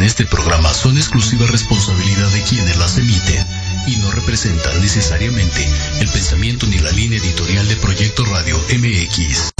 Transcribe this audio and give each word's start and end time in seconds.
en 0.00 0.06
este 0.06 0.24
programa 0.24 0.72
son 0.72 0.96
exclusiva 0.96 1.46
responsabilidad 1.46 2.28
de 2.30 2.42
quienes 2.42 2.78
las 2.78 2.96
emiten 2.96 3.46
y 3.86 3.96
no 3.96 4.10
representan 4.10 4.80
necesariamente 4.80 5.68
el 6.00 6.08
pensamiento 6.08 6.66
ni 6.66 6.78
la 6.78 6.90
línea 6.92 7.18
editorial 7.18 7.68
de 7.68 7.76
Proyecto 7.76 8.24
Radio 8.24 8.56
MX. 8.78 9.50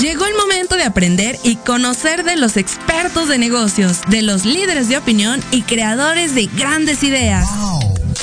Llegó 0.00 0.26
el 0.26 0.34
momento 0.34 0.74
de 0.74 0.82
aprender 0.82 1.38
y 1.44 1.54
conocer 1.54 2.24
de 2.24 2.34
los 2.34 2.56
expertos 2.56 3.28
de 3.28 3.38
negocios, 3.38 4.00
de 4.08 4.22
los 4.22 4.44
líderes 4.44 4.88
de 4.88 4.98
opinión 4.98 5.40
y 5.52 5.62
creadores 5.62 6.34
de 6.34 6.46
grandes 6.46 7.04
ideas. 7.04 7.48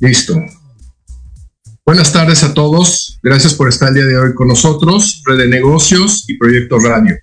Listo. 0.00 0.34
Buenas 1.84 2.12
tardes 2.12 2.42
a 2.44 2.54
todos. 2.54 3.18
Gracias 3.22 3.54
por 3.54 3.68
estar 3.68 3.88
el 3.88 3.94
día 3.94 4.04
de 4.04 4.18
hoy 4.18 4.34
con 4.34 4.48
nosotros, 4.48 5.22
Red 5.24 5.38
de 5.38 5.48
Negocios 5.48 6.24
y 6.28 6.36
Proyecto 6.36 6.78
Radio. 6.78 7.16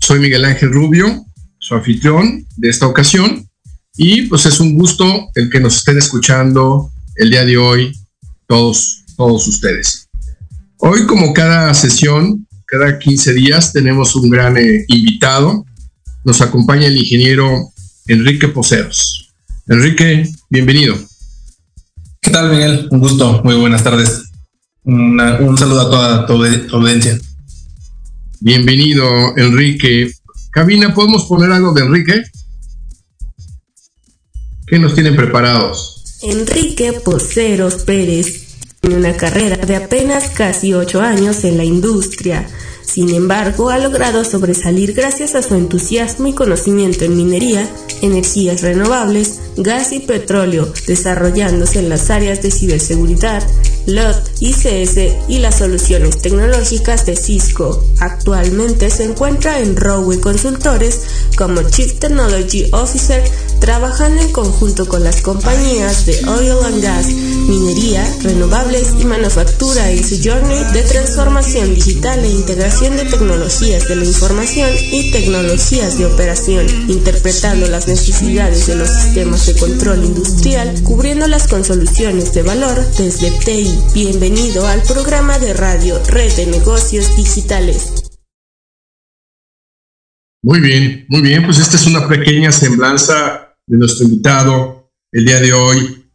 Soy 0.00 0.20
Miguel 0.20 0.44
Ángel 0.44 0.72
Rubio, 0.72 1.24
su 1.58 1.74
anfitrión 1.74 2.46
de 2.56 2.68
esta 2.68 2.86
ocasión, 2.86 3.48
y 3.96 4.22
pues 4.22 4.46
es 4.46 4.60
un 4.60 4.74
gusto 4.74 5.28
el 5.34 5.50
que 5.50 5.60
nos 5.60 5.78
estén 5.78 5.98
escuchando 5.98 6.92
el 7.16 7.30
día 7.30 7.44
de 7.44 7.56
hoy 7.56 7.92
todos, 8.46 9.04
todos 9.16 9.46
ustedes. 9.48 10.08
Hoy, 10.78 11.06
como 11.06 11.32
cada 11.34 11.74
sesión, 11.74 12.46
cada 12.68 12.98
15 12.98 13.32
días, 13.32 13.72
tenemos 13.72 14.14
un 14.14 14.28
gran 14.28 14.58
eh, 14.58 14.84
invitado. 14.88 15.64
Nos 16.22 16.42
acompaña 16.42 16.86
el 16.86 16.98
ingeniero 16.98 17.72
Enrique 18.06 18.48
Poceros. 18.48 19.32
Enrique, 19.66 20.30
bienvenido. 20.50 20.94
¿Qué 22.20 22.30
tal, 22.30 22.50
Miguel? 22.50 22.88
Un 22.90 23.00
gusto, 23.00 23.40
muy 23.42 23.54
buenas 23.54 23.82
tardes. 23.82 24.24
un 24.84 25.56
saludo 25.58 25.80
a 25.80 25.90
toda 25.90 26.26
tu 26.26 26.76
audiencia. 26.76 27.18
Bienvenido, 28.40 29.34
Enrique. 29.38 30.12
Cabina, 30.50 30.92
¿podemos 30.92 31.24
poner 31.24 31.50
algo 31.50 31.72
de 31.72 31.80
Enrique? 31.80 32.22
¿Qué 34.66 34.78
nos 34.78 34.94
tienen 34.94 35.16
preparados? 35.16 36.20
Enrique 36.20 36.92
Poceros 37.02 37.76
Pérez 37.84 38.47
tiene 38.80 38.96
una 38.96 39.16
carrera 39.16 39.56
de 39.56 39.76
apenas 39.76 40.28
casi 40.30 40.74
ocho 40.74 41.00
años 41.00 41.44
en 41.44 41.56
la 41.56 41.64
industria. 41.64 42.46
Sin 42.82 43.10
embargo, 43.10 43.68
ha 43.68 43.78
logrado 43.78 44.24
sobresalir 44.24 44.94
gracias 44.94 45.34
a 45.34 45.42
su 45.42 45.54
entusiasmo 45.54 46.28
y 46.28 46.32
conocimiento 46.32 47.04
en 47.04 47.16
minería, 47.16 47.68
energías 48.02 48.62
renovables, 48.62 49.40
gas 49.56 49.92
y 49.92 50.00
petróleo, 50.00 50.72
desarrollándose 50.86 51.80
en 51.80 51.88
las 51.88 52.08
áreas 52.10 52.40
de 52.40 52.50
ciberseguridad, 52.50 53.42
LOT, 53.88 54.16
ICS 54.40 55.28
y 55.28 55.38
las 55.38 55.58
soluciones 55.58 56.20
tecnológicas 56.20 57.06
de 57.06 57.16
Cisco. 57.16 57.82
Actualmente 58.00 58.90
se 58.90 59.04
encuentra 59.04 59.60
en 59.60 59.76
Rowe 59.76 60.20
Consultores 60.20 61.00
como 61.38 61.62
Chief 61.62 61.98
Technology 61.98 62.68
Officer, 62.72 63.24
trabajando 63.60 64.20
en 64.20 64.30
conjunto 64.30 64.86
con 64.86 65.04
las 65.04 65.22
compañías 65.22 66.04
de 66.04 66.18
Oil 66.28 66.64
and 66.66 66.82
Gas, 66.82 67.06
minería, 67.08 68.06
renovables 68.22 68.88
y 69.00 69.04
manufactura 69.06 69.90
en 69.90 70.04
su 70.04 70.16
journey 70.22 70.64
de 70.74 70.82
transformación 70.82 71.74
digital 71.74 72.22
e 72.24 72.30
integración 72.30 72.94
de 72.96 73.06
tecnologías 73.06 73.88
de 73.88 73.96
la 73.96 74.04
información 74.04 74.70
y 74.92 75.10
tecnologías 75.12 75.96
de 75.96 76.04
operación, 76.04 76.66
interpretando 76.88 77.66
las 77.68 77.88
necesidades 77.88 78.66
de 78.66 78.76
los 78.76 78.90
sistemas 78.90 79.46
de 79.46 79.54
control 79.54 80.04
industrial, 80.04 80.74
cubriéndolas 80.82 81.48
con 81.48 81.64
soluciones 81.64 82.34
de 82.34 82.42
valor 82.42 82.84
desde 82.98 83.30
TI 83.30 83.77
Bienvenido 83.94 84.66
al 84.66 84.82
programa 84.82 85.38
de 85.38 85.54
radio 85.54 85.98
Red 86.06 86.32
de 86.34 86.46
Negocios 86.46 87.16
Digitales. 87.16 88.04
Muy 90.42 90.60
bien, 90.60 91.06
muy 91.08 91.20
bien, 91.22 91.44
pues 91.44 91.58
esta 91.58 91.76
es 91.76 91.86
una 91.86 92.06
pequeña 92.06 92.52
semblanza 92.52 93.54
de 93.66 93.78
nuestro 93.78 94.06
invitado 94.06 94.90
el 95.12 95.24
día 95.24 95.40
de 95.40 95.52
hoy, 95.52 96.06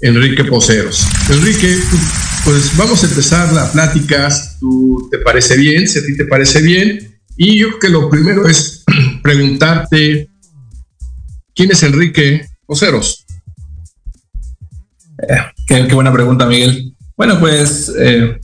Enrique 0.00 0.44
Poceros. 0.44 1.06
Enrique, 1.28 1.76
pues 2.44 2.76
vamos 2.76 3.02
a 3.02 3.06
empezar 3.06 3.52
la 3.52 3.70
plática, 3.70 4.28
¿tú 4.58 5.08
te 5.10 5.18
parece 5.18 5.56
bien? 5.56 5.86
Si 5.86 5.98
a 5.98 6.02
ti 6.02 6.16
te 6.16 6.24
parece 6.24 6.62
bien. 6.62 7.20
Y 7.36 7.58
yo 7.58 7.68
creo 7.68 7.78
que 7.78 7.88
lo 7.88 8.10
primero 8.10 8.48
es 8.48 8.84
preguntarte, 9.22 10.28
¿quién 11.54 11.70
es 11.70 11.82
Enrique 11.82 12.46
Poceros? 12.66 13.24
Eh, 15.28 15.36
qué, 15.66 15.94
buena 15.94 16.12
pregunta, 16.12 16.46
Miguel. 16.46 16.94
Bueno, 17.16 17.38
pues 17.38 17.92
eh, 17.98 18.38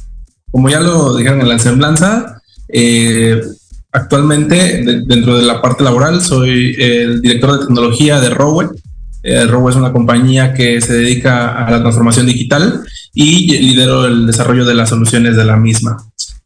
como 0.51 0.69
ya 0.69 0.81
lo 0.81 1.17
dijeron 1.17 1.41
en 1.41 1.49
la 1.49 1.59
semblanza, 1.59 2.41
eh, 2.69 3.41
actualmente 3.93 4.83
dentro 5.07 5.39
de 5.39 5.47
la 5.47 5.63
parte 5.63 5.83
laboral 5.83 6.21
soy 6.21 6.77
el 6.79 7.23
director 7.23 7.53
de 7.53 7.67
tecnología 7.67 8.21
de 8.21 8.31
Rowe. 8.31 8.71
Rowe 9.49 9.71
es 9.71 9.77
una 9.77 9.93
compañía 9.93 10.55
que 10.55 10.81
se 10.81 10.93
dedica 10.93 11.67
a 11.67 11.71
la 11.71 11.81
transformación 11.81 12.27
digital 12.27 12.85
y 13.13 13.59
lidero 13.59 14.07
el 14.07 14.27
desarrollo 14.27 14.65
de 14.65 14.75
las 14.75 14.91
soluciones 14.91 15.37
de 15.37 15.45
la 15.45 15.57
misma. 15.57 15.97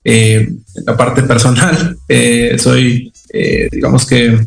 en 0.03 0.65
la 0.87 0.97
parte 0.97 1.23
personal, 1.25 1.99
soy, 2.59 3.12
digamos 3.71 4.06
que 4.06 4.47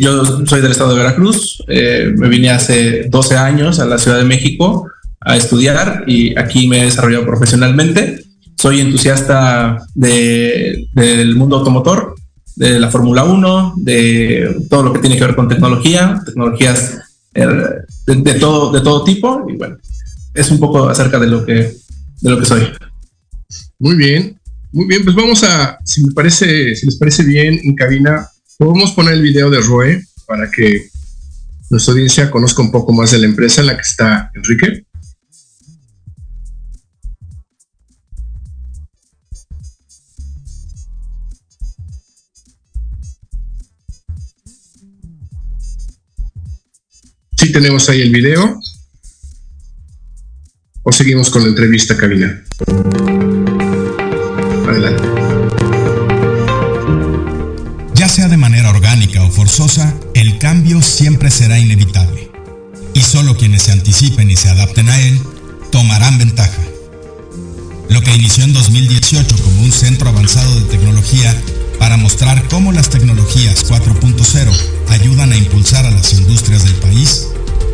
yo 0.00 0.24
soy 0.46 0.62
del 0.62 0.70
estado 0.70 0.94
de 0.94 1.02
Veracruz, 1.02 1.62
eh, 1.68 2.10
me 2.16 2.30
vine 2.30 2.48
hace 2.48 3.04
12 3.10 3.36
años 3.36 3.80
a 3.80 3.84
la 3.84 3.98
Ciudad 3.98 4.16
de 4.16 4.24
México 4.24 4.90
a 5.20 5.36
estudiar 5.36 6.04
y 6.06 6.38
aquí 6.38 6.66
me 6.66 6.80
he 6.80 6.84
desarrollado 6.86 7.26
profesionalmente. 7.26 8.24
Soy 8.56 8.80
entusiasta 8.80 9.76
del 9.94 11.36
mundo 11.36 11.58
automotor, 11.58 12.14
de 12.56 12.80
la 12.80 12.90
Fórmula 12.90 13.24
1, 13.24 13.74
de 13.76 14.64
todo 14.70 14.84
lo 14.84 14.92
que 14.94 15.00
tiene 15.00 15.18
que 15.18 15.24
ver 15.26 15.36
con 15.36 15.48
tecnología, 15.48 16.18
tecnologías 16.24 16.98
eh, 17.34 17.46
de, 18.06 18.34
todo, 18.34 18.72
de 18.72 18.80
todo 18.80 19.04
tipo. 19.04 19.44
Y 19.50 19.58
bueno, 19.58 19.76
es 20.32 20.50
un 20.50 20.58
poco 20.58 20.88
acerca 20.88 21.18
de 21.18 21.26
lo 21.26 21.44
que, 21.44 21.74
de 22.22 22.30
lo 22.30 22.38
que 22.38 22.46
soy. 22.46 22.62
Muy 23.78 23.96
bien, 23.96 24.40
muy 24.72 24.86
bien, 24.86 25.04
pues 25.04 25.14
vamos 25.14 25.44
a, 25.44 25.76
si 25.84 26.02
me 26.06 26.14
parece, 26.14 26.74
si 26.74 26.86
les 26.86 26.96
parece 26.96 27.22
bien, 27.22 27.60
en 27.62 27.74
cabina, 27.74 28.26
Podemos 28.60 28.92
poner 28.92 29.14
el 29.14 29.22
video 29.22 29.48
de 29.48 29.58
Roe 29.58 30.04
para 30.26 30.50
que 30.50 30.90
nuestra 31.70 31.92
audiencia 31.92 32.30
conozca 32.30 32.60
un 32.60 32.70
poco 32.70 32.92
más 32.92 33.10
de 33.10 33.18
la 33.18 33.24
empresa 33.24 33.62
en 33.62 33.68
la 33.68 33.74
que 33.74 33.80
está 33.80 34.30
Enrique. 34.34 34.84
Sí 47.38 47.52
tenemos 47.52 47.88
ahí 47.88 48.02
el 48.02 48.10
video. 48.10 48.60
¿O 50.82 50.92
seguimos 50.92 51.30
con 51.30 51.44
la 51.44 51.48
entrevista, 51.48 51.96
cabina? 51.96 52.44
Adelante 54.68 55.09
el 60.14 60.38
cambio 60.38 60.80
siempre 60.80 61.28
será 61.28 61.58
inevitable. 61.58 62.30
Y 62.94 63.00
solo 63.02 63.36
quienes 63.36 63.64
se 63.64 63.72
anticipen 63.72 64.30
y 64.30 64.36
se 64.36 64.48
adapten 64.48 64.88
a 64.88 65.00
él 65.00 65.20
tomarán 65.72 66.18
ventaja. 66.18 66.62
Lo 67.88 68.00
que 68.00 68.14
inició 68.14 68.44
en 68.44 68.52
2018 68.52 69.36
como 69.42 69.62
un 69.62 69.72
centro 69.72 70.08
avanzado 70.08 70.54
de 70.54 70.66
tecnología 70.66 71.36
para 71.80 71.96
mostrar 71.96 72.46
cómo 72.48 72.70
las 72.70 72.90
tecnologías 72.90 73.66
4.0 73.68 74.56
ayudan 74.90 75.32
a 75.32 75.36
impulsar 75.36 75.84
a 75.84 75.90
las 75.90 76.12
industrias 76.12 76.62
del 76.62 76.74
país, 76.76 77.26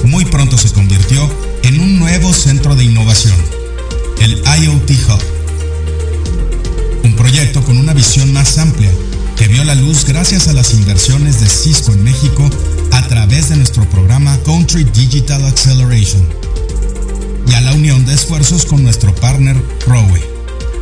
muy 0.05 0.25
pronto 0.25 0.56
se 0.56 0.70
convirtió 0.70 1.31
en 1.62 1.79
un 1.81 1.99
nuevo 1.99 2.32
centro 2.32 2.75
de 2.75 2.84
innovación, 2.84 3.37
el 4.22 4.43
IoT 4.62 4.90
Hub 5.08 5.37
proyecto 7.17 7.62
con 7.62 7.79
una 7.79 7.93
visión 7.93 8.32
más 8.32 8.56
amplia 8.58 8.93
que 9.37 9.49
vio 9.49 9.65
la 9.65 9.75
luz 9.75 10.06
gracias 10.06 10.49
a 10.49 10.55
las 10.55 10.73
inversiones 10.73 11.41
de 11.41 11.47
Cisco 11.47 11.93
en 11.93 12.03
México 12.03 12.49
a 12.93 13.06
través 13.06 13.50
de 13.50 13.56
nuestro 13.56 13.85
programa 13.85 14.38
Country 14.44 14.85
Digital 14.85 15.44
Acceleration 15.44 16.27
y 17.47 17.53
a 17.53 17.61
la 17.61 17.75
unión 17.75 18.06
de 18.06 18.15
esfuerzos 18.15 18.65
con 18.65 18.83
nuestro 18.83 19.15
partner 19.15 19.56
Rowe. 19.87 20.21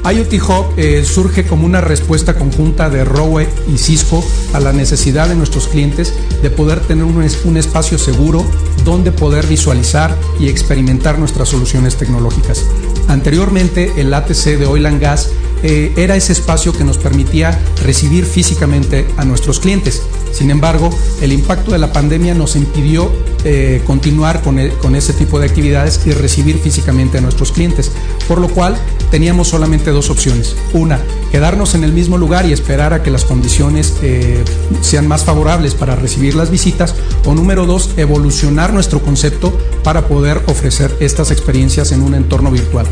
IoT 0.05 0.35
Hub 0.35 0.67
eh, 0.77 1.05
surge 1.05 1.47
como 1.47 1.67
una 1.67 1.81
respuesta 1.81 2.35
conjunta 2.35 2.91
de 2.91 3.05
Rowe 3.05 3.49
y 3.73 3.79
Cisco 3.79 4.25
a 4.53 4.61
la 4.61 4.73
necesidad 4.73 5.29
de 5.29 5.35
nuestros 5.35 5.67
clientes 5.67 6.13
de 6.43 6.51
poder 6.51 6.81
tener 6.81 7.05
un, 7.05 7.27
un 7.45 7.57
espacio 7.57 7.99
seguro 7.99 8.45
donde 8.85 9.11
poder 9.11 9.47
visualizar 9.47 10.17
y 10.39 10.49
experimentar 10.49 11.19
nuestras 11.19 11.49
soluciones 11.49 11.97
tecnológicas. 11.97 12.65
Anteriormente, 13.09 13.93
el 13.97 14.13
ATC 14.15 14.59
de 14.59 14.67
Oil 14.67 14.87
and 14.87 15.01
Gas 15.01 15.31
eh, 15.65 15.93
era 15.97 16.15
ese 16.15 16.33
espacio 16.33 16.73
que 16.73 16.85
nos 16.85 16.99
permitía 16.99 17.59
recibir 17.83 18.27
físicamente 18.27 19.07
a 19.17 19.25
nuestros 19.25 19.59
clientes. 19.59 20.03
Sin 20.31 20.51
embargo, 20.51 20.91
el 21.23 21.33
impacto 21.33 21.73
de 21.73 21.79
la 21.79 21.93
pandemia 21.93 22.35
nos 22.35 22.55
impidió 22.55 23.11
eh, 23.45 23.83
continuar 23.87 24.43
con, 24.43 24.59
con 24.83 24.95
ese 24.95 25.13
tipo 25.15 25.39
de 25.39 25.47
actividades 25.47 26.01
y 26.07 26.11
recibir 26.13 26.59
físicamente 26.59 27.19
a 27.19 27.21
nuestros 27.21 27.51
clientes, 27.51 27.91
por 28.29 28.41
lo 28.41 28.49
cual 28.49 28.77
teníamos 29.11 29.49
solamente 29.49 29.91
dos 29.91 30.11
opciones. 30.11 30.55
Una, 30.73 31.01
quedarnos 31.31 31.75
en 31.75 31.85
el 31.85 31.93
mismo 31.93 32.19
lugar 32.19 32.47
y 32.47 32.53
esperar 32.53 32.93
a 32.93 33.03
que 33.03 33.11
las 33.11 33.25
condiciones 33.25 33.95
eh, 34.03 34.45
sean 34.83 35.09
más 35.09 35.25
favorables 35.25 35.75
para 35.75 35.97
recibir 35.97 36.35
las 36.35 36.51
visitas, 36.51 36.95
o 37.25 37.35
número 37.35 37.65
dos, 37.65 37.91
evolucionar 37.97 38.73
nuestro 38.73 39.01
concepto 39.01 39.57
para 39.83 40.09
poder 40.09 40.43
ofrecer 40.47 40.95
estas 41.01 41.31
experiencias 41.31 41.93
en 41.93 42.03
un 42.03 42.15
entorno 42.15 42.51
virtual. 42.51 42.87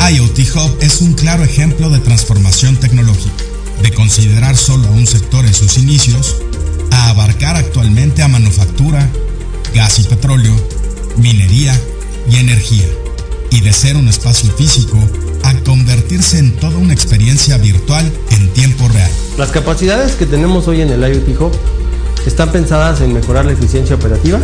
IoT 0.00 0.38
Hub 0.54 0.78
es 0.80 1.00
un 1.00 1.12
claro 1.14 1.42
ejemplo 1.44 1.90
de 1.90 1.98
transformación 1.98 2.76
tecnológica, 2.76 3.44
de 3.82 3.92
considerar 3.92 4.56
solo 4.56 4.86
a 4.88 4.92
un 4.92 5.06
sector 5.06 5.44
en 5.44 5.52
sus 5.52 5.76
inicios, 5.76 6.36
a 6.90 7.10
abarcar 7.10 7.56
actualmente 7.56 8.22
a 8.22 8.28
manufactura, 8.28 9.10
gas 9.74 9.98
y 9.98 10.04
petróleo, 10.04 10.54
minería 11.16 11.78
y 12.30 12.36
energía, 12.36 12.86
y 13.50 13.60
de 13.60 13.72
ser 13.72 13.96
un 13.96 14.08
espacio 14.08 14.50
físico 14.52 14.98
a 15.42 15.54
convertirse 15.60 16.38
en 16.38 16.56
toda 16.56 16.78
una 16.78 16.94
experiencia 16.94 17.58
virtual 17.58 18.10
en 18.30 18.48
tiempo 18.54 18.88
real. 18.88 19.10
Las 19.36 19.50
capacidades 19.50 20.12
que 20.12 20.26
tenemos 20.26 20.68
hoy 20.68 20.80
en 20.80 20.90
el 20.90 21.00
IoT 21.00 21.40
Hub 21.40 21.52
están 22.24 22.50
pensadas 22.50 23.00
en 23.00 23.12
mejorar 23.12 23.44
la 23.44 23.52
eficiencia 23.52 23.96
operativa, 23.96 24.40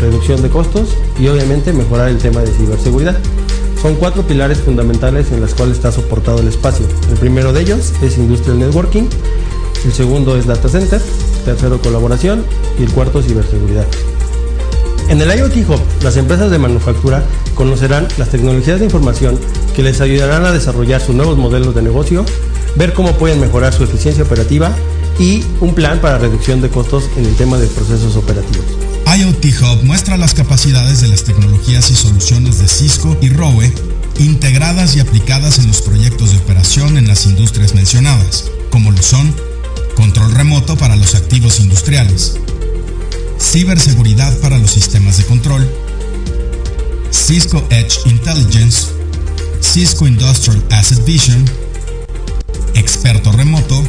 reducción 0.00 0.42
de 0.42 0.48
costos 0.48 0.88
y 1.20 1.28
obviamente 1.28 1.72
mejorar 1.72 2.08
el 2.08 2.18
tema 2.18 2.40
de 2.40 2.52
ciberseguridad. 2.52 3.18
Son 3.84 3.96
cuatro 3.96 4.26
pilares 4.26 4.60
fundamentales 4.60 5.30
en 5.30 5.42
los 5.42 5.52
cuales 5.52 5.76
está 5.76 5.92
soportado 5.92 6.38
el 6.38 6.48
espacio. 6.48 6.86
El 7.10 7.18
primero 7.18 7.52
de 7.52 7.60
ellos 7.60 7.92
es 8.00 8.16
Industrial 8.16 8.58
Networking, 8.58 9.02
el 9.84 9.92
segundo 9.92 10.38
es 10.38 10.46
Data 10.46 10.70
Center, 10.70 11.02
tercero 11.44 11.78
colaboración 11.82 12.46
y 12.78 12.84
el 12.84 12.90
cuarto 12.90 13.20
ciberseguridad. 13.20 13.84
En 15.10 15.20
el 15.20 15.38
IoT 15.38 15.68
Hub, 15.68 15.80
las 16.02 16.16
empresas 16.16 16.50
de 16.50 16.58
manufactura 16.58 17.24
conocerán 17.54 18.08
las 18.16 18.30
tecnologías 18.30 18.78
de 18.78 18.86
información 18.86 19.38
que 19.76 19.82
les 19.82 20.00
ayudarán 20.00 20.46
a 20.46 20.52
desarrollar 20.52 21.02
sus 21.02 21.14
nuevos 21.14 21.36
modelos 21.36 21.74
de 21.74 21.82
negocio, 21.82 22.24
ver 22.76 22.94
cómo 22.94 23.12
pueden 23.18 23.38
mejorar 23.38 23.74
su 23.74 23.84
eficiencia 23.84 24.24
operativa 24.24 24.74
y 25.18 25.44
un 25.60 25.74
plan 25.74 26.00
para 26.00 26.16
reducción 26.16 26.62
de 26.62 26.70
costos 26.70 27.10
en 27.18 27.26
el 27.26 27.36
tema 27.36 27.58
de 27.58 27.66
procesos 27.66 28.16
operativos. 28.16 28.64
IoT 29.16 29.44
Hub 29.60 29.84
muestra 29.84 30.16
las 30.16 30.34
capacidades 30.34 31.00
de 31.00 31.06
las 31.06 31.22
tecnologías 31.22 31.88
y 31.88 31.94
soluciones 31.94 32.58
de 32.58 32.66
Cisco 32.66 33.16
y 33.20 33.28
Rowe 33.28 33.72
integradas 34.18 34.96
y 34.96 35.00
aplicadas 35.00 35.60
en 35.60 35.68
los 35.68 35.82
proyectos 35.82 36.32
de 36.32 36.38
operación 36.38 36.96
en 36.96 37.06
las 37.06 37.24
industrias 37.26 37.74
mencionadas, 37.74 38.46
como 38.70 38.90
lo 38.90 39.00
son 39.02 39.32
control 39.94 40.32
remoto 40.32 40.76
para 40.76 40.96
los 40.96 41.14
activos 41.14 41.60
industriales, 41.60 42.38
ciberseguridad 43.38 44.36
para 44.38 44.58
los 44.58 44.72
sistemas 44.72 45.16
de 45.18 45.24
control, 45.24 45.68
Cisco 47.12 47.64
Edge 47.70 47.98
Intelligence, 48.06 48.88
Cisco 49.60 50.08
Industrial 50.08 50.60
Asset 50.70 51.04
Vision, 51.04 51.44
experto 52.74 53.30
remoto 53.30 53.80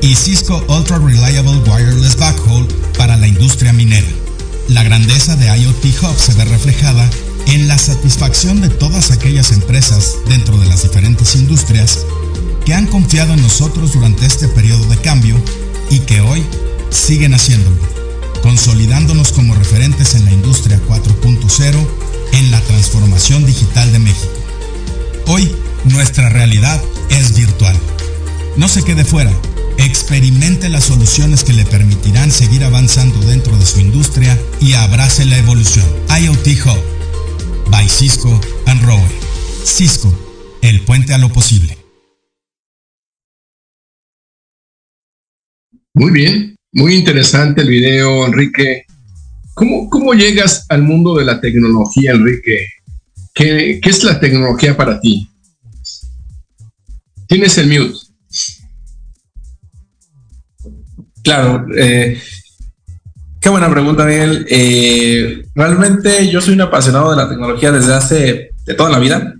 y 0.00 0.16
Cisco 0.16 0.64
Ultra 0.66 0.98
Reliable 0.98 1.62
Wireless 1.70 2.16
Backhaul 2.16 2.66
para 2.98 3.16
la 3.16 3.28
industria 3.28 3.72
minera. 3.72 4.23
La 4.68 4.82
grandeza 4.82 5.36
de 5.36 5.46
IoT 5.46 5.84
Hub 6.02 6.16
se 6.18 6.32
ve 6.34 6.44
reflejada 6.46 7.08
en 7.46 7.68
la 7.68 7.76
satisfacción 7.76 8.62
de 8.62 8.70
todas 8.70 9.10
aquellas 9.10 9.52
empresas 9.52 10.16
dentro 10.26 10.56
de 10.56 10.66
las 10.66 10.82
diferentes 10.82 11.34
industrias 11.36 12.06
que 12.64 12.72
han 12.72 12.86
confiado 12.86 13.34
en 13.34 13.42
nosotros 13.42 13.92
durante 13.92 14.24
este 14.24 14.48
periodo 14.48 14.84
de 14.86 14.96
cambio 14.96 15.36
y 15.90 15.98
que 16.00 16.22
hoy 16.22 16.42
siguen 16.90 17.34
haciéndolo, 17.34 17.76
consolidándonos 18.42 19.32
como 19.32 19.54
referentes 19.54 20.14
en 20.14 20.24
la 20.24 20.32
industria 20.32 20.80
4.0 20.88 21.86
en 22.32 22.50
la 22.50 22.60
transformación 22.62 23.44
digital 23.44 23.92
de 23.92 23.98
México. 23.98 24.32
Hoy 25.26 25.54
nuestra 25.84 26.30
realidad 26.30 26.80
es 27.10 27.36
virtual. 27.36 27.76
No 28.56 28.68
se 28.68 28.82
quede 28.82 29.04
fuera 29.04 29.30
experimente 29.78 30.68
las 30.68 30.84
soluciones 30.84 31.44
que 31.44 31.52
le 31.52 31.64
permitirán 31.64 32.30
seguir 32.30 32.64
avanzando 32.64 33.18
dentro 33.20 33.56
de 33.56 33.66
su 33.66 33.80
industria 33.80 34.38
y 34.60 34.74
abrace 34.74 35.24
la 35.24 35.38
evolución. 35.38 35.86
IoT 36.08 36.46
Hub 36.64 37.70
by 37.70 37.88
Cisco 37.88 38.40
and 38.66 38.82
Rowe. 38.84 39.08
Cisco, 39.64 40.12
el 40.62 40.80
puente 40.82 41.14
a 41.14 41.18
lo 41.18 41.28
posible. 41.30 41.76
Muy 45.94 46.10
bien, 46.10 46.56
muy 46.72 46.94
interesante 46.94 47.62
el 47.62 47.68
video, 47.68 48.26
Enrique. 48.26 48.84
¿Cómo, 49.54 49.88
cómo 49.88 50.12
llegas 50.14 50.66
al 50.68 50.82
mundo 50.82 51.14
de 51.14 51.24
la 51.24 51.40
tecnología, 51.40 52.12
Enrique? 52.12 52.66
¿Qué, 53.32 53.78
¿Qué 53.80 53.90
es 53.90 54.02
la 54.02 54.18
tecnología 54.18 54.76
para 54.76 55.00
ti? 55.00 55.28
Tienes 57.28 57.56
el 57.58 57.68
mute. 57.68 58.03
Claro, 61.24 61.64
eh, 61.74 62.20
qué 63.40 63.48
buena 63.48 63.70
pregunta, 63.70 64.04
Miguel. 64.04 64.46
Eh, 64.48 65.46
realmente 65.54 66.28
yo 66.28 66.42
soy 66.42 66.52
un 66.52 66.60
apasionado 66.60 67.10
de 67.10 67.16
la 67.16 67.30
tecnología 67.30 67.72
desde 67.72 67.94
hace 67.94 68.50
de 68.66 68.74
toda 68.74 68.90
la 68.90 68.98
vida. 68.98 69.34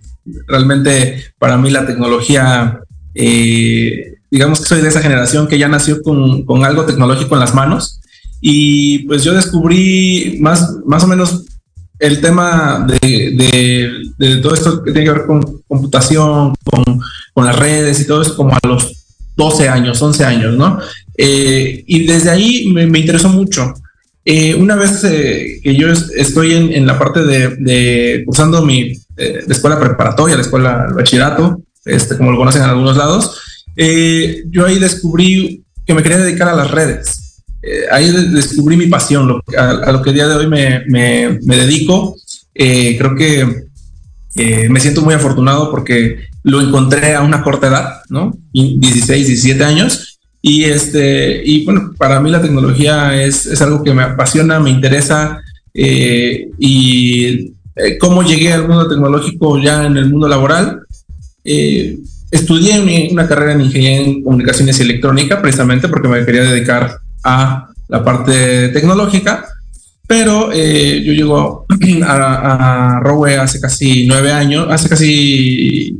Realmente 0.48 1.22
para 1.38 1.58
mí 1.58 1.68
la 1.70 1.86
tecnología, 1.86 2.80
eh, 3.14 4.14
digamos 4.30 4.60
que 4.60 4.66
soy 4.66 4.80
de 4.80 4.88
esa 4.88 5.02
generación 5.02 5.46
que 5.46 5.58
ya 5.58 5.68
nació 5.68 6.00
con, 6.02 6.64
algo 6.64 6.86
tecnológico 6.86 7.34
en 7.34 7.40
las 7.40 7.54
manos. 7.54 8.00
Y 8.40 9.00
pues 9.00 9.22
yo 9.22 9.34
descubrí 9.34 10.38
más, 10.40 10.76
más 10.86 11.04
o 11.04 11.06
menos 11.06 11.44
el 11.98 12.22
tema 12.22 12.86
de, 13.02 14.40
todo 14.42 14.54
esto 14.54 14.82
que 14.82 14.92
tiene 14.92 15.06
que 15.06 15.18
ver 15.18 15.26
con 15.26 15.62
computación, 15.68 16.54
con, 16.64 16.82
con 17.34 17.44
las 17.44 17.58
redes 17.58 18.00
y 18.00 18.06
todo 18.06 18.22
eso 18.22 18.36
como 18.36 18.54
a 18.54 18.66
los 18.66 19.04
12 19.36 19.68
años, 19.68 20.00
11 20.00 20.24
años, 20.24 20.54
¿no? 20.54 20.78
Eh, 21.16 21.84
y 21.86 22.06
desde 22.06 22.30
ahí 22.30 22.70
me, 22.72 22.98
interesó 22.98 23.28
mucho. 23.28 23.74
Eh, 24.24 24.54
una 24.54 24.74
vez 24.74 25.04
eh, 25.04 25.60
que 25.62 25.76
yo 25.76 25.88
estoy 25.90 26.54
en, 26.54 26.86
la 26.86 26.98
parte 26.98 27.22
de, 27.24 28.22
cursando 28.24 28.64
mi 28.64 28.98
escuela 29.16 29.78
preparatoria, 29.78 30.36
la 30.36 30.42
escuela 30.42 30.86
de 30.88 30.94
bachillerato, 30.94 31.62
este, 31.84 32.16
como 32.16 32.32
lo 32.32 32.38
conocen 32.38 32.62
en 32.62 32.70
algunos 32.70 32.96
lados, 32.96 33.40
yo 33.76 34.66
ahí 34.66 34.78
descubrí 34.78 35.62
que 35.86 35.94
me 35.94 36.02
quería 36.02 36.18
dedicar 36.18 36.48
a 36.48 36.56
las 36.56 36.70
redes. 36.70 37.42
ahí 37.90 38.10
descubrí 38.30 38.76
mi 38.76 38.86
pasión, 38.86 39.40
a, 39.56 39.92
lo 39.92 40.02
que 40.02 40.10
el 40.10 40.16
día 40.16 40.28
de 40.28 40.36
hoy 40.36 40.46
me, 40.48 40.84
me, 40.88 41.38
me 41.42 41.56
dedico. 41.56 42.16
creo 42.54 43.14
que 43.14 43.64
me 44.68 44.80
siento 44.80 45.02
muy 45.02 45.14
afortunado 45.14 45.70
porque 45.70 46.28
lo 46.42 46.60
encontré 46.60 47.14
a 47.14 47.22
una 47.22 47.42
corta 47.42 47.68
edad, 47.68 48.02
¿no? 48.08 48.32
16, 48.52 49.26
17 49.26 49.64
años. 49.64 50.13
Y, 50.46 50.64
este, 50.64 51.40
y 51.42 51.64
bueno, 51.64 51.94
para 51.96 52.20
mí 52.20 52.30
la 52.30 52.42
tecnología 52.42 53.18
es, 53.18 53.46
es 53.46 53.62
algo 53.62 53.82
que 53.82 53.94
me 53.94 54.02
apasiona, 54.02 54.60
me 54.60 54.68
interesa. 54.68 55.40
Eh, 55.72 56.50
y 56.58 57.54
eh, 57.76 57.96
cómo 57.98 58.22
llegué 58.22 58.52
al 58.52 58.68
mundo 58.68 58.86
tecnológico 58.86 59.58
ya 59.58 59.86
en 59.86 59.96
el 59.96 60.10
mundo 60.10 60.28
laboral. 60.28 60.80
Eh, 61.44 61.96
estudié 62.30 63.08
una 63.10 63.26
carrera 63.26 63.52
en 63.52 63.62
ingeniería 63.62 64.00
en 64.02 64.22
comunicaciones 64.22 64.78
y 64.78 64.82
electrónica 64.82 65.40
precisamente 65.40 65.88
porque 65.88 66.08
me 66.08 66.26
quería 66.26 66.42
dedicar 66.42 66.98
a 67.22 67.70
la 67.88 68.04
parte 68.04 68.68
tecnológica 68.68 69.46
pero 70.06 70.50
eh, 70.52 71.02
yo 71.02 71.12
llego 71.12 71.66
a, 72.06 72.96
a 72.96 73.00
Rowe 73.00 73.38
hace 73.38 73.60
casi 73.60 74.06
nueve 74.06 74.30
años, 74.30 74.66
hace 74.70 74.88
casi 74.88 75.98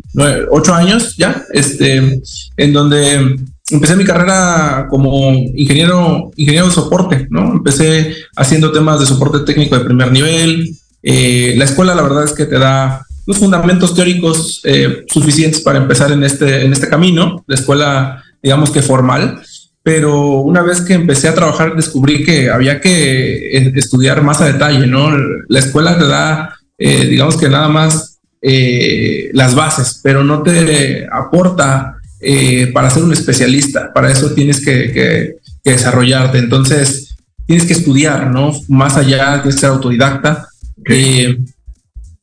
ocho 0.51 0.75
años 0.75 1.17
ya, 1.17 1.45
este, 1.53 2.21
en 2.59 2.73
donde 2.73 3.39
empecé 3.71 3.97
mi 3.97 4.05
carrera 4.05 4.87
como 4.91 5.33
ingeniero, 5.33 6.31
ingeniero 6.37 6.67
de 6.69 6.75
soporte, 6.75 7.27
¿no? 7.31 7.53
Empecé 7.53 8.15
haciendo 8.37 8.73
temas 8.73 9.01
de 9.01 9.07
soporte 9.07 9.41
técnico 9.41 9.79
de 9.79 9.85
primer 9.85 10.13
nivel. 10.13 10.77
Eh, 11.03 11.55
la 11.57 11.65
escuela, 11.65 11.95
la 11.95 12.03
verdad 12.03 12.25
es 12.25 12.33
que 12.33 12.47
te 12.47 12.59
da 12.59 13.07
los 13.27 13.39
fundamentos 13.39 13.95
teóricos 13.95 14.61
eh, 14.65 15.05
suficientes 15.09 15.61
para 15.63 15.79
empezar 15.79 16.13
en 16.13 16.25
este, 16.25 16.65
en 16.65 16.73
este 16.73 16.89
camino, 16.89 17.43
de 17.49 17.55
escuela, 17.55 18.23
digamos 18.43 18.71
que 18.71 18.83
formal. 18.83 19.43
Pero 19.83 20.41
una 20.41 20.63
vez 20.63 20.81
que 20.81 20.95
empecé 20.95 21.29
a 21.29 21.35
trabajar, 21.35 21.75
descubrí 21.77 22.25
que 22.25 22.51
había 22.51 22.81
que 22.81 23.57
eh, 23.57 23.73
estudiar 23.77 24.23
más 24.23 24.41
a 24.41 24.47
detalle, 24.47 24.87
¿no? 24.87 25.11
La 25.49 25.59
escuela 25.59 25.99
te 25.99 26.07
da, 26.07 26.55
eh, 26.79 27.07
digamos 27.07 27.37
que 27.37 27.49
nada 27.49 27.69
más 27.69 28.11
las 29.33 29.55
bases, 29.55 30.01
pero 30.03 30.23
no 30.23 30.43
te 30.43 31.09
aporta 31.11 31.97
para 32.73 32.91
ser 32.91 33.03
un 33.03 33.13
especialista. 33.13 33.93
Para 33.93 34.11
eso 34.11 34.33
tienes 34.33 34.65
que, 34.65 35.37
desarrollarte. 35.65 36.39
Entonces, 36.39 37.17
tienes 37.47 37.67
que 37.67 37.73
estudiar, 37.73 38.31
¿no? 38.31 38.53
Más 38.69 38.97
allá, 38.97 39.39
de 39.39 39.53
ser 39.53 39.71
autodidacta. 39.71 40.47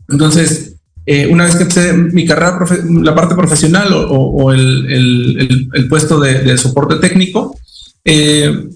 entonces, 0.07 0.75
eh, 1.05 1.27
una 1.27 1.45
vez 1.45 1.55
que 1.55 1.63
empecé 1.63 1.93
mi 1.93 2.25
carrera, 2.25 2.59
la 3.01 3.15
parte 3.15 3.35
profesional 3.35 3.89
o, 3.91 4.53
el, 4.53 5.87
puesto 5.89 6.19
de, 6.19 6.57
soporte 6.57 6.97
técnico, 6.97 7.57
eh, 8.05 8.69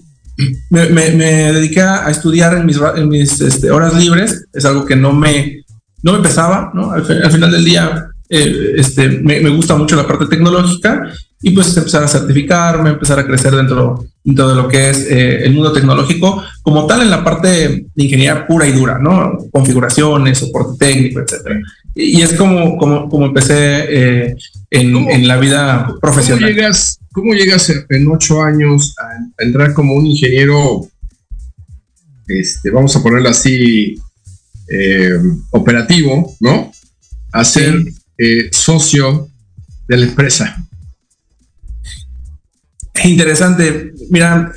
me, 0.70 0.90
dediqué 0.90 1.80
a 1.80 2.10
estudiar 2.10 2.56
en 2.56 3.08
mis, 3.08 3.40
este, 3.40 3.70
horas 3.70 3.94
libres. 3.94 4.44
Es 4.52 4.64
algo 4.64 4.84
que 4.84 4.96
no 4.96 5.12
me, 5.12 5.64
no 6.02 6.14
me 6.14 6.18
pesaba, 6.20 6.70
¿no? 6.74 6.90
Al, 6.90 7.04
final 7.04 7.50
del 7.50 7.64
día 7.64 8.08
eh, 8.28 8.72
este, 8.76 9.08
me, 9.08 9.48
gusta 9.50 9.76
mucho 9.76 9.96
la 9.96 10.06
parte 10.06 10.26
tecnológica 10.26 11.12
y 11.42 11.50
pues 11.50 11.76
empezar 11.76 12.02
a 12.04 12.08
certificarme, 12.08 12.90
empezar 12.90 13.18
a 13.18 13.26
crecer 13.26 13.54
dentro, 13.54 14.04
dentro 14.24 14.48
de 14.48 14.54
lo 14.54 14.68
que 14.68 14.90
es 14.90 15.06
el 15.10 15.52
mundo 15.52 15.72
tecnológico, 15.72 16.42
como 16.62 16.86
tal 16.86 17.02
en 17.02 17.10
la 17.10 17.22
parte 17.22 17.48
de 17.48 17.86
ingeniería 17.96 18.46
pura 18.46 18.66
y 18.66 18.72
dura, 18.72 18.98
¿no? 18.98 19.38
Configuraciones, 19.52 20.38
soporte 20.38 20.86
técnico, 20.86 21.20
etcétera 21.20 21.60
y 21.96 22.20
es 22.20 22.34
como, 22.34 22.76
como, 22.76 23.08
como 23.08 23.26
empecé 23.26 24.26
eh, 24.28 24.36
en, 24.70 25.26
la 25.26 25.38
vida 25.38 25.94
profesional. 26.00 26.42
¿Cómo 26.42 26.54
llegas, 26.54 26.98
cómo 27.10 27.32
llegas 27.32 27.72
en 27.88 28.08
ocho 28.08 28.42
años 28.42 28.94
a, 28.98 29.42
entrar 29.42 29.72
como 29.72 29.94
un 29.94 30.06
ingeniero, 30.06 30.86
este, 32.26 32.70
vamos 32.70 32.94
a 32.94 33.02
ponerlo 33.02 33.30
así, 33.30 33.98
eh, 34.68 35.18
operativo, 35.50 36.36
¿no? 36.40 36.70
A 37.32 37.44
ser 37.44 37.82
eh, 38.18 38.48
socio 38.52 39.28
de 39.88 39.96
la 39.96 40.06
empresa. 40.06 40.56
Interesante. 43.04 43.92
Mira, 44.10 44.52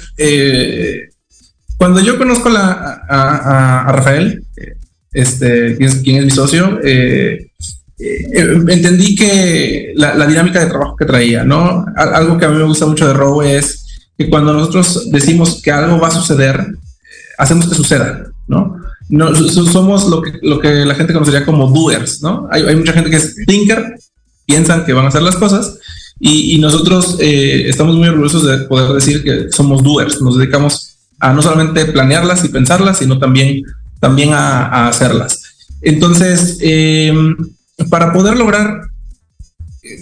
cuando 1.77 1.99
yo 1.99 2.17
conozco 2.17 2.49
la, 2.49 3.03
a 3.09 3.91
Rafael, 3.91 4.43
este, 5.13 5.77
quién 6.03 6.17
es, 6.17 6.25
mi 6.25 6.31
socio, 6.31 6.79
eh, 6.83 7.51
eh, 7.97 8.63
entendí 8.67 9.15
que 9.15 9.93
la, 9.95 10.25
dinámica 10.25 10.59
de 10.59 10.67
trabajo 10.67 10.95
que 10.95 11.05
traía, 11.05 11.43
¿no? 11.43 11.85
Algo 11.95 12.37
que 12.37 12.45
a 12.45 12.49
mí 12.49 12.57
me 12.57 12.63
gusta 12.63 12.85
mucho 12.85 13.07
de 13.07 13.13
Robo 13.13 13.43
es 13.43 13.85
que 14.17 14.29
cuando 14.29 14.53
nosotros 14.53 15.09
decimos 15.11 15.61
que 15.61 15.71
algo 15.71 15.99
va 15.99 16.09
a 16.09 16.11
suceder, 16.11 16.67
hacemos 17.37 17.67
que 17.67 17.75
suceda, 17.75 18.25
¿no? 18.47 18.77
No 19.09 19.33
somos 19.35 20.07
lo 20.07 20.21
que, 20.21 20.33
lo 20.41 20.59
que 20.59 20.85
la 20.85 20.95
gente 20.95 21.13
conocería 21.13 21.45
como 21.45 21.67
doers, 21.67 22.21
¿no? 22.21 22.47
Hay, 22.51 22.63
hay 22.63 22.75
mucha 22.75 22.93
gente 22.93 23.09
que 23.09 23.17
es 23.17 23.35
thinker, 23.47 23.95
piensan 24.45 24.85
que 24.85 24.93
van 24.93 25.05
a 25.05 25.09
hacer 25.09 25.23
las 25.23 25.35
cosas, 25.35 25.77
y, 26.21 26.57
nosotros 26.59 27.15
eh, 27.21 27.69
estamos 27.69 27.95
muy 27.95 28.09
orgullosos 28.09 28.45
de 28.45 28.57
poder 28.65 28.91
decir 28.91 29.23
que 29.23 29.47
somos 29.51 29.81
doers, 29.81 30.21
nos 30.21 30.37
dedicamos 30.37 30.97
a 31.17 31.31
no 31.31 31.41
solamente 31.41 31.85
planearlas 31.85 32.43
y 32.43 32.49
pensarlas, 32.49 32.97
sino 32.97 33.19
también 33.19 33.63
también 34.01 34.33
a, 34.33 34.87
hacerlas. 34.87 35.41
Entonces, 35.81 36.57
eh, 36.61 37.13
para 37.89 38.11
poder 38.11 38.37
lograr 38.37 38.81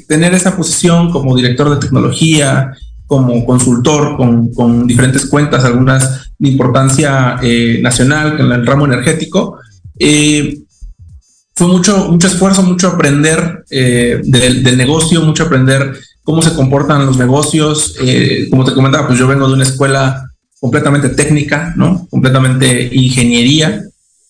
tener 0.08 0.34
esa 0.34 0.56
posición 0.56 1.12
como 1.12 1.36
director 1.36 1.70
de 1.70 1.78
tecnología, 1.78 2.76
como 3.08 3.46
consultor 3.46 4.16
con, 4.18 4.86
diferentes 4.86 5.26
cuentas, 5.26 5.64
algunas 5.64 6.30
de 6.38 6.50
importancia 6.50 7.40
eh, 7.42 7.80
nacional 7.82 8.40
en 8.40 8.52
el 8.52 8.68
ramo 8.68 8.86
energético, 8.86 9.58
eh, 9.98 10.60
fue 11.56 11.68
mucho, 11.68 12.12
mucho 12.12 12.28
esfuerzo, 12.28 12.62
mucho 12.62 12.90
aprender 12.90 13.64
del, 13.68 14.62
del, 14.64 14.78
negocio, 14.78 15.22
mucho 15.24 15.46
aprender 15.46 15.98
cómo 16.24 16.44
se 16.44 16.54
comportan 16.54 17.08
los 17.08 17.18
negocios. 17.18 17.96
como 18.52 18.64
te 18.64 18.76
comentaba, 18.76 19.08
pues 19.08 19.18
yo 19.18 19.28
vengo 19.28 19.48
de 19.48 19.56
una 19.56 19.64
escuela 19.64 20.28
completamente 20.60 21.10
técnica, 21.10 21.74
¿no? 21.76 22.08
Completamente 22.10 22.90
ingeniería. 22.92 23.84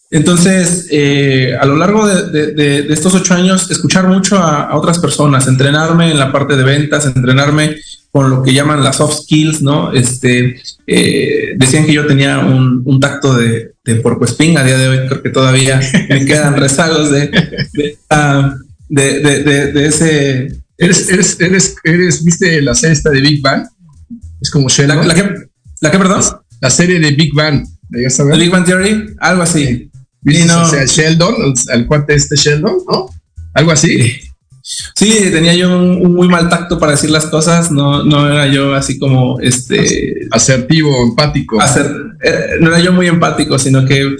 Entonces, 0.09 0.87
eh, 0.89 1.55
a 1.59 1.65
lo 1.65 1.75
largo 1.75 2.07
de, 2.07 2.85
estos 2.89 3.13
ocho 3.13 3.33
años, 3.33 3.69
escuchar 3.69 4.07
mucho 4.07 4.37
a, 4.37 4.75
otras 4.75 4.99
personas, 4.99 5.47
entrenarme 5.47 6.11
en 6.11 6.19
la 6.19 6.31
parte 6.31 6.55
de 6.55 6.63
ventas, 6.63 7.05
entrenarme 7.05 7.75
con 8.17 8.31
lo 8.31 8.41
que 8.41 8.51
llaman 8.51 8.83
las 8.83 8.95
soft 8.95 9.21
skills, 9.21 9.61
¿no? 9.61 9.93
Este, 9.93 10.59
eh, 10.87 11.53
decían 11.55 11.85
que 11.85 11.93
yo 11.93 12.07
tenía 12.07 12.39
un, 12.39 12.99
tacto 12.99 13.35
de, 13.35 13.75
de 13.85 13.95
porco 13.97 14.25
a 14.25 14.63
día 14.63 14.75
de 14.75 14.87
hoy 14.87 15.07
creo 15.07 15.21
que 15.21 15.29
todavía 15.29 15.79
me 16.09 16.25
quedan 16.25 16.55
rezagos 16.59 17.11
de, 17.11 17.29
de, 18.89 19.85
ese... 19.85 20.47
¿Eres, 20.79 21.07
eres, 21.11 21.39
eres, 21.39 21.75
eres, 21.83 22.23
viste 22.23 22.59
la 22.63 22.73
serie 22.73 22.93
esta 22.93 23.11
de 23.11 23.21
Big 23.21 23.39
Bang? 23.39 23.67
Es 24.41 24.49
como 24.49 24.67
Sheldon. 24.67 25.07
¿La, 25.07 25.13
que, 25.13 25.35
la 25.81 25.91
que, 25.91 25.97
perdón? 25.99 26.23
La 26.59 26.71
serie 26.71 26.99
de 26.99 27.11
Big 27.11 27.35
Bang. 27.35 27.67
¿The 27.91 28.07
Big 28.35 28.49
Bang 28.49 28.65
Theory? 28.65 29.13
Algo 29.19 29.43
así. 29.43 29.91
O 30.25 30.65
sea, 30.65 30.85
Sheldon, 30.85 31.53
el, 31.71 31.85
cuate 31.85 32.15
este 32.15 32.35
Sheldon, 32.35 32.77
¿no? 32.91 33.11
Algo 33.53 33.71
así. 33.71 34.11
Sí, 34.95 35.29
tenía 35.31 35.53
yo 35.53 35.69
un, 35.79 36.13
muy 36.13 36.27
mal 36.27 36.49
tacto 36.49 36.77
para 36.77 36.91
decir 36.91 37.09
las 37.09 37.27
cosas, 37.27 37.71
no, 37.71 38.03
no 38.03 38.29
era 38.29 38.47
yo 38.47 38.75
así 38.75 38.99
como 38.99 39.39
este 39.39 40.27
asertivo, 40.31 41.03
empático. 41.03 41.57
Eh, 42.21 42.57
no 42.59 42.67
era 42.69 42.79
yo 42.79 42.91
muy 42.91 43.07
empático, 43.07 43.57
sino 43.57 43.85
que 43.85 44.17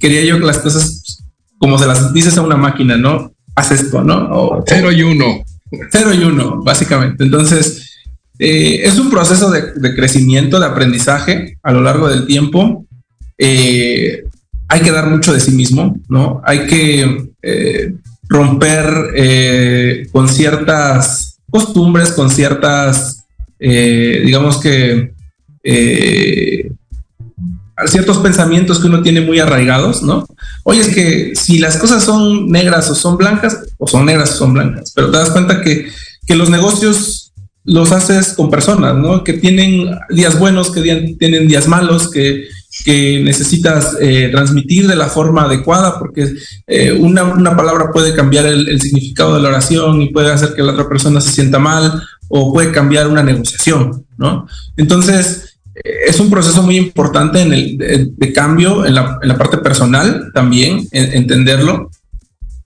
quería 0.00 0.22
yo 0.24 0.38
que 0.38 0.44
las 0.44 0.58
cosas 0.58 1.22
como 1.58 1.78
se 1.78 1.86
las 1.86 2.12
dices 2.12 2.36
a 2.36 2.42
una 2.42 2.56
máquina, 2.56 2.98
¿no? 2.98 3.32
Haz 3.54 3.70
esto, 3.70 4.04
¿no? 4.04 4.62
cero 4.66 4.92
y 4.92 5.02
uno. 5.02 5.42
Cero 5.90 6.12
y 6.12 6.22
uno, 6.22 6.62
básicamente. 6.62 7.24
Entonces, 7.24 7.90
eh, 8.38 8.82
es 8.84 8.98
un 8.98 9.10
proceso 9.10 9.50
de, 9.50 9.72
de, 9.74 9.94
crecimiento, 9.94 10.60
de 10.60 10.66
aprendizaje 10.66 11.56
a 11.62 11.72
lo 11.72 11.80
largo 11.80 12.08
del 12.08 12.26
tiempo. 12.26 12.84
Eh, 13.38 14.24
hay 14.68 14.80
que 14.80 14.90
dar 14.90 15.08
mucho 15.08 15.32
de 15.32 15.40
sí 15.40 15.52
mismo, 15.52 15.96
¿no? 16.08 16.42
Hay 16.44 16.66
que 16.66 17.28
eh, 17.42 17.94
romper 18.34 19.12
eh, 19.14 20.08
con 20.12 20.28
ciertas 20.28 21.38
costumbres, 21.50 22.10
con 22.12 22.30
ciertas, 22.30 23.24
eh, 23.60 24.22
digamos 24.24 24.58
que, 24.58 25.12
ciertos 27.86 28.18
pensamientos 28.18 28.78
que 28.80 28.86
uno 28.86 29.02
tiene 29.02 29.20
muy 29.20 29.40
arraigados, 29.40 30.02
¿no? 30.02 30.26
Oye, 30.64 30.80
es 30.80 30.88
que 30.88 31.32
si 31.34 31.58
las 31.58 31.76
cosas 31.78 32.04
son 32.04 32.48
negras 32.48 32.90
o 32.90 32.94
son 32.94 33.16
blancas, 33.16 33.58
o 33.78 33.86
son 33.86 34.04
negras 34.06 34.32
o 34.32 34.38
son 34.38 34.54
blancas, 34.54 34.92
pero 34.94 35.10
te 35.10 35.16
das 35.16 35.30
cuenta 35.30 35.62
que, 35.62 35.88
que 36.26 36.34
los 36.34 36.50
negocios 36.50 37.32
los 37.64 37.92
haces 37.92 38.34
con 38.34 38.50
personas, 38.50 38.94
¿no? 38.96 39.24
Que 39.24 39.32
tienen 39.32 39.90
días 40.10 40.38
buenos, 40.38 40.70
que 40.70 40.82
tienen 41.18 41.48
días 41.48 41.66
malos, 41.66 42.10
que 42.10 42.44
que 42.82 43.22
necesitas 43.22 43.96
eh, 44.00 44.28
transmitir 44.32 44.88
de 44.88 44.96
la 44.96 45.06
forma 45.06 45.42
adecuada, 45.42 45.98
porque 45.98 46.32
eh, 46.66 46.92
una, 46.92 47.56
palabra 47.56 47.90
puede 47.92 48.14
cambiar 48.14 48.46
el, 48.46 48.80
significado 48.80 49.36
de 49.36 49.42
la 49.42 49.50
oración 49.50 50.02
y 50.02 50.10
puede 50.10 50.32
hacer 50.32 50.54
que 50.54 50.62
la 50.62 50.72
otra 50.72 50.88
persona 50.88 51.20
se 51.20 51.30
sienta 51.30 51.58
mal 51.58 52.02
o 52.28 52.52
puede 52.52 52.72
cambiar 52.72 53.06
una 53.06 53.22
negociación, 53.22 54.04
¿no? 54.16 54.46
Entonces, 54.76 55.58
eh, 55.76 56.08
es 56.08 56.18
un 56.18 56.30
proceso 56.30 56.62
muy 56.62 56.76
importante 56.76 57.42
en 57.42 57.52
el, 57.52 57.76
de, 58.16 58.32
cambio 58.32 58.84
en 58.84 58.94
la, 58.94 59.38
parte 59.38 59.58
personal 59.58 60.32
también, 60.34 60.88
entenderlo, 60.90 61.90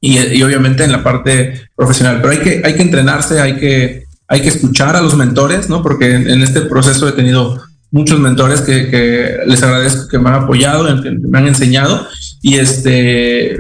y, 0.01 0.43
obviamente 0.43 0.85
en 0.85 0.93
la 0.93 1.03
parte 1.03 1.69
profesional, 1.75 2.21
pero 2.23 2.33
hay 2.33 2.39
que, 2.39 2.63
hay 2.65 2.75
que 2.75 2.83
entrenarse, 2.83 3.41
hay 3.41 3.57
que, 3.57 4.05
hay 4.29 4.41
que 4.41 4.49
escuchar 4.49 4.95
a 4.97 5.03
los 5.03 5.17
mentores, 5.17 5.69
¿no? 5.69 5.83
Porque 5.83 6.15
en 6.15 6.43
este 6.43 6.63
proceso 6.63 7.09
he 7.09 7.13
tenido 7.13 7.61
muchos 7.91 8.19
mentores 8.21 8.61
que, 8.61 9.39
les 9.47 9.63
agradezco 9.63 10.09
que 10.09 10.19
me 10.19 10.29
han 10.29 10.43
apoyado, 10.43 11.03
que 11.03 11.11
me 11.11 11.39
han 11.39 11.49
enseñado 11.49 12.07
y 12.43 12.55
este 12.55 13.55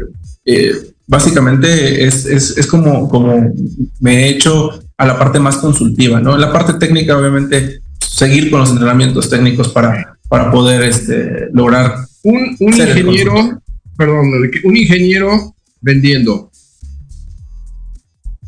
eh, 0.44 0.72
básicamente 1.06 2.04
es, 2.04 2.26
es, 2.26 2.66
como, 2.66 3.08
como 3.08 3.52
me 4.00 4.24
he 4.24 4.28
hecho 4.28 4.82
a 4.96 5.06
la 5.06 5.18
parte 5.18 5.40
más 5.40 5.56
consultiva, 5.56 6.20
¿no? 6.20 6.36
La 6.36 6.52
parte 6.52 6.74
técnica, 6.74 7.16
obviamente, 7.16 7.80
seguir 7.98 8.50
con 8.50 8.60
los 8.60 8.70
entrenamientos 8.70 9.30
técnicos 9.30 9.68
para, 9.68 10.18
para 10.28 10.50
poder 10.50 10.82
este, 10.82 11.48
lograr 11.52 11.94
un, 12.22 12.56
un 12.60 12.74
ingeniero, 12.74 13.62
perdón, 13.96 14.26
un 14.64 14.76
ingeniero 14.76 15.54
vendiendo. 15.80 16.50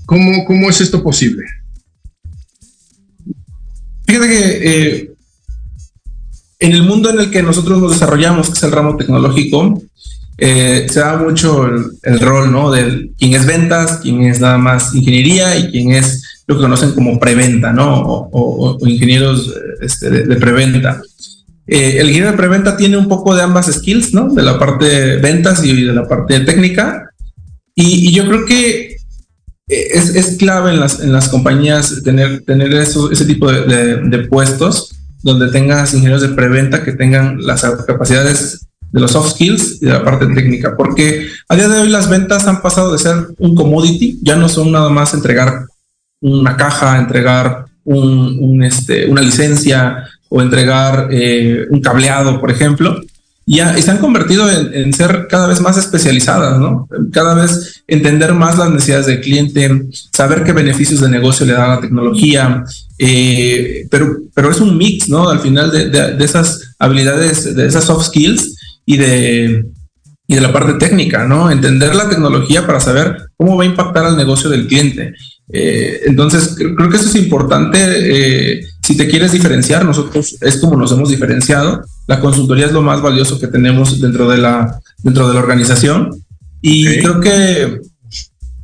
¿Cómo, 0.04 0.44
¿Cómo 0.44 0.68
es 0.68 0.80
esto 0.80 1.02
posible? 1.02 1.44
Fíjate 4.06 4.28
que 4.28 4.42
eh, 4.62 5.10
en 6.60 6.72
el 6.72 6.82
mundo 6.82 7.10
en 7.10 7.18
el 7.18 7.30
que 7.30 7.42
nosotros 7.42 7.80
nos 7.80 7.92
desarrollamos, 7.92 8.48
que 8.48 8.52
es 8.52 8.62
el 8.62 8.72
ramo 8.72 8.96
tecnológico, 8.96 9.82
eh, 10.36 10.86
se 10.90 11.00
da 11.00 11.16
mucho 11.16 11.66
el, 12.02 12.20
rol, 12.20 12.52
¿no? 12.52 12.70
Del 12.70 13.12
quién 13.18 13.34
es 13.34 13.46
ventas, 13.46 13.98
quién 14.02 14.22
es 14.22 14.40
nada 14.40 14.58
más 14.58 14.94
ingeniería 14.94 15.56
y 15.56 15.70
quién 15.70 15.92
es 15.92 16.22
lo 16.46 16.56
que 16.56 16.62
conocen 16.62 16.92
como 16.92 17.18
preventa, 17.18 17.72
¿no? 17.72 18.28
O, 18.32 18.78
ingenieros 18.86 19.52
este, 19.80 20.10
de, 20.10 20.36
preventa. 20.36 21.02
Eh, 21.66 21.96
el 21.98 22.08
ingeniero 22.08 22.32
de 22.32 22.36
preventa 22.38 22.76
tiene 22.76 22.96
un 22.96 23.08
poco 23.08 23.34
de 23.34 23.42
ambas 23.42 23.72
skills, 23.72 24.12
¿no? 24.12 24.28
De 24.28 24.42
la 24.42 24.58
parte 24.58 24.84
de 24.84 25.16
ventas 25.16 25.64
y 25.64 25.84
de 25.84 25.92
la 25.92 26.06
parte 26.06 26.40
técnica. 26.40 27.10
Y, 27.74 28.12
yo 28.12 28.26
creo 28.26 28.44
que 28.44 28.96
eh, 29.68 29.88
es, 29.94 30.14
es, 30.14 30.36
clave 30.36 30.72
en 30.72 30.80
las, 30.80 31.00
en 31.00 31.12
las 31.12 31.28
compañías 31.28 32.02
tener, 32.02 32.42
tener 32.44 32.72
eso, 32.74 33.10
ese 33.10 33.24
tipo 33.24 33.50
de, 33.50 33.96
de 33.96 34.18
puestos 34.26 34.99
donde 35.22 35.50
tengas 35.50 35.92
ingenieros 35.94 36.22
de 36.22 36.30
preventa 36.30 36.82
que 36.82 36.92
tengan 36.92 37.38
las 37.40 37.62
capacidades 37.86 38.66
de 38.90 39.00
los 39.00 39.12
soft 39.12 39.32
skills 39.32 39.78
y 39.80 39.86
de 39.86 39.92
la 39.92 40.04
parte 40.04 40.26
técnica, 40.26 40.76
porque 40.76 41.28
a 41.48 41.54
día 41.54 41.68
de 41.68 41.80
hoy 41.80 41.88
las 41.88 42.08
ventas 42.08 42.46
han 42.46 42.60
pasado 42.60 42.92
de 42.92 42.98
ser 42.98 43.14
un 43.38 43.54
commodity, 43.54 44.18
ya 44.22 44.36
no 44.36 44.48
son 44.48 44.72
nada 44.72 44.88
más 44.88 45.14
entregar 45.14 45.66
una 46.20 46.56
caja, 46.56 46.98
entregar 46.98 47.66
un, 47.84 48.62
este, 48.62 49.08
una 49.08 49.22
licencia 49.22 50.08
o 50.28 50.42
entregar 50.42 51.08
eh, 51.10 51.66
un 51.70 51.80
cableado, 51.80 52.40
por 52.40 52.50
ejemplo, 52.50 53.00
y, 53.46 53.56
ya, 53.56 53.76
se 53.76 53.90
han 53.90 53.98
convertido 53.98 54.48
en, 54.50 54.92
ser 54.92 55.26
cada 55.28 55.46
vez 55.46 55.60
más 55.60 55.76
especializadas, 55.76 56.58
¿no? 56.58 56.88
Cada 57.12 57.34
vez 57.34 57.82
entender 57.88 58.32
más 58.32 58.56
las 58.58 58.70
necesidades 58.70 59.06
del 59.06 59.20
cliente, 59.20 59.82
saber 60.12 60.44
qué 60.44 60.52
beneficios 60.52 61.00
de 61.00 61.08
negocio 61.08 61.46
le 61.46 61.54
da 61.54 61.68
la 61.68 61.80
tecnología, 61.80 62.62
eh, 62.98 63.86
pero, 63.90 64.18
pero 64.34 64.50
es 64.50 64.60
un 64.60 64.76
mix, 64.78 65.08
¿no? 65.08 65.28
Al 65.28 65.40
final 65.40 65.70
de, 65.70 65.88
de 65.88 66.24
esas 66.24 66.74
habilidades, 66.78 67.54
de 67.56 67.66
esas 67.66 67.84
soft 67.84 68.06
skills 68.06 68.56
y 68.86 68.96
de, 68.96 69.64
y 70.30 70.34
de 70.36 70.40
la 70.40 70.52
parte 70.52 70.74
técnica, 70.74 71.26
¿no? 71.26 71.50
Entender 71.50 71.92
la 71.96 72.08
tecnología 72.08 72.64
para 72.64 72.78
saber 72.78 73.16
cómo 73.36 73.56
va 73.56 73.64
a 73.64 73.66
impactar 73.66 74.04
al 74.04 74.16
negocio 74.16 74.48
del 74.48 74.68
cliente. 74.68 75.12
Eh, 75.52 76.02
entonces, 76.06 76.54
creo 76.56 76.88
que 76.88 76.96
eso 76.98 77.08
es 77.08 77.16
importante. 77.16 77.78
Eh, 77.80 78.60
si 78.90 78.96
te 78.96 79.06
quieres 79.06 79.30
diferenciar, 79.30 79.84
nosotros 79.84 80.36
es 80.40 80.56
como 80.56 80.76
nos 80.76 80.90
hemos 80.90 81.10
diferenciado. 81.10 81.80
La 82.08 82.18
consultoría 82.18 82.66
es 82.66 82.72
lo 82.72 82.82
más 82.82 83.00
valioso 83.00 83.38
que 83.38 83.46
tenemos 83.46 84.00
dentro 84.00 84.28
de 84.28 84.38
la, 84.38 84.80
dentro 85.04 85.28
de 85.28 85.34
la 85.34 85.38
organización. 85.38 86.10
Y 86.60 86.98
creo 86.98 87.20
que, 87.20 87.80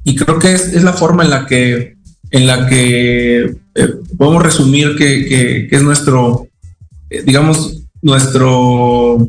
y 0.03 0.17
creo 0.17 0.41
que 0.41 0.53
es, 0.53 0.73
es, 0.73 0.83
la 0.83 0.95
forma 0.95 1.23
en 1.23 1.31
la 1.31 1.47
que, 1.47 1.95
en 2.33 2.47
la 2.49 2.67
que 2.67 3.57
eh, 3.77 3.95
podemos 4.19 4.43
resumir 4.43 4.97
que, 4.97 5.27
que, 5.27 5.69
que 5.71 5.77
es 5.77 5.83
nuestro, 5.85 6.49
digamos, 7.25 7.85
nuestro 8.03 9.29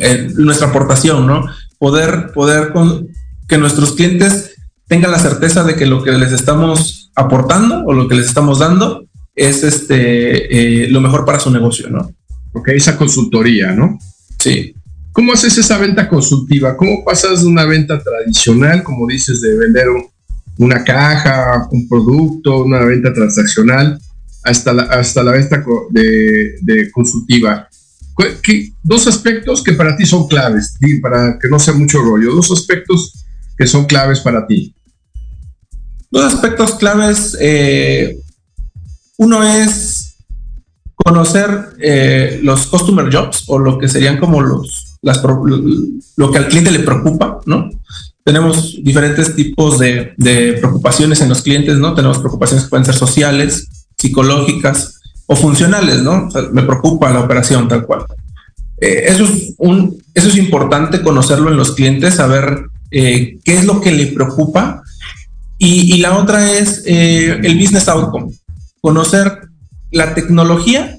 eh, 0.00 0.30
nuestra 0.36 0.68
aportación, 0.68 1.26
¿no? 1.26 1.44
Poder, 1.78 2.32
poder 2.32 2.72
con, 2.72 3.08
que 3.46 3.58
nuestros 3.58 3.92
clientes 3.92 4.54
tengan 4.88 5.10
la 5.10 5.18
certeza 5.18 5.64
de 5.64 5.76
que 5.76 5.84
lo 5.84 6.02
que 6.02 6.12
les 6.12 6.32
estamos 6.32 7.10
aportando 7.14 7.84
o 7.84 7.92
lo 7.92 8.08
que 8.08 8.14
les 8.14 8.28
estamos 8.28 8.58
dando 8.58 9.04
es 9.34 9.64
este, 9.64 10.84
eh, 10.84 10.88
lo 10.88 11.00
mejor 11.00 11.24
para 11.24 11.40
su 11.40 11.50
negocio, 11.50 11.88
¿no? 11.90 12.10
Ok, 12.52 12.68
esa 12.68 12.96
consultoría, 12.96 13.72
¿no? 13.72 13.98
Sí. 14.38 14.74
¿Cómo 15.12 15.32
haces 15.32 15.58
esa 15.58 15.78
venta 15.78 16.08
consultiva? 16.08 16.76
¿Cómo 16.76 17.04
pasas 17.04 17.42
de 17.42 17.46
una 17.46 17.64
venta 17.64 18.02
tradicional, 18.02 18.82
como 18.82 19.06
dices, 19.06 19.40
de 19.40 19.56
vender 19.56 19.86
una 20.58 20.84
caja, 20.84 21.68
un 21.70 21.88
producto, 21.88 22.64
una 22.64 22.80
venta 22.80 23.12
transaccional, 23.12 23.98
hasta 24.44 24.72
la, 24.72 24.82
hasta 24.84 25.22
la 25.22 25.32
venta 25.32 25.62
de, 25.90 26.56
de 26.62 26.90
consultiva? 26.90 27.68
dos 28.82 29.06
aspectos 29.06 29.62
que 29.62 29.72
para 29.72 29.96
ti 29.96 30.06
son 30.06 30.28
claves, 30.28 30.74
para 31.00 31.38
que 31.38 31.48
no 31.48 31.58
sea 31.58 31.74
mucho 31.74 32.00
rollo, 32.00 32.34
dos 32.34 32.50
aspectos 32.50 33.24
que 33.56 33.66
son 33.66 33.86
claves 33.86 34.20
para 34.20 34.46
ti. 34.46 34.74
Dos 36.10 36.34
aspectos 36.34 36.74
claves. 36.74 37.36
Eh, 37.40 38.18
uno 39.18 39.42
es 39.42 40.16
conocer 40.94 41.70
eh, 41.80 42.40
los 42.42 42.66
customer 42.66 43.12
jobs 43.12 43.44
o 43.48 43.58
lo 43.58 43.78
que 43.78 43.88
serían 43.88 44.18
como 44.18 44.40
los, 44.40 44.98
las, 45.02 45.22
lo 46.16 46.30
que 46.30 46.38
al 46.38 46.48
cliente 46.48 46.70
le 46.70 46.80
preocupa, 46.80 47.40
¿no? 47.46 47.70
Tenemos 48.24 48.78
diferentes 48.82 49.34
tipos 49.34 49.78
de, 49.78 50.14
de 50.16 50.54
preocupaciones 50.54 51.20
en 51.20 51.28
los 51.28 51.42
clientes, 51.42 51.78
¿no? 51.78 51.94
Tenemos 51.94 52.18
preocupaciones 52.18 52.64
que 52.64 52.70
pueden 52.70 52.86
ser 52.86 52.94
sociales, 52.94 53.68
psicológicas, 53.98 55.00
o 55.26 55.36
funcionales, 55.36 56.02
¿no? 56.02 56.28
me 56.52 56.62
preocupa 56.62 57.12
la 57.12 57.20
operación 57.20 57.68
tal 57.68 57.86
cual. 57.86 58.04
Eh, 58.80 59.04
eso, 59.06 59.24
es 59.24 59.54
un, 59.58 60.02
es 60.14 60.36
importante 60.36 61.02
conocerlo 61.02 61.50
en 61.50 61.56
los 61.56 61.72
clientes, 61.72 62.16
saber 62.16 62.66
eh, 62.90 63.38
qué 63.44 63.54
es 63.54 63.64
lo 63.64 63.80
que 63.80 63.92
le 63.92 64.06
preocupa. 64.08 64.82
Y, 65.58 65.98
la 65.98 66.18
otra 66.18 66.50
es 66.58 66.82
eh, 66.86 67.38
el 67.40 67.56
business 67.56 67.86
outcome, 67.86 68.32
conocer 68.82 69.48
la 69.90 70.14
tecnología, 70.14 70.98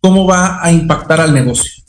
cómo 0.00 0.26
va 0.26 0.64
a 0.64 0.72
impactar 0.72 1.20
al 1.20 1.34
negocio. 1.34 1.82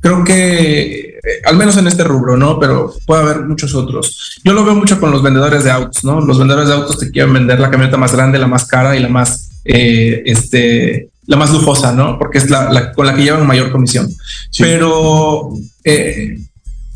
Creo 0.00 0.24
que, 0.24 1.18
al 1.44 1.56
menos 1.56 1.76
en 1.76 1.86
este 1.86 2.04
rubro, 2.04 2.36
¿no? 2.36 2.58
Pero 2.58 2.92
puede 3.06 3.22
haber 3.22 3.40
muchos 3.42 3.74
otros. 3.74 4.40
Yo 4.42 4.52
lo 4.52 4.64
veo 4.64 4.74
mucho 4.74 4.98
con 4.98 5.10
los 5.10 5.22
vendedores 5.22 5.62
de 5.64 5.70
autos, 5.70 6.02
¿no? 6.04 6.20
Los 6.20 6.38
vendedores 6.38 6.68
de 6.68 6.74
autos 6.74 6.98
te 6.98 7.10
quieren 7.10 7.32
vender 7.32 7.60
la 7.60 7.70
camioneta 7.70 7.96
más 7.96 8.12
grande, 8.12 8.38
la 8.38 8.46
más 8.46 8.66
cara 8.66 8.96
y 8.96 9.00
la 9.00 9.08
más, 9.08 9.60
este, 9.64 11.10
la 11.26 11.36
más 11.36 11.52
lujosa, 11.52 11.92
¿no? 11.92 12.18
Porque 12.18 12.38
es 12.38 12.50
la, 12.50 12.92
con 12.92 13.06
la 13.06 13.14
que 13.14 13.22
llevan 13.22 13.46
mayor 13.46 13.70
comisión. 13.70 14.08
Pero 14.58 15.50
eh, 15.84 16.38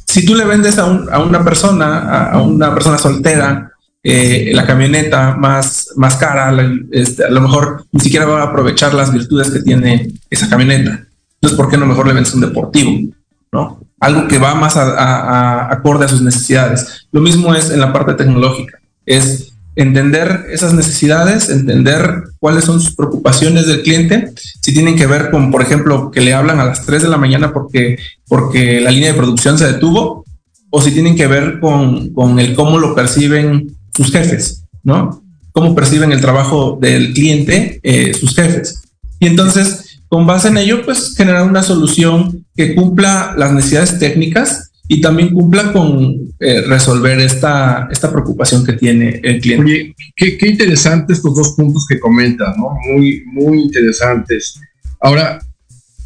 si 0.09 0.25
tú 0.25 0.35
le 0.35 0.45
vendes 0.45 0.79
a, 0.79 0.87
una 0.87 1.45
persona, 1.45 2.31
a, 2.31 2.41
una 2.41 2.75
persona 2.75 2.99
soltera, 2.99 3.71
eh, 4.07 4.51
la 4.53 4.67
camioneta 4.67 5.35
más, 5.35 5.89
más 5.97 6.17
cara, 6.17 6.55
este, 6.93 7.25
a 7.25 7.31
lo 7.31 7.41
mejor 7.41 7.87
ni 7.91 8.01
siquiera 8.01 8.27
va 8.27 8.43
a 8.43 8.45
aprovechar 8.45 8.93
las 8.93 9.11
virtudes 9.11 9.51
que 9.51 9.61
tiene 9.61 10.13
esa 10.29 10.47
camioneta. 10.47 11.07
Entonces, 11.37 11.57
¿por 11.57 11.71
qué 11.71 11.79
no 11.79 11.87
mejor 11.87 12.07
le 12.07 12.13
vendes 12.13 12.35
un 12.35 12.43
deportivo? 12.43 13.15
¿No? 13.51 13.81
Algo 14.01 14.29
que 14.29 14.37
va 14.37 14.55
más 14.55 14.77
acorde 14.77 16.05
a 16.05 16.09
sus 16.09 16.21
necesidades. 16.21 17.07
Lo 17.13 17.23
mismo 17.23 17.55
es 17.55 17.71
en 17.71 17.81
la 17.81 17.95
parte 17.95 18.13
tecnológica. 18.13 18.79
Es 19.07 19.55
entender 19.75 20.49
esas 20.51 20.75
necesidades, 20.75 21.49
entender 21.49 22.25
cuáles 22.39 22.65
son 22.65 22.83
sus 22.83 22.95
preocupaciones 22.95 23.67
del 23.67 23.83
cliente, 23.83 24.33
si 24.37 24.75
tienen 24.75 24.97
que 24.97 25.07
ver 25.07 25.31
con, 25.31 25.51
por 25.51 25.63
ejemplo, 25.63 26.11
que 26.11 26.21
le 26.21 26.35
hablan 26.35 26.61
a 26.61 26.67
las 26.67 26.85
3 26.85 27.05
de 27.05 27.09
la 27.09 27.17
mañana 27.17 27.55
porque, 27.55 27.99
porque 28.29 28.83
la 28.83 28.91
línea 28.91 29.13
de 29.13 29.19
producción 29.19 29.57
se 29.57 29.67
detuvo, 29.67 30.25
o 30.69 30.83
si 30.83 30.91
tienen 30.91 31.17
que 31.17 31.27
ver 31.27 31.59
con, 31.61 32.13
con 32.13 32.39
el 32.39 32.55
cómo 32.55 32.79
lo 32.79 32.95
perciben 32.95 33.74
sus 33.95 34.11
jefes, 34.11 34.65
¿no? 34.83 35.23
Cómo 35.53 35.75
perciben 35.75 36.13
el 36.13 36.21
trabajo 36.21 36.79
del 36.81 37.13
cliente 37.13 37.81
eh, 37.83 38.13
sus 38.15 38.35
jefes. 38.35 38.83
Y 39.21 39.27
entonces, 39.27 40.01
con 40.09 40.27
base 40.27 40.49
en 40.49 40.59
ello, 40.59 40.85
pues 40.85 41.15
generar 41.17 41.49
una 41.49 41.63
solución 41.63 42.45
que 42.57 42.75
cumpla 42.75 43.35
las 43.37 43.53
necesidades 43.53 43.99
técnicas 43.99 44.71
y 44.89 45.01
también 45.01 45.33
cumpla 45.33 45.73
con 45.73 46.35
eh, 46.41 46.63
resolver 46.63 47.19
esta, 47.21 47.89
esta 47.91 48.11
preocupación 48.11 48.65
que 48.65 48.75
tiene 48.75 49.21
el 49.23 49.41
cliente. 49.41 49.65
Oye, 49.65 49.95
qué, 50.15 50.37
qué 50.37 50.49
interesantes 50.49 51.19
estos 51.19 51.35
dos 51.35 51.51
puntos 51.53 51.87
que 51.89 51.99
comentas, 51.99 52.55
¿no? 52.57 52.71
Muy, 52.93 53.23
muy 53.33 53.63
interesantes. 53.63 54.61
Ahora, 55.01 55.39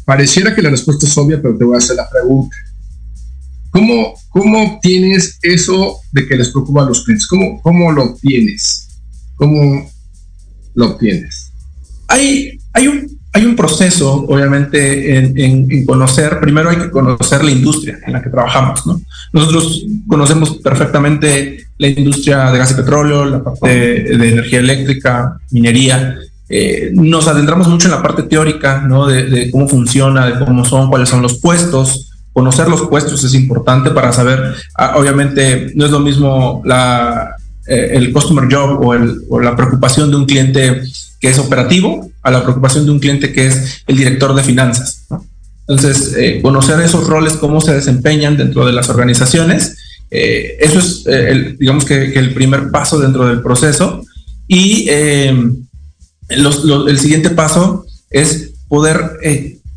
pareciera 0.05 0.55
que 0.55 0.61
la 0.61 0.69
respuesta 0.69 1.05
es 1.05 1.17
obvia, 1.17 1.41
pero 1.41 1.57
te 1.57 1.65
voy 1.65 1.75
a 1.75 1.79
hacer 1.79 1.95
la 1.95 2.09
pregunta. 2.09 2.55
¿Cómo, 3.71 4.13
cómo 4.29 4.75
obtienes 4.75 5.37
eso 5.41 5.99
de 6.11 6.27
que 6.27 6.35
les 6.35 6.49
preocupa 6.49 6.83
a 6.83 6.85
los 6.85 7.03
clientes? 7.03 7.27
¿Cómo, 7.27 7.61
cómo 7.61 7.91
lo 7.91 8.03
obtienes? 8.03 8.87
¿Cómo 9.35 9.89
lo 10.73 10.85
obtienes? 10.85 11.51
Hay, 12.07 12.59
hay 12.73 12.87
un 12.87 13.19
hay 13.31 13.45
un 13.45 13.55
proceso, 13.55 14.25
obviamente, 14.27 15.17
en, 15.17 15.85
conocer, 15.85 16.39
primero 16.39 16.69
hay 16.69 16.77
que 16.77 16.89
conocer 16.89 17.43
la 17.43 17.51
industria 17.51 17.99
en 18.05 18.13
la 18.13 18.23
que 18.23 18.29
trabajamos, 18.29 18.87
¿no? 18.87 18.99
Nosotros 19.31 19.85
conocemos 20.07 20.57
perfectamente 20.57 21.65
la 21.77 21.87
industria 21.87 22.51
de 22.51 22.57
gas 22.57 22.71
y 22.71 22.73
petróleo, 22.73 23.25
la 23.25 23.43
parte 23.43 23.69
de, 23.69 24.29
energía 24.29 24.59
eléctrica, 24.59 25.37
minería. 25.51 26.17
Eh, 26.49 26.89
nos 26.93 27.27
adentramos 27.27 27.67
mucho 27.67 27.87
en 27.87 27.91
la 27.91 28.01
parte 28.01 28.23
teórica, 28.23 28.81
¿no? 28.81 29.05
De, 29.05 29.51
cómo 29.51 29.69
funciona, 29.69 30.25
de 30.25 30.43
cómo 30.43 30.65
son, 30.65 30.89
cuáles 30.89 31.09
son 31.09 31.21
los 31.21 31.39
puestos. 31.39 32.08
Conocer 32.33 32.67
los 32.67 32.87
puestos 32.87 33.23
es 33.23 33.33
importante 33.33 33.91
para 33.91 34.13
saber, 34.13 34.55
ah, 34.75 34.93
obviamente, 34.97 35.71
no 35.75 35.85
es 35.85 35.91
lo 35.91 35.99
mismo 35.99 36.61
la, 36.65 37.35
eh, 37.67 37.91
el 37.93 38.13
customer 38.13 38.45
job 38.53 38.79
o, 38.85 38.93
el, 38.93 39.21
o 39.29 39.39
la 39.39 39.55
preocupación 39.55 40.09
de 40.09 40.17
un 40.17 40.25
cliente 40.25 40.81
que 41.19 41.29
es 41.29 41.37
operativo 41.37 42.09
a 42.21 42.31
la 42.31 42.43
preocupación 42.43 42.85
de 42.85 42.91
un 42.91 42.99
cliente 42.99 43.33
que 43.33 43.47
es 43.47 43.83
el 43.87 43.97
director 43.97 44.33
de 44.33 44.43
finanzas. 44.43 45.07
Entonces, 45.67 46.15
eh, 46.17 46.39
conocer 46.41 46.79
esos 46.79 47.07
roles, 47.07 47.33
cómo 47.33 47.61
se 47.61 47.75
desempeñan 47.75 48.37
dentro 48.37 48.65
de 48.65 48.73
las 48.73 48.89
organizaciones, 48.89 49.77
eh, 50.09 50.57
eso 50.59 50.79
es, 50.79 51.05
eh, 51.05 51.29
el, 51.29 51.57
digamos 51.59 51.85
que, 51.85 52.13
el 52.13 52.33
primer 52.33 52.71
paso 52.71 52.99
dentro 52.99 53.27
del 53.27 53.43
proceso. 53.43 54.03
Y 54.47 54.89
el 54.89 55.59
siguiente 56.97 57.29
paso 57.29 57.85
es 58.09 58.49
poder 58.67 59.19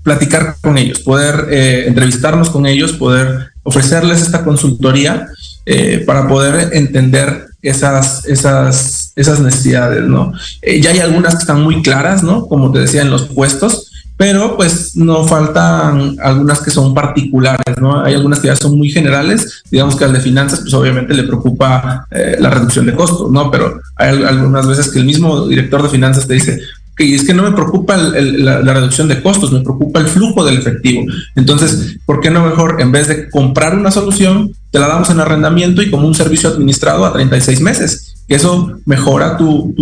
platicar 0.02 0.56
con 0.60 0.78
ellos, 0.78 1.00
poder 1.00 1.46
entrevistarnos 1.86 2.50
con 2.50 2.66
ellos, 2.66 2.92
poder 2.92 3.52
ofrecerles 3.62 4.22
esta 4.22 4.44
consultoría 4.44 5.28
eh, 5.64 6.02
para 6.04 6.26
poder 6.26 6.70
entender 6.72 7.46
esas, 7.62 8.24
esas, 8.24 9.12
esas 9.14 9.40
necesidades, 9.40 10.02
¿no? 10.02 10.32
Eh, 10.60 10.80
ya 10.80 10.90
hay 10.90 10.98
algunas 10.98 11.34
que 11.34 11.40
están 11.40 11.62
muy 11.62 11.82
claras, 11.82 12.24
¿no? 12.24 12.46
Como 12.46 12.72
te 12.72 12.80
decía, 12.80 13.02
en 13.02 13.10
los 13.10 13.28
puestos, 13.28 13.88
pero 14.16 14.56
pues 14.56 14.96
no 14.96 15.24
faltan 15.24 16.16
algunas 16.20 16.60
que 16.60 16.72
son 16.72 16.92
particulares, 16.94 17.76
¿no? 17.80 18.02
Hay 18.02 18.14
algunas 18.14 18.40
que 18.40 18.48
ya 18.48 18.56
son 18.56 18.76
muy 18.76 18.90
generales, 18.90 19.62
digamos 19.70 19.94
que 19.94 20.04
al 20.04 20.12
de 20.12 20.20
finanzas, 20.20 20.60
pues 20.60 20.74
obviamente 20.74 21.14
le 21.14 21.22
preocupa 21.22 22.08
eh, 22.10 22.36
la 22.40 22.50
reducción 22.50 22.86
de 22.86 22.94
costos, 22.96 23.30
¿no? 23.30 23.48
Pero 23.50 23.80
hay 23.96 24.22
algunas 24.24 24.66
veces 24.66 24.90
que 24.90 24.98
el 24.98 25.04
mismo 25.04 25.46
director 25.46 25.80
de 25.80 25.88
finanzas 25.88 26.26
te 26.26 26.34
dice, 26.34 26.60
que 26.96 27.14
es 27.14 27.24
que 27.24 27.34
no 27.34 27.42
me 27.42 27.52
preocupa 27.52 27.96
la, 27.96 28.60
reducción 28.60 29.08
de 29.08 29.22
costos, 29.22 29.52
me 29.52 29.60
preocupa 29.60 30.00
el 30.00 30.06
flujo 30.06 30.44
del 30.44 30.58
efectivo. 30.58 31.04
Entonces, 31.34 31.98
¿por 32.04 32.20
qué 32.20 32.30
no 32.30 32.44
mejor, 32.44 32.80
en 32.80 32.92
vez 32.92 33.08
de 33.08 33.30
comprar 33.30 33.76
una 33.76 33.90
solución, 33.90 34.52
te 34.70 34.78
la 34.78 34.88
damos 34.88 35.10
en 35.10 35.20
arrendamiento 35.20 35.82
y 35.82 35.90
como 35.90 36.06
un 36.06 36.14
servicio 36.14 36.50
administrado 36.50 37.06
a 37.06 37.12
36 37.12 37.60
meses? 37.60 38.14
Que 38.28 38.34
eso 38.34 38.78
mejora 38.84 39.36
tu, 39.36 39.74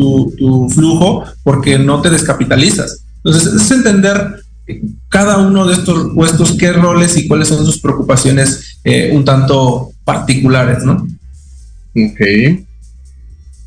flujo 0.73 1.25
porque 1.43 1.79
no 1.79 2.01
te 2.01 2.11
descapitalizas. 2.11 3.05
Entonces, 3.25 3.53
es 3.55 3.71
entender 3.71 4.37
cada 5.09 5.39
uno 5.39 5.67
de 5.67 5.75
estos 5.75 6.15
puestos, 6.15 6.53
qué 6.53 6.73
roles 6.73 7.17
y 7.17 7.27
cuáles 7.27 7.49
son 7.49 7.67
sus 7.67 7.81
preocupaciones 7.81 8.79
eh, 8.85 9.11
un 9.13 9.25
tanto 9.25 9.91
particulares, 10.05 10.85
¿no? 10.85 11.07
Ok. 11.97 12.21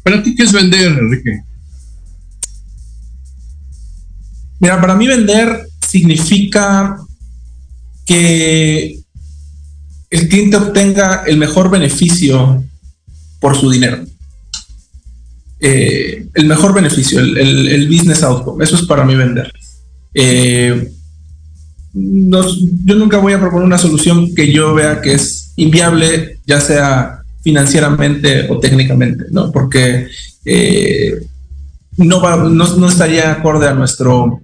¿Para 0.02 0.24
ti 0.24 0.34
qué 0.34 0.44
es 0.44 0.54
vender, 0.54 0.98
Enrique? 0.98 1.44
Mira, 4.64 4.80
para 4.80 4.96
mí 4.96 5.06
vender 5.06 5.68
significa 5.86 6.98
que 8.06 8.98
el 10.10 10.30
cliente 10.30 10.56
obtenga 10.56 11.24
el 11.28 11.36
mejor 11.36 11.70
beneficio 11.70 12.64
por 13.42 13.58
su 13.58 13.70
dinero. 13.70 14.06
Eh, 15.60 16.28
el 16.34 16.46
mejor 16.46 16.74
beneficio, 16.74 17.20
el, 17.20 17.90
business 17.90 18.24
outcome. 18.24 18.64
Eso 18.64 18.78
es 18.78 18.84
para 18.84 19.04
mí 19.04 19.16
vender. 19.16 19.52
Eh, 20.14 20.90
yo 21.94 22.96
nunca 22.96 23.18
voy 23.18 23.34
a 23.34 23.42
proponer 23.42 23.66
una 23.66 23.78
solución 23.78 24.34
que 24.34 24.50
yo 24.54 24.74
vea 24.74 25.02
que 25.02 25.16
es 25.16 25.52
inviable, 25.58 26.40
ya 26.48 26.62
sea 26.62 27.20
financieramente 27.42 28.48
o 28.50 28.60
técnicamente, 28.60 29.26
¿no? 29.30 29.52
Porque 29.52 30.08
eh, 30.46 31.22
no, 31.98 32.50
no, 32.50 32.88
estaría 32.88 33.32
acorde 33.32 33.68
a 33.68 33.74
nuestro, 33.74 34.42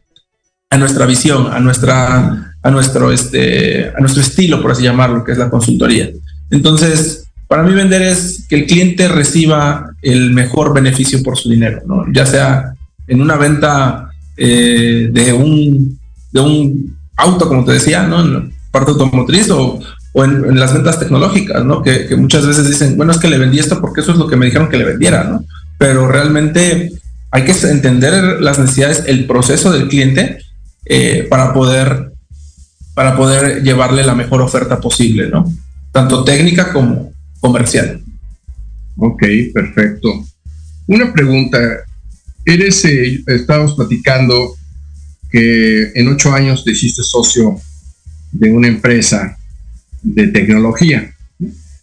a 0.69 0.77
nuestra 0.77 1.05
visión, 1.05 1.47
a 1.51 1.59
nuestra, 1.59 2.53
a 2.61 2.71
nuestro, 2.71 3.11
este, 3.11 3.89
a 3.89 3.99
nuestro 3.99 4.21
estilo, 4.21 4.61
por 4.61 4.71
así 4.71 4.83
llamarlo, 4.83 5.23
que 5.23 5.31
es 5.31 5.37
la 5.37 5.49
consultoría. 5.49 6.09
Entonces, 6.51 7.25
para 7.47 7.63
mí 7.63 7.73
vender 7.73 8.03
es 8.03 8.45
que 8.47 8.55
el 8.57 8.65
cliente 8.67 9.07
reciba 9.07 9.91
el 10.03 10.31
mejor 10.31 10.73
beneficio 10.73 11.23
por 11.23 11.37
su 11.37 11.49
dinero, 11.49 11.81
¿no? 11.87 12.05
Ya 12.13 12.25
sea 12.25 12.73
en 13.07 13.21
una 13.21 13.35
venta 13.37 14.11
eh, 14.37 15.09
de 15.11 15.33
un 15.33 15.97
de 16.31 16.39
un 16.39 16.97
auto, 17.17 17.47
como 17.47 17.65
te 17.65 17.71
decía, 17.73 18.03
¿no? 18.03 18.21
En 18.21 18.33
la 18.33 18.43
parte 18.69 18.91
automotriz 18.91 19.49
o, 19.49 19.79
o 20.13 20.23
en, 20.23 20.59
las 20.59 20.73
ventas 20.73 20.99
tecnológicas, 20.99 21.65
¿no? 21.65 21.81
Que, 21.81 22.05
que, 22.05 22.15
muchas 22.15 22.45
veces 22.45 22.67
dicen, 22.67 22.95
bueno, 22.95 23.11
es 23.11 23.17
que 23.17 23.29
le 23.29 23.39
vendí 23.39 23.57
esto 23.57 23.81
porque 23.81 24.01
eso 24.01 24.11
es 24.11 24.19
lo 24.19 24.27
que 24.27 24.35
me 24.35 24.45
dijeron 24.45 24.69
que 24.69 24.77
le 24.77 24.85
vendiera, 24.85 25.23
¿no? 25.23 25.43
Pero 25.79 26.07
realmente 26.07 26.91
hay 27.31 27.43
que 27.45 27.55
entender 27.67 28.39
las 28.41 28.59
necesidades, 28.59 29.05
el 29.07 29.25
proceso 29.25 29.71
del 29.71 29.87
cliente 29.87 30.37
eh, 30.91 31.27
para, 31.29 31.53
poder, 31.53 32.13
para 32.95 33.15
poder 33.15 33.61
llevarle 33.61 34.03
la 34.03 34.15
mejor 34.15 34.41
oferta 34.41 34.81
posible, 34.81 35.29
¿no? 35.29 35.45
Tanto 35.91 36.23
técnica 36.23 36.73
como 36.73 37.13
comercial. 37.39 38.01
Ok, 38.97 39.23
perfecto. 39.53 40.25
Una 40.87 41.13
pregunta. 41.13 41.59
Eres, 42.43 42.83
eh, 42.85 43.23
estábamos 43.27 43.75
platicando 43.75 44.55
que 45.29 45.91
en 45.93 46.07
ocho 46.07 46.33
años 46.33 46.63
te 46.63 46.71
hiciste 46.71 47.03
socio 47.03 47.61
de 48.31 48.51
una 48.51 48.67
empresa 48.67 49.37
de 50.01 50.27
tecnología, 50.29 51.13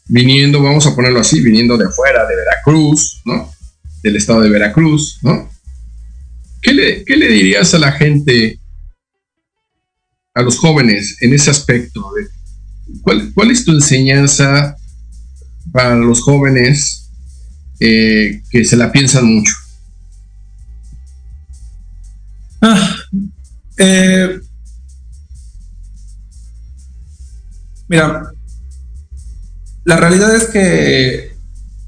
viniendo, 0.08 0.60
vamos 0.60 0.84
a 0.86 0.96
ponerlo 0.96 1.20
así, 1.20 1.40
viniendo 1.40 1.76
de 1.76 1.86
afuera, 1.86 2.26
de 2.26 2.34
Veracruz, 2.34 3.22
¿no? 3.24 3.52
Del 4.02 4.16
estado 4.16 4.40
de 4.40 4.50
Veracruz, 4.50 5.20
¿no? 5.22 5.48
¿Qué 6.60 6.72
le, 6.72 7.04
qué 7.04 7.16
le 7.16 7.28
dirías 7.28 7.72
a 7.74 7.78
la 7.78 7.92
gente 7.92 8.58
a 10.36 10.42
los 10.42 10.58
jóvenes 10.58 11.16
en 11.22 11.32
ese 11.32 11.50
aspecto? 11.50 12.12
¿cuál, 13.00 13.32
¿Cuál 13.32 13.50
es 13.50 13.64
tu 13.64 13.72
enseñanza 13.72 14.76
para 15.72 15.96
los 15.96 16.20
jóvenes 16.20 17.10
eh, 17.80 18.42
que 18.50 18.64
se 18.64 18.76
la 18.76 18.92
piensan 18.92 19.24
mucho? 19.24 19.52
Ah, 22.60 22.96
eh, 23.78 24.40
mira, 27.88 28.30
la 29.84 29.96
realidad 29.96 30.36
es 30.36 30.44
que 30.44 31.34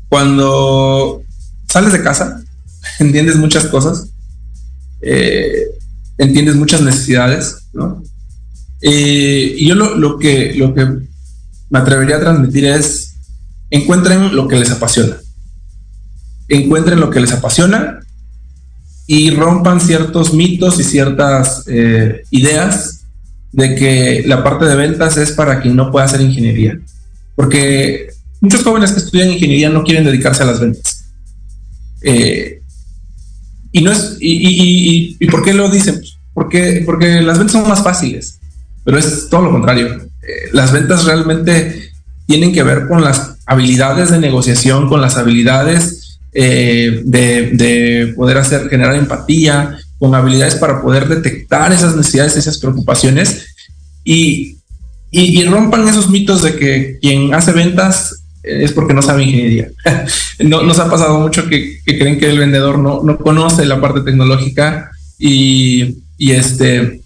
cuando 0.08 1.22
sales 1.68 1.92
de 1.92 2.02
casa, 2.02 2.42
entiendes 2.98 3.36
muchas 3.36 3.66
cosas, 3.66 4.08
eh, 5.02 5.64
entiendes 6.16 6.56
muchas 6.56 6.80
necesidades, 6.80 7.68
¿no? 7.74 8.02
Eh, 8.80 9.54
y 9.56 9.68
yo 9.68 9.74
lo, 9.74 10.18
que, 10.18 10.54
lo 10.54 10.74
que 10.74 10.86
me 11.70 11.78
atrevería 11.78 12.16
a 12.16 12.20
transmitir 12.20 12.66
es, 12.66 13.16
encuentren 13.70 14.34
lo 14.34 14.48
que 14.48 14.56
les 14.56 14.70
apasiona. 14.70 15.16
Encuentren 16.48 17.00
lo 17.00 17.10
que 17.10 17.20
les 17.20 17.32
apasiona 17.32 18.00
y 19.06 19.30
rompan 19.30 19.80
ciertos 19.80 20.32
mitos 20.34 20.78
y 20.78 20.84
ciertas 20.84 21.64
eh, 21.66 22.22
ideas 22.30 23.04
de 23.52 23.74
que 23.74 24.22
la 24.26 24.44
parte 24.44 24.66
de 24.66 24.76
ventas 24.76 25.16
es 25.16 25.32
para 25.32 25.60
quien 25.60 25.76
no 25.76 25.90
pueda 25.90 26.06
hacer 26.06 26.20
ingeniería. 26.20 26.78
Porque 27.34 28.08
muchos 28.40 28.62
jóvenes 28.62 28.92
que 28.92 29.00
estudian 29.00 29.32
ingeniería 29.32 29.70
no 29.70 29.82
quieren 29.82 30.04
dedicarse 30.04 30.42
a 30.42 30.46
las 30.46 30.60
ventas. 30.60 31.04
Eh, 32.02 32.60
y 33.72 33.82
no 33.82 33.92
es, 33.92 34.16
y, 34.20 35.16
y, 35.18 35.26
por 35.26 35.44
qué 35.44 35.52
lo 35.52 35.68
dicen? 35.68 35.96
Pues 35.96 36.16
porque, 36.32 36.82
porque 36.86 37.20
las 37.20 37.38
ventas 37.38 37.52
son 37.52 37.68
más 37.68 37.82
fáciles 37.82 38.37
pero 38.88 39.00
es 39.00 39.28
todo 39.28 39.42
lo 39.42 39.50
contrario. 39.50 39.86
Eh, 40.22 40.48
las 40.52 40.72
ventas 40.72 41.04
realmente 41.04 41.90
tienen 42.26 42.54
que 42.54 42.62
ver 42.62 42.88
con 42.88 43.04
las 43.04 43.36
habilidades 43.44 44.10
de 44.10 44.18
negociación, 44.18 44.88
con 44.88 45.02
las 45.02 45.18
habilidades 45.18 46.18
eh, 46.32 47.02
de, 47.04 48.14
poder 48.16 48.38
hacer, 48.38 48.70
generar 48.70 48.94
empatía, 48.94 49.76
con 49.98 50.14
habilidades 50.14 50.54
para 50.54 50.80
poder 50.80 51.06
detectar 51.06 51.70
esas 51.70 51.96
necesidades, 51.96 52.38
esas 52.38 52.56
preocupaciones 52.56 53.48
y, 54.04 54.56
y, 55.10 55.44
rompan 55.44 55.86
esos 55.86 56.08
mitos 56.08 56.40
de 56.40 56.56
que 56.56 56.98
quien 56.98 57.34
hace 57.34 57.52
ventas 57.52 58.22
es 58.42 58.72
porque 58.72 58.94
no 58.94 59.02
sabe 59.02 59.24
ingeniería. 59.24 59.68
no, 60.38 60.62
nos 60.62 60.78
ha 60.78 60.88
pasado 60.88 61.20
mucho 61.20 61.46
que, 61.46 61.80
creen 61.84 62.18
que 62.18 62.30
el 62.30 62.38
vendedor 62.38 62.78
no, 62.78 63.02
no 63.02 63.18
conoce 63.18 63.66
la 63.66 63.82
parte 63.82 64.00
tecnológica 64.00 64.90
y, 65.18 65.98
y 66.16 66.30
este 66.30 67.02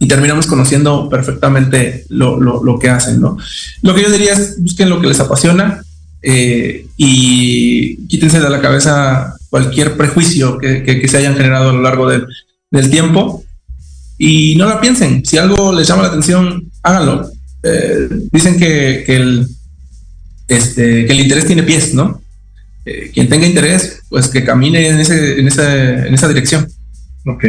y 0.00 0.08
terminamos 0.08 0.46
conociendo 0.46 1.08
perfectamente 1.08 2.06
lo, 2.08 2.40
lo, 2.40 2.78
que 2.78 2.88
hacen, 2.88 3.20
¿no? 3.20 3.36
Lo 3.82 3.94
que 3.94 4.02
yo 4.02 4.10
diría 4.10 4.32
es 4.32 4.60
busquen 4.60 4.88
lo 4.88 5.00
que 5.00 5.06
les 5.06 5.20
apasiona 5.20 5.82
eh, 6.22 6.86
y 6.96 7.96
quítense 8.06 8.40
de 8.40 8.50
la 8.50 8.62
cabeza 8.62 9.36
cualquier 9.50 9.98
prejuicio 9.98 10.58
que, 10.58 10.82
que, 10.82 11.06
se 11.06 11.18
hayan 11.18 11.36
generado 11.36 11.70
a 11.70 11.72
lo 11.74 11.82
largo 11.82 12.08
del 12.08 12.90
tiempo 12.90 13.44
y 14.16 14.54
no 14.56 14.66
la 14.66 14.80
piensen. 14.80 15.24
Si 15.24 15.36
algo 15.36 15.72
les 15.72 15.86
llama 15.86 16.02
la 16.02 16.08
atención, 16.08 16.70
háganlo. 16.82 17.30
Eh, 17.62 18.08
dicen 18.32 18.58
que, 18.58 19.02
que, 19.04 19.16
el, 19.16 19.46
este, 20.48 21.04
que 21.04 21.12
el 21.12 21.20
interés 21.20 21.46
tiene 21.46 21.62
pies, 21.62 21.94
¿no? 21.94 22.22
Eh, 22.86 23.10
quien 23.12 23.28
tenga 23.28 23.46
interés, 23.46 24.00
pues 24.08 24.28
que 24.28 24.44
camine 24.44 24.88
en, 24.88 24.98
ese, 24.98 25.38
en, 25.38 25.48
esa, 25.48 26.06
en 26.06 26.14
esa 26.14 26.28
dirección. 26.28 26.66
Ok. 27.26 27.44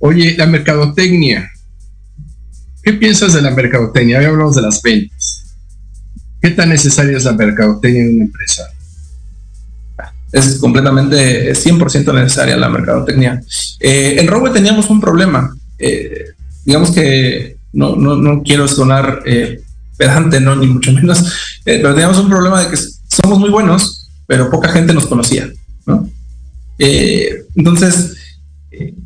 Oye, 0.00 0.34
la 0.36 0.46
mercadotecnia, 0.46 1.50
¿Qué 2.82 2.94
piensas 2.94 3.32
de 3.32 3.42
la 3.42 3.52
mercadotecnia? 3.52 4.18
Hoy 4.18 4.24
hablamos 4.24 4.56
de 4.56 4.62
las 4.62 4.82
ventas. 4.82 5.54
¿Qué 6.40 6.50
tan 6.50 6.70
necesaria 6.70 7.16
es 7.16 7.24
la 7.24 7.32
mercadotecnia 7.32 8.02
en 8.02 8.16
una 8.16 8.24
empresa? 8.24 8.64
Es 10.32 10.56
completamente, 10.56 11.52
100% 11.52 12.12
necesaria 12.12 12.56
la 12.56 12.68
mercadotecnia. 12.68 13.40
Eh, 13.78 14.16
en 14.18 14.26
Robo 14.26 14.50
teníamos 14.50 14.90
un 14.90 15.00
problema. 15.00 15.54
Eh, 15.78 16.32
digamos 16.64 16.90
que 16.90 17.56
no, 17.72 17.94
no, 17.94 18.16
no 18.16 18.42
quiero 18.42 18.66
sonar 18.66 19.22
eh, 19.26 19.60
pedante, 19.96 20.40
no, 20.40 20.56
ni 20.56 20.66
mucho 20.66 20.90
menos, 20.92 21.24
pero 21.64 21.94
teníamos 21.94 22.18
un 22.18 22.28
problema 22.28 22.64
de 22.64 22.70
que 22.70 22.76
somos 22.76 23.38
muy 23.38 23.50
buenos, 23.50 24.08
pero 24.26 24.50
poca 24.50 24.70
gente 24.70 24.92
nos 24.92 25.06
conocía. 25.06 25.48
¿no? 25.86 26.08
entonces, 26.78 28.16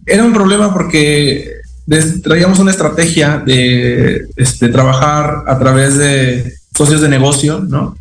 era 0.06 0.24
un 0.24 0.32
problema 0.32 0.72
porque 0.72 1.55
traíamos 2.22 2.58
una 2.58 2.70
estrategia 2.70 3.38
de 3.38 4.26
este, 4.36 4.68
trabajar 4.68 5.44
a 5.46 5.58
través 5.58 5.96
de 5.96 6.52
socios 6.76 7.00
de 7.00 7.08
negocio, 7.08 7.60
¿no? 7.60 7.96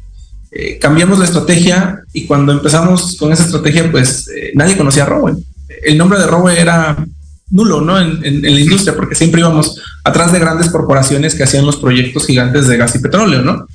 Eh, 0.51 0.79
cambiamos 0.79 1.19
la 1.19 1.25
estrategia 1.25 2.01
y 2.13 2.25
cuando 2.25 2.53
empezamos 2.53 3.17
con 3.17 3.31
esa 3.31 3.43
estrategia, 3.43 3.91
pues 3.91 4.27
eh, 4.29 4.51
nadie 4.55 4.77
conocía 4.77 5.03
a 5.03 5.07
Rowe. 5.07 5.35
El 5.83 5.97
nombre 5.97 6.17
de 6.17 6.27
Rowe 6.27 6.57
era 6.57 7.05
nulo, 7.49 7.81
¿no? 7.81 7.99
En, 7.99 8.41
la 8.41 8.59
industria, 8.59 8.95
porque 8.95 9.15
siempre 9.15 9.41
íbamos 9.41 9.79
atrás 10.03 10.31
de 10.31 10.39
grandes 10.39 10.69
corporaciones 10.69 11.35
que 11.35 11.43
hacían 11.43 11.65
los 11.65 11.77
proyectos 11.77 12.25
gigantes 12.25 12.67
de 12.67 12.77
gas 12.77 12.95
y 12.95 12.99
petróleo, 12.99 13.41
¿no? 13.41 13.67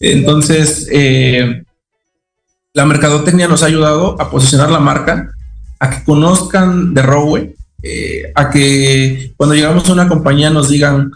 Entonces, 0.00 0.86
eh, 0.92 1.64
la 2.72 2.86
mercadotecnia 2.86 3.48
nos 3.48 3.62
ha 3.62 3.66
ayudado 3.66 4.20
a 4.20 4.30
posicionar 4.30 4.70
la 4.70 4.80
marca, 4.80 5.30
a 5.80 5.90
que 5.90 6.04
conozcan 6.04 6.94
de 6.94 7.02
Rowe, 7.02 7.56
a 8.34 8.50
que 8.50 9.32
cuando 9.36 9.54
llegamos 9.54 9.88
a 9.88 9.92
una 9.92 10.08
compañía 10.08 10.50
nos 10.50 10.68
digan, 10.68 11.12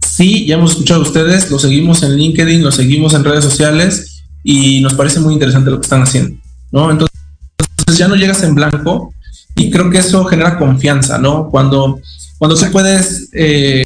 sí, 0.00 0.46
ya 0.46 0.56
hemos 0.56 0.72
escuchado 0.72 1.00
a 1.00 1.04
ustedes, 1.04 1.50
lo 1.50 1.58
seguimos 1.58 2.02
en 2.02 2.16
LinkedIn, 2.16 2.62
lo 2.62 2.72
seguimos 2.72 3.14
en 3.14 3.24
redes 3.24 3.44
sociales 3.44 4.24
y 4.42 4.80
nos 4.80 4.94
parece 4.94 5.20
muy 5.20 5.34
interesante 5.34 5.70
lo 5.70 5.78
que 5.78 5.86
están 5.86 6.02
haciendo, 6.02 6.36
¿no? 6.70 6.90
Entonces, 6.90 7.16
ya 7.96 8.08
no 8.08 8.16
llegas 8.16 8.42
en 8.42 8.54
blanco 8.54 9.14
y 9.54 9.70
creo 9.70 9.90
que 9.90 9.98
eso 9.98 10.24
genera 10.24 10.58
confianza, 10.58 11.18
¿no? 11.18 11.48
Cuando, 11.50 12.00
cuando 12.38 12.56
se 12.56 12.70
puedes 12.70 13.28
eh, 13.32 13.84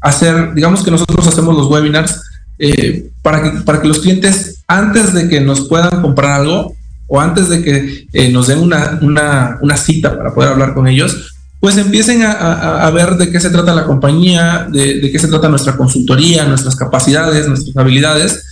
hacer, 0.00 0.54
digamos 0.54 0.82
que 0.82 0.90
nosotros 0.90 1.26
hacemos 1.26 1.56
los 1.56 1.68
webinars 1.68 2.20
eh, 2.58 3.10
para, 3.22 3.42
que, 3.42 3.50
para 3.60 3.80
que 3.80 3.88
los 3.88 4.00
clientes, 4.00 4.62
antes 4.66 5.12
de 5.12 5.28
que 5.28 5.40
nos 5.40 5.68
puedan 5.68 6.02
comprar 6.02 6.40
algo 6.40 6.74
o 7.06 7.20
antes 7.20 7.48
de 7.48 7.62
que 7.62 8.06
eh, 8.12 8.30
nos 8.30 8.46
den 8.46 8.58
una, 8.58 8.98
una, 9.02 9.58
una, 9.60 9.76
cita 9.76 10.16
para 10.16 10.34
poder 10.34 10.50
hablar 10.50 10.74
con 10.74 10.86
ellos, 10.86 11.34
pues 11.62 11.78
empiecen 11.78 12.22
a, 12.22 12.90
ver 12.90 13.14
de 13.16 13.30
qué 13.30 13.38
se 13.38 13.48
trata 13.48 13.72
la 13.72 13.84
compañía, 13.84 14.66
de, 14.68 15.00
de 15.00 15.10
qué 15.12 15.18
se 15.18 15.28
trata 15.28 15.48
nuestra 15.48 15.76
consultoría, 15.76 16.44
nuestras 16.44 16.74
capacidades, 16.76 17.46
nuestras 17.46 17.76
habilidades 17.76 18.44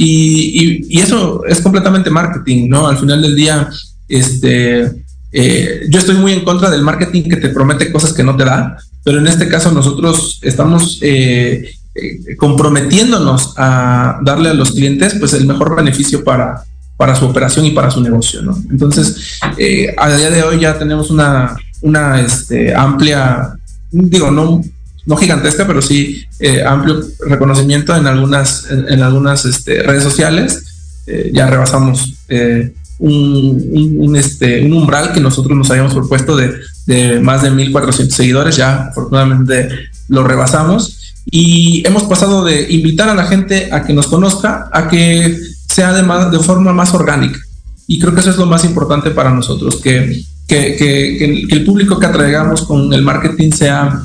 y, 0.00 1.00
eso 1.00 1.44
es 1.44 1.60
completamente 1.60 2.08
marketing, 2.08 2.68
¿no? 2.68 2.86
Al 2.86 2.98
final 2.98 3.20
del 3.20 3.34
día, 3.34 3.68
este, 4.06 5.04
eh, 5.32 5.86
yo 5.90 5.98
estoy 5.98 6.14
muy 6.14 6.32
en 6.32 6.44
contra 6.44 6.70
del 6.70 6.82
marketing 6.82 7.24
que 7.24 7.36
te 7.36 7.48
promete 7.48 7.90
cosas 7.90 8.12
que 8.12 8.22
no 8.22 8.36
te 8.36 8.44
da, 8.44 8.78
pero 9.02 9.18
en 9.18 9.26
este 9.26 9.48
caso 9.48 9.72
nosotros 9.72 10.38
estamos 10.42 11.00
eh, 11.02 11.68
eh, 11.96 12.36
comprometiéndonos 12.36 13.54
a 13.56 14.20
darle 14.22 14.50
a 14.50 14.54
los 14.54 14.70
clientes 14.70 15.16
pues 15.18 15.32
el 15.32 15.46
mejor 15.46 15.74
beneficio 15.74 16.22
para, 16.22 16.62
para 16.96 17.16
su 17.16 17.24
operación 17.24 17.66
y 17.66 17.72
para 17.72 17.90
su 17.90 18.00
negocio, 18.00 18.40
¿no? 18.40 18.56
Entonces, 18.70 19.40
a 19.42 20.16
día 20.16 20.30
de 20.30 20.44
hoy 20.44 20.60
ya 20.60 20.78
tenemos 20.78 21.10
una, 21.10 21.56
una 21.82 22.20
este, 22.20 22.74
amplia, 22.74 23.54
digo, 23.90 24.30
no 24.30 24.62
no 25.08 25.16
gigantesca, 25.16 25.66
pero 25.66 25.80
sí 25.80 26.22
eh, 26.38 26.62
amplio 26.62 27.00
reconocimiento 27.26 27.96
en 27.96 28.06
algunas, 28.06 28.70
en, 28.70 29.02
algunas 29.02 29.46
este, 29.46 29.82
redes 29.82 30.02
sociales. 30.02 30.64
Eh, 31.06 31.30
ya 31.32 31.46
rebasamos 31.46 32.12
eh, 32.28 32.74
un, 32.98 34.14
este, 34.14 34.62
un 34.66 34.74
umbral 34.74 35.12
que 35.14 35.20
nosotros 35.20 35.56
nos 35.56 35.70
habíamos 35.70 35.94
propuesto 35.94 36.36
de, 36.36 36.52
de 36.84 37.20
más 37.20 37.40
de 37.42 37.50
1.400 37.50 38.10
seguidores, 38.10 38.56
ya 38.56 38.88
afortunadamente 38.88 39.70
lo 40.08 40.24
rebasamos. 40.24 41.14
Y 41.24 41.82
hemos 41.86 42.02
pasado 42.02 42.44
de 42.44 42.70
invitar 42.70 43.08
a 43.08 43.14
la 43.14 43.24
gente 43.24 43.70
a 43.72 43.84
que 43.84 43.94
nos 43.94 44.08
conozca 44.08 44.68
a 44.70 44.88
que 44.88 45.38
sea 45.70 45.94
de, 45.94 46.02
de 46.30 46.44
forma 46.44 46.74
más 46.74 46.92
orgánica. 46.92 47.40
Y 47.86 47.98
creo 47.98 48.12
que 48.12 48.20
eso 48.20 48.30
es 48.30 48.36
lo 48.36 48.44
más 48.44 48.62
importante 48.66 49.10
para 49.10 49.30
nosotros, 49.30 49.76
que, 49.76 50.22
que, 50.48 50.74
que, 50.76 51.46
que 51.46 51.54
el 51.54 51.64
público 51.64 52.00
que 52.00 52.06
atraigamos 52.06 52.62
con 52.62 52.92
el 52.92 53.02
marketing 53.02 53.52
sea 53.52 54.02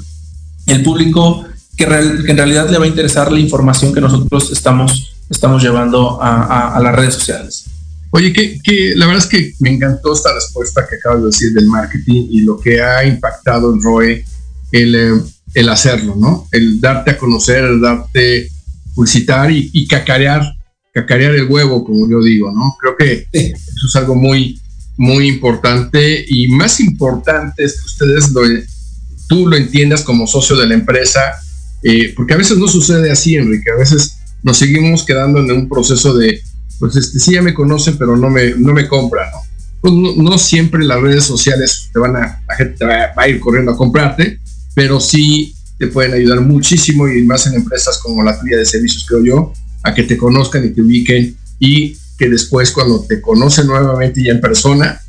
el 0.67 0.83
público 0.83 1.45
que, 1.75 1.85
en 1.85 2.37
realidad 2.37 2.69
le 2.69 2.77
va 2.77 2.85
a 2.85 2.87
interesar 2.87 3.31
la 3.31 3.39
información 3.39 3.93
que 3.93 4.01
nosotros 4.01 4.51
estamos, 4.51 5.15
estamos 5.29 5.63
llevando 5.63 6.19
a, 6.21 6.79
las 6.81 6.95
redes 6.95 7.15
sociales. 7.15 7.65
Oye, 8.11 8.31
que, 8.31 8.59
que, 8.61 8.93
la 8.95 9.07
verdad 9.07 9.23
es 9.23 9.29
que 9.29 9.53
me 9.59 9.71
encantó 9.71 10.13
esta 10.13 10.33
respuesta 10.33 10.85
que 10.87 10.97
acabas 10.97 11.21
de 11.21 11.25
decir 11.27 11.53
del 11.53 11.65
marketing 11.65 12.27
y 12.29 12.41
lo 12.41 12.59
que 12.59 12.79
ha 12.79 13.03
impactado 13.05 13.73
en 13.73 13.81
Roe 13.81 14.23
el, 14.71 14.95
eh, 14.95 15.21
el 15.55 15.69
hacerlo, 15.69 16.15
¿no? 16.15 16.47
El 16.51 16.79
darte 16.79 17.11
a 17.11 17.17
conocer, 17.17 17.63
el 17.63 17.81
darte 17.81 18.49
publicitar 18.93 19.49
y, 19.49 19.71
y, 19.73 19.87
cacarear, 19.87 20.43
cacarear 20.93 21.33
el 21.33 21.47
huevo, 21.49 21.83
como 21.83 22.07
yo 22.07 22.21
digo, 22.21 22.51
¿no? 22.51 22.75
Creo 22.79 22.95
que 22.95 23.27
eso 23.31 23.87
es 23.87 23.95
algo 23.95 24.13
muy, 24.13 24.59
muy 24.97 25.27
importante 25.27 26.23
y 26.27 26.47
más 26.49 26.79
importante 26.79 27.63
es 27.63 27.79
que 27.79 27.85
ustedes 27.85 28.31
lo, 28.31 28.41
tú 29.27 29.47
lo 29.47 29.55
entiendas 29.55 30.03
como 30.03 30.27
socio 30.27 30.55
de 30.55 30.67
la 30.67 30.75
empresa, 30.75 31.19
eh, 31.83 32.13
porque 32.15 32.33
a 32.33 32.37
veces 32.37 32.57
no 32.57 32.67
sucede 32.67 33.11
así, 33.11 33.35
Enrique, 33.35 33.71
a 33.71 33.77
veces 33.77 34.17
nos 34.43 34.57
seguimos 34.57 35.05
quedando 35.05 35.39
en 35.39 35.51
un 35.51 35.69
proceso 35.69 36.13
de, 36.13 36.41
pues 36.79 36.95
este, 36.95 37.19
sí 37.19 37.33
ya 37.33 37.41
me 37.41 37.53
conocen, 37.53 37.97
pero 37.97 38.15
no 38.15 38.29
me, 38.29 38.51
no 38.51 38.73
me 38.73 38.87
compran, 38.87 39.29
¿no? 39.31 39.37
Pues 39.81 39.93
no, 39.93 40.37
siempre 40.37 40.85
las 40.85 41.01
redes 41.01 41.25
sociales 41.25 41.89
te 41.91 41.99
van 41.99 42.15
a, 42.15 42.41
la 42.47 42.55
gente 42.55 42.85
va, 42.85 43.11
a 43.17 43.27
ir 43.27 43.39
corriendo 43.41 43.71
a 43.71 43.77
comprarte, 43.77 44.39
pero 44.73 45.01
sí 45.01 45.53
te 45.77 45.87
pueden 45.87 46.13
ayudar 46.13 46.39
muchísimo 46.39 47.09
y 47.09 47.21
más 47.23 47.47
en 47.47 47.55
empresas 47.55 47.97
como 47.97 48.23
la 48.23 48.39
tuya 48.39 48.57
de 48.57 48.65
servicios, 48.65 49.05
creo 49.05 49.25
yo, 49.25 49.53
a 49.83 49.93
que 49.93 50.03
te 50.03 50.17
conozcan 50.17 50.63
y 50.65 50.69
te 50.69 50.81
ubiquen 50.81 51.35
y 51.59 51.97
que 52.17 52.29
después 52.29 52.71
cuando 52.71 53.03
te 53.03 53.21
conocen 53.21 53.67
nuevamente 53.67 54.23
ya 54.23 54.31
en 54.31 54.41
persona, 54.41 54.99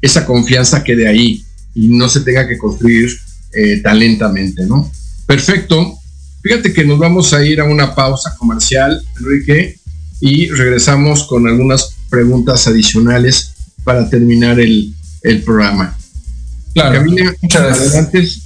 esa 0.00 0.24
confianza 0.24 0.84
quede 0.84 1.08
ahí 1.08 1.44
y 1.74 1.88
no 1.88 2.08
se 2.08 2.20
tenga 2.20 2.46
que 2.46 2.58
construir 2.58 3.10
eh, 3.52 3.80
tan 3.82 3.98
lentamente, 3.98 4.64
¿no? 4.64 4.90
Perfecto. 5.26 5.98
Fíjate 6.42 6.72
que 6.72 6.84
nos 6.84 6.98
vamos 6.98 7.32
a 7.32 7.44
ir 7.44 7.60
a 7.60 7.64
una 7.64 7.94
pausa 7.94 8.36
comercial, 8.38 9.02
Enrique, 9.18 9.78
y 10.20 10.48
regresamos 10.48 11.24
con 11.24 11.48
algunas 11.48 11.96
preguntas 12.08 12.66
adicionales 12.68 13.52
para 13.84 14.08
terminar 14.08 14.60
el, 14.60 14.94
programa. 15.44 15.98
Claro, 16.72 17.04
muchas 17.42 17.62
gracias. 17.62 18.08
Oye, 18.14 18.45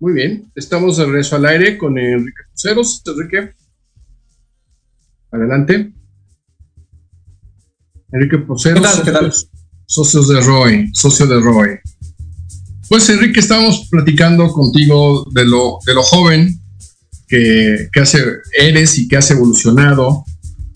Muy 0.00 0.14
bien, 0.14 0.50
estamos 0.54 0.96
de 0.96 1.04
regreso 1.04 1.36
al 1.36 1.44
aire 1.46 1.76
con 1.76 1.98
Enrique 1.98 2.42
Puceros. 2.52 3.02
Enrique, 3.06 3.52
adelante. 5.30 5.92
Enrique 8.12 8.38
Puceros, 8.38 8.80
¿Qué 8.80 8.88
tal, 8.88 9.04
qué 9.04 9.12
tal? 9.12 9.32
socios- 9.86 10.28
de 10.28 10.40
Roy, 10.40 10.90
socio 10.94 11.26
de 11.26 11.40
Roy. 11.40 11.78
Pues 12.88 13.08
Enrique, 13.10 13.40
estábamos 13.40 13.88
platicando 13.90 14.48
contigo 14.52 15.28
de 15.32 15.44
lo, 15.44 15.78
de 15.86 15.94
lo 15.94 16.02
joven 16.02 16.60
que, 17.28 17.88
que 17.92 18.00
hace, 18.00 18.18
eres 18.58 18.98
y 18.98 19.06
que 19.06 19.16
has 19.18 19.30
evolucionado 19.30 20.24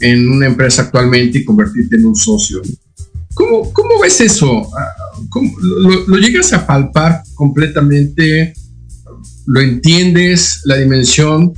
en 0.00 0.28
una 0.28 0.46
empresa 0.46 0.82
actualmente 0.82 1.38
y 1.38 1.44
convertirte 1.44 1.96
en 1.96 2.06
un 2.06 2.14
socio. 2.14 2.60
¿Cómo, 3.32 3.72
cómo 3.72 4.00
ves 4.00 4.20
eso? 4.20 4.62
Ah, 4.78 4.92
¿Cómo- 5.30 5.58
lo, 5.60 6.06
lo 6.06 6.16
llegas 6.18 6.52
a 6.52 6.66
palpar 6.66 7.22
completamente? 7.34 8.52
¿Lo 9.46 9.60
entiendes? 9.60 10.60
La 10.64 10.76
dimensión 10.76 11.52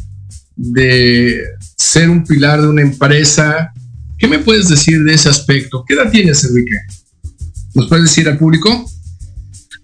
de 0.56 1.40
ser 1.76 2.08
un 2.10 2.24
pilar 2.24 2.60
de 2.62 2.68
una 2.68 2.82
empresa. 2.82 3.72
¿Qué 4.18 4.26
me 4.26 4.38
puedes 4.38 4.68
decir 4.68 5.02
de 5.04 5.14
ese 5.14 5.28
aspecto? 5.28 5.84
¿Qué 5.86 5.94
edad 5.94 6.10
tienes, 6.10 6.42
Enrique? 6.44 6.76
¿Nos 7.74 7.88
puedes 7.88 8.04
decir 8.06 8.28
al 8.28 8.38
público? 8.38 8.90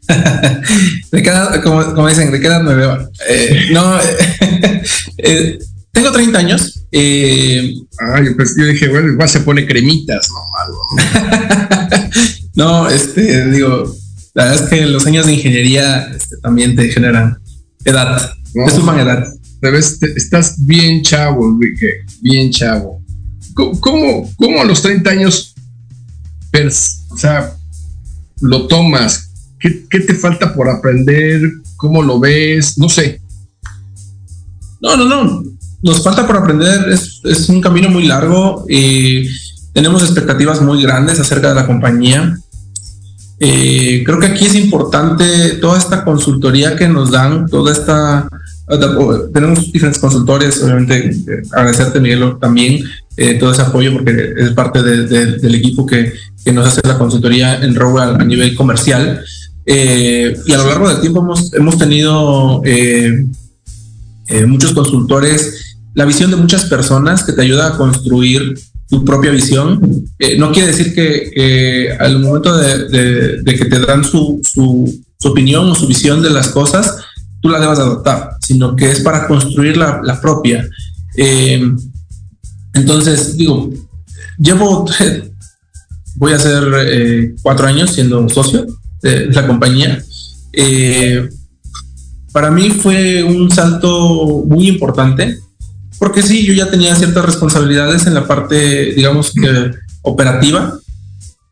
¿De 1.12 1.22
qué 1.22 1.28
edad- 1.28 1.62
como, 1.62 1.94
como 1.94 2.08
dicen, 2.08 2.30
¿de 2.32 2.40
qué 2.40 2.46
edad 2.46 2.62
me 2.62 2.74
veo? 2.74 3.10
Eh, 3.28 3.68
no, 3.72 3.98
eh, 5.18 5.58
tengo 5.92 6.10
30 6.10 6.38
años. 6.38 6.84
eh, 6.90 7.74
yo, 8.24 8.36
pues, 8.36 8.54
yo 8.58 8.64
dije, 8.66 8.88
bueno, 8.88 9.12
igual 9.12 9.28
se 9.28 9.40
pone 9.40 9.66
cremitas, 9.66 10.28
no 10.30 10.44
malo. 10.50 12.10
no, 12.54 12.88
este, 12.88 13.50
digo, 13.50 13.94
la 14.34 14.44
verdad 14.46 14.64
es 14.64 14.70
que 14.70 14.86
los 14.86 15.06
años 15.06 15.26
de 15.26 15.34
ingeniería 15.34 16.10
este, 16.16 16.36
también 16.38 16.74
te 16.74 16.88
generan 16.90 17.38
edad, 17.84 18.32
No. 18.54 18.64
te 18.66 18.70
suman 18.72 18.98
edad. 19.00 19.24
Te 19.60 19.70
ves- 19.70 19.98
te- 19.98 20.12
estás 20.16 20.54
bien 20.64 21.02
chavo, 21.02 21.48
Enrique, 21.48 22.00
bien 22.20 22.50
chavo. 22.50 23.00
¿Cómo, 23.54 24.30
cómo, 24.36 24.60
a 24.60 24.64
los 24.64 24.80
30 24.82 25.10
años, 25.10 25.54
o 27.10 27.16
sea, 27.16 27.52
lo 28.40 28.66
tomas? 28.66 29.30
¿Qué, 29.60 29.86
qué 29.88 30.00
te 30.00 30.14
falta 30.14 30.54
por 30.54 30.68
aprender? 30.68 31.40
¿Cómo 31.76 32.02
lo 32.02 32.18
ves? 32.18 32.78
No 32.78 32.88
sé. 32.88 33.20
No, 34.80 34.96
no, 34.96 35.04
no. 35.04 35.42
Nos 35.82 36.02
falta 36.02 36.26
por 36.26 36.36
aprender. 36.36 36.88
Es, 36.90 37.20
es 37.24 37.48
un 37.48 37.60
camino 37.60 37.88
muy 37.88 38.06
largo. 38.06 38.64
y 38.68 39.24
tenemos 39.72 40.02
expectativas 40.02 40.60
muy 40.60 40.82
grandes 40.82 41.18
acerca 41.20 41.48
de 41.48 41.54
la 41.54 41.66
compañía. 41.66 42.36
Eh, 43.44 44.04
creo 44.06 44.20
que 44.20 44.26
aquí 44.26 44.44
es 44.46 44.54
importante 44.54 45.24
toda 45.60 45.76
esta 45.76 46.04
consultoría 46.04 46.76
que 46.76 46.86
nos 46.86 47.10
dan, 47.10 47.48
toda 47.48 47.72
esta. 47.72 48.28
Tenemos 49.34 49.72
diferentes 49.72 50.00
consultores, 50.00 50.62
obviamente, 50.62 51.10
eh, 51.10 51.42
agradecerte, 51.50 51.98
Miguel, 51.98 52.34
también 52.40 52.84
eh, 53.16 53.34
todo 53.40 53.50
ese 53.52 53.62
apoyo, 53.62 53.92
porque 53.94 54.32
es 54.38 54.50
parte 54.52 54.80
de- 54.82 55.06
de- 55.08 55.38
del 55.38 55.54
equipo 55.56 55.84
que, 55.84 56.12
nos 56.52 56.66
hace 56.68 56.80
la 56.86 56.98
consultoría 56.98 57.56
en 57.64 57.74
Rowe 57.74 58.00
a, 58.00 58.14
a 58.14 58.24
nivel 58.24 58.54
comercial. 58.54 59.20
Eh, 59.66 60.36
y 60.46 60.52
a 60.52 60.58
lo 60.58 60.66
largo 60.68 60.88
del 60.88 61.00
tiempo 61.00 61.20
hemos, 61.20 61.52
hemos 61.54 61.76
tenido 61.78 62.62
eh, 62.64 63.26
eh, 64.28 64.46
muchos 64.46 64.72
consultores, 64.72 65.76
la 65.94 66.04
visión 66.04 66.30
de 66.30 66.36
muchas 66.36 66.64
personas 66.66 67.24
que 67.24 67.32
te 67.32 67.42
ayuda 67.42 67.66
a 67.68 67.76
construir 67.76 68.54
tu 68.92 69.02
propia 69.06 69.30
visión. 69.30 70.04
Eh, 70.18 70.36
no 70.36 70.52
quiere 70.52 70.68
decir 70.68 70.94
que, 70.94 71.96
al 71.98 72.18
momento 72.18 72.54
de, 72.58 73.42
que 73.42 73.64
te 73.64 73.80
dan 73.80 74.04
su, 74.04 74.38
su- 74.44 75.02
opinión 75.24 75.70
o 75.70 75.74
su 75.74 75.86
visión 75.86 76.20
de 76.20 76.28
las 76.28 76.48
cosas, 76.48 76.96
tú 77.40 77.48
la 77.48 77.58
debas 77.58 77.78
adoptar, 77.78 78.36
sino 78.42 78.76
que 78.76 78.90
es 78.90 79.00
para 79.00 79.26
construir 79.26 79.78
la, 79.78 80.20
propia. 80.20 80.68
Eh, 81.16 81.62
entonces, 82.74 83.34
digo, 83.38 83.70
llevo, 84.38 84.84
voy 86.16 86.32
a 86.34 86.38
ser 86.38 86.62
eh, 86.86 87.34
cuatro 87.40 87.66
años 87.66 87.94
siendo 87.94 88.28
socio 88.28 88.66
de 89.00 89.28
la 89.28 89.46
compañía. 89.46 90.04
Para 92.30 92.50
mí 92.50 92.68
fue 92.68 93.22
un 93.24 93.50
salto 93.50 94.44
muy 94.46 94.68
importante, 94.68 95.38
porque 96.02 96.20
sí, 96.20 96.44
yo 96.44 96.52
ya 96.52 96.68
tenía 96.68 96.96
ciertas 96.96 97.24
responsabilidades 97.24 98.08
en 98.08 98.14
la 98.14 98.26
parte, 98.26 98.92
digamos 98.92 99.32
operativa, 100.02 100.76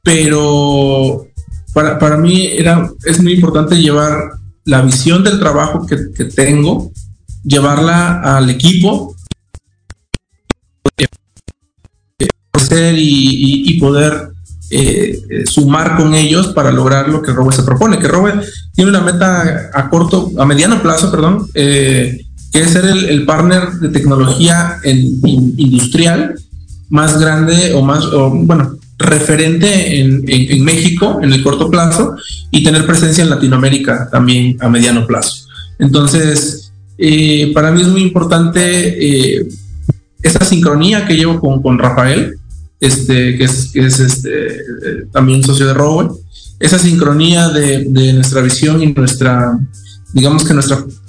pero 0.02 1.24
para, 1.72 2.00
para 2.00 2.16
mí 2.16 2.46
era, 2.46 2.90
es 3.04 3.22
muy 3.22 3.34
importante 3.34 3.76
llevar 3.76 4.12
la 4.64 4.82
visión 4.82 5.22
del 5.22 5.38
trabajo 5.38 5.86
que, 5.86 5.96
que 6.12 6.24
tengo, 6.24 6.90
llevarla 7.44 8.22
al 8.22 8.50
equipo, 8.50 9.14
y- 12.98 13.70
y 13.70 13.78
poder 13.78 14.30
eh, 14.70 15.16
eh, 15.30 15.46
sumar 15.46 15.96
con 15.96 16.12
ellos 16.12 16.48
para 16.48 16.72
lograr 16.72 17.08
lo 17.08 17.22
que 17.22 17.32
Robe 17.32 17.54
se 17.54 17.62
propone. 17.62 18.00
Que 18.00 18.08
Robe 18.08 18.34
tiene 18.74 18.90
una 18.90 19.00
meta 19.00 19.70
a 19.72 19.88
corto, 19.88 20.32
a 20.38 20.44
mediano 20.44 20.82
plazo, 20.82 21.08
perdón, 21.08 21.46
eh, 21.54 22.20
que 22.52 22.60
es 22.62 22.70
ser 22.70 22.84
el, 22.84 23.04
el 23.08 23.24
partner 23.24 23.70
de 23.80 23.88
tecnología 23.90 24.76
industrial 24.84 26.34
más 26.88 27.18
grande 27.20 27.72
o 27.74 27.82
más, 27.82 28.04
bueno, 28.32 28.76
referente 28.98 30.00
en, 30.00 30.24
en- 30.26 30.64
México 30.64 31.20
en 31.22 31.32
el 31.32 31.42
corto 31.42 31.70
plazo 31.70 32.16
y 32.50 32.62
tener 32.64 32.86
presencia 32.86 33.22
en 33.24 33.30
Latinoamérica 33.30 34.08
también 34.10 34.56
a 34.60 34.68
mediano 34.68 35.06
plazo. 35.06 35.46
Entonces, 35.78 36.72
eh, 36.98 37.50
para 37.54 37.70
mí 37.70 37.80
es 37.80 37.88
muy 37.88 38.02
importante 38.02 39.38
eh, 39.38 39.48
esta 40.22 40.44
sincronía 40.44 41.06
que 41.06 41.14
llevo 41.16 41.40
con, 41.40 41.62
con 41.62 41.78
Rafael, 41.78 42.34
este, 42.80 43.38
que 43.38 43.44
es, 43.44 43.70
es 43.74 44.00
este, 44.00 44.58
también 45.12 45.42
socio 45.42 45.66
de 45.66 45.74
Rowe, 45.74 46.10
esa 46.58 46.78
sincronía 46.78 47.48
de, 47.48 47.84
de 47.88 48.12
nuestra 48.12 48.42
visión 48.42 48.82
y 48.82 48.92
nuestra, 48.92 49.58
digamos 50.12 50.44
que 50.44 50.52
nuestra, 50.52 50.76
nu- 50.76 50.86
nu- 50.86 50.99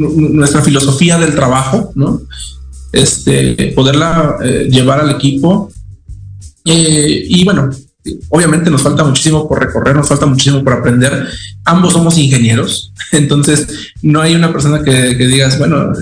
nuestra 0.00 0.62
filosofía 0.62 1.18
del 1.18 1.34
trabajo, 1.34 1.92
¿no? 1.94 2.22
Este, 2.92 3.72
poderla 3.74 4.36
eh, 4.42 4.68
llevar 4.70 5.00
al 5.00 5.10
equipo. 5.10 5.70
Eh, 6.64 7.24
y 7.28 7.44
bueno, 7.44 7.70
obviamente 8.30 8.70
nos 8.70 8.82
falta 8.82 9.04
muchísimo 9.04 9.48
por 9.48 9.60
recorrer, 9.60 9.94
nos 9.94 10.08
falta 10.08 10.26
muchísimo 10.26 10.64
por 10.64 10.74
aprender. 10.74 11.28
Ambos 11.64 11.92
somos 11.92 12.18
ingenieros, 12.18 12.92
entonces 13.12 13.92
no 14.02 14.20
hay 14.20 14.34
una 14.34 14.52
persona 14.52 14.82
que, 14.82 15.16
que 15.16 15.26
digas, 15.26 15.58
bueno, 15.58 15.92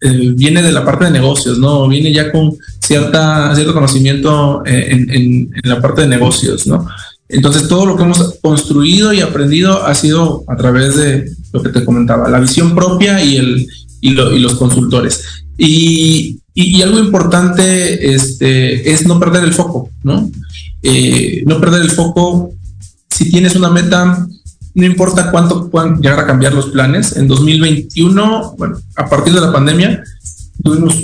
eh, 0.00 0.32
viene 0.34 0.62
de 0.62 0.72
la 0.72 0.84
parte 0.84 1.06
de 1.06 1.10
negocios, 1.10 1.58
¿no? 1.58 1.88
Viene 1.88 2.12
ya 2.12 2.30
con 2.30 2.52
cierta, 2.80 3.54
cierto 3.54 3.72
conocimiento 3.72 4.62
en, 4.66 5.10
en, 5.10 5.50
la 5.62 5.80
parte 5.80 6.02
de 6.02 6.08
negocios, 6.08 6.66
¿no? 6.66 6.86
Entonces 7.34 7.66
todo 7.66 7.84
lo 7.84 7.96
que 7.96 8.04
hemos 8.04 8.38
construido 8.40 9.12
y 9.12 9.20
aprendido 9.20 9.84
ha 9.84 9.94
sido 9.94 10.44
a 10.46 10.56
través 10.56 10.96
de 10.96 11.28
lo 11.52 11.62
que 11.62 11.70
te 11.70 11.84
comentaba, 11.84 12.28
la 12.28 12.38
visión 12.38 12.74
propia 12.76 13.22
y, 13.22 13.66
los 14.00 14.54
consultores. 14.54 15.24
Y, 15.58 16.38
y, 16.54 16.82
algo 16.82 17.00
importante 17.00 18.14
este, 18.14 18.92
es 18.92 19.04
no 19.06 19.18
perder 19.18 19.44
el 19.44 19.52
foco, 19.52 19.90
¿no? 20.04 20.30
Eh, 20.82 21.42
no 21.46 21.60
perder 21.60 21.82
el 21.82 21.90
foco. 21.90 22.52
Si 23.10 23.30
tienes 23.30 23.56
una 23.56 23.70
meta, 23.70 24.26
no 24.74 24.86
importa 24.86 25.32
cuánto 25.32 25.68
puedan 25.70 26.00
llegar 26.00 26.20
a 26.20 26.26
cambiar 26.26 26.54
los 26.54 26.66
planes. 26.66 27.16
En 27.16 27.26
2021, 27.26 28.54
bueno, 28.56 28.78
a 28.94 29.08
partir 29.08 29.34
de 29.34 29.40
la 29.40 29.52
pandemia, 29.52 30.04
tuvimos 30.62 30.96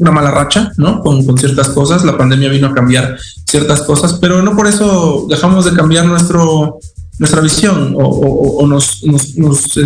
una 0.00 0.10
mala 0.10 0.30
racha, 0.30 0.72
¿no? 0.76 1.00
Con, 1.00 1.24
con, 1.24 1.38
ciertas 1.38 1.68
cosas. 1.68 2.04
La 2.04 2.16
pandemia 2.16 2.48
vino 2.48 2.68
a 2.68 2.74
cambiar 2.74 3.16
ciertas 3.46 3.82
cosas, 3.82 4.14
pero 4.14 4.42
no 4.42 4.56
por 4.56 4.66
eso 4.66 5.26
dejamos 5.28 5.64
de 5.64 5.72
cambiar 5.72 6.06
nuestro, 6.06 6.78
nuestra 7.20 7.42
visión 7.42 7.94
o, 7.96 8.66
nos, 8.66 9.02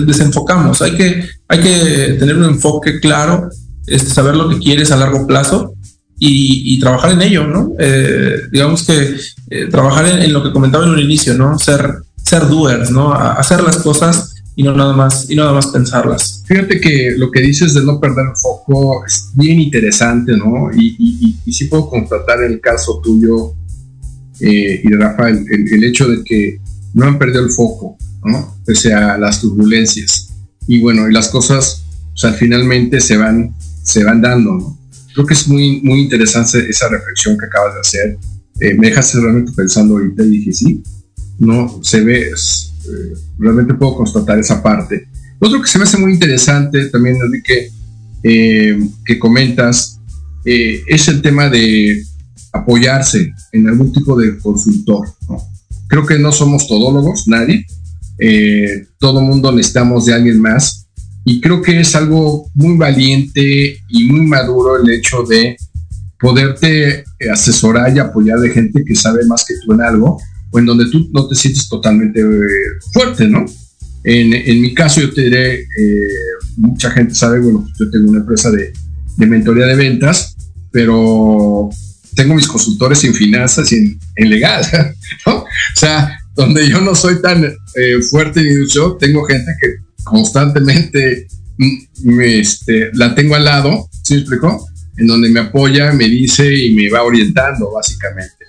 desenfocamos. 0.07 0.81
Hay 0.83 0.95
que, 0.97 1.29
hay 1.49 1.61
que 1.61 2.17
tener 2.19 2.37
un 2.37 2.45
enfoque 2.45 3.01
claro, 3.01 3.51
este, 3.87 4.09
saber 4.09 4.37
lo 4.37 4.49
que 4.49 4.61
quieres 4.61 4.93
a 4.93 4.97
largo 4.97 5.27
plazo 5.27 5.75
y, 6.17 6.79
trabajar 6.79 7.11
en 7.11 7.23
ello, 7.23 7.45
¿no? 7.45 7.73
Eh, 7.79 8.37
digamos 8.53 8.85
que 8.85 9.17
eh, 9.51 9.67
trabajar 9.67 10.07
en, 10.07 10.33
lo 10.33 10.45
que 10.45 10.53
comentaba 10.53 10.85
en 10.85 10.93
un 10.93 11.01
inicio, 11.01 11.35
¿no? 11.35 11.59
Ser, 11.59 11.95
ser 12.25 12.49
doers, 12.49 12.91
¿no? 12.91 13.13
Hacer 13.13 13.63
las 13.65 13.79
cosas 13.79 14.34
y 14.57 14.63
no 14.63 14.75
nada 14.75 14.93
más 14.93 15.29
y 15.31 15.37
nada 15.37 15.53
más 15.53 15.67
pensarlas. 15.69 16.43
Fíjate 16.47 16.81
que 16.81 17.15
lo 17.17 17.31
que 17.31 17.41
dices 17.41 17.75
de 17.75 17.85
no 17.85 18.01
perder 18.01 18.27
el 18.31 18.37
foco 18.37 19.05
es 19.05 19.31
bien 19.35 19.61
interesante, 19.61 20.37
¿no? 20.37 20.71
Y, 20.73 20.97
y, 20.99 21.37
y 21.45 21.53
sí 21.53 21.65
puedo 21.65 21.89
constatar 21.89 22.43
el 22.43 22.61
caso 22.61 23.01
tuyo 23.03 23.55
eh, 24.41 24.81
y 24.83 24.91
de 24.91 24.97
Rafael, 24.97 25.45
el, 25.49 25.73
el, 25.73 25.85
hecho 25.85 26.09
de 26.09 26.25
que 26.25 26.61
no 26.93 27.07
han 27.07 27.19
perdido 27.19 27.45
el 27.45 27.51
foco, 27.51 27.97
¿no? 28.25 28.57
Pese 28.65 28.93
a 28.93 29.17
las 29.17 29.41
turbulencias. 29.41 30.29
Y 30.67 30.81
bueno, 30.81 31.09
y 31.09 31.13
las 31.13 31.29
cosas, 31.29 31.85
o 32.13 32.17
sea, 32.17 32.33
finalmente 32.33 33.01
se 33.01 33.17
van, 33.17 33.55
se 33.83 34.03
van 34.03 34.21
dando, 34.21 34.55
¿no? 34.55 34.79
Creo 35.15 35.27
que 35.27 35.35
es 35.35 35.47
muy, 35.47 35.81
muy 35.83 36.01
interesante 36.01 36.69
esa 36.69 36.89
reflexión 36.89 37.39
que 37.39 37.47
acabas 37.47 37.75
de 37.75 37.81
hacer. 37.81 38.19
Eh, 38.61 38.75
me 38.75 38.89
dejas 38.89 39.15
realmente 39.15 39.53
pensando 39.53 39.95
ahorita 39.95 40.25
y 40.25 40.29
dije, 40.31 40.53
sí, 40.53 40.83
no, 41.39 41.81
se 41.83 42.01
ve, 42.01 42.31
realmente 43.39 43.75
puedo 43.75 43.97
constatar 43.97 44.39
esa 44.39 44.63
parte. 44.63 45.09
Otro 45.39 45.61
que 45.61 45.69
se 45.69 45.79
me 45.79 45.85
hace 45.85 45.99
muy 45.99 46.13
interesante 46.13 46.87
también, 46.87 47.17
Enrique, 47.17 47.71
eh, 48.23 48.79
que 49.05 49.19
comentas, 49.19 50.01
eh, 50.45 50.83
es 50.87 51.09
el 51.09 51.21
tema 51.21 51.49
de 51.49 52.03
apoyarse 52.53 53.33
en 53.53 53.69
algún 53.69 53.93
tipo 53.93 54.19
de 54.19 54.39
consultor. 54.39 55.07
Creo 55.89 56.07
que 56.07 56.19
no 56.19 56.33
somos 56.33 56.67
todólogos, 56.67 57.29
nadie. 57.29 57.67
Eh, 58.19 58.87
todo 58.99 59.21
mundo 59.21 59.53
necesitamos 59.53 60.07
de 60.07 60.15
alguien 60.15 60.41
más. 60.41 60.87
Y 61.25 61.41
creo 61.41 61.61
que 61.61 61.81
es 61.81 61.95
algo 61.95 62.51
muy 62.55 62.77
valiente 62.77 63.79
y 63.89 64.05
muy 64.05 64.27
maduro 64.27 64.83
el 64.83 64.89
hecho 64.91 65.23
de 65.23 65.57
poderte 66.19 67.05
asesorar 67.31 67.95
y 67.95 67.99
apoyar 67.99 68.39
de 68.39 68.51
gente 68.51 68.83
que 68.85 68.95
sabe 68.95 69.27
más 69.27 69.45
que 69.45 69.55
tú 69.65 69.73
en 69.73 69.83
algo 69.83 70.19
o 70.55 70.59
en 70.61 70.67
donde 70.67 70.89
tú 70.89 71.11
no 71.13 71.27
te 71.27 71.35
sientes 71.35 71.69
totalmente 71.69 72.21
eh, 72.21 72.79
fuerte, 72.93 73.27
¿no? 73.27 73.45
En, 74.05 74.33
en, 74.33 74.61
mi 74.61 74.73
caso, 74.73 75.01
yo 75.01 75.13
te 75.13 75.23
diré, 75.23 75.63
eh, 75.63 76.09
mucha 76.59 76.93
gente 76.93 77.13
sabe, 77.13 77.41
bueno, 77.41 77.67
yo 77.79 77.91
tengo 77.91 78.11
una 78.11 78.21
empresa 78.21 78.53
de, 78.53 78.73
de, 79.17 79.27
mentoría 79.27 79.67
de 79.67 79.75
ventas, 79.75 80.37
pero 80.71 81.71
tengo 82.15 82.35
mis 82.35 82.47
consultores 82.47 83.03
en 83.03 83.15
finanzas 83.15 83.73
y 83.73 83.77
en, 83.77 83.99
en 84.15 84.31
legal, 84.31 84.65
¿no? 85.27 85.39
O 85.39 85.47
sea, 85.75 86.17
donde 86.37 86.69
yo 86.69 86.81
no 86.81 86.95
soy 86.95 87.21
tan 87.21 87.45
eh, 87.45 88.01
fuerte 88.09 88.41
ni 88.43 88.69
yo, 88.69 88.97
tengo 88.97 89.25
gente 89.25 89.51
que 89.61 89.75
constantemente 90.05 91.27
me, 92.05 92.39
este, 92.39 92.91
la 92.93 93.13
tengo 93.17 93.35
al 93.35 93.45
lado, 93.45 93.89
¿sí 94.05 94.15
me 94.15 94.21
explicó? 94.21 94.65
En 94.99 95.09
donde 95.09 95.31
me 95.31 95.41
apoya, 95.41 95.93
me 95.93 96.09
dice 96.09 96.55
y 96.57 96.75
me 96.75 96.89
va 96.91 97.03
orientando, 97.03 97.73
básicamente 97.73 98.44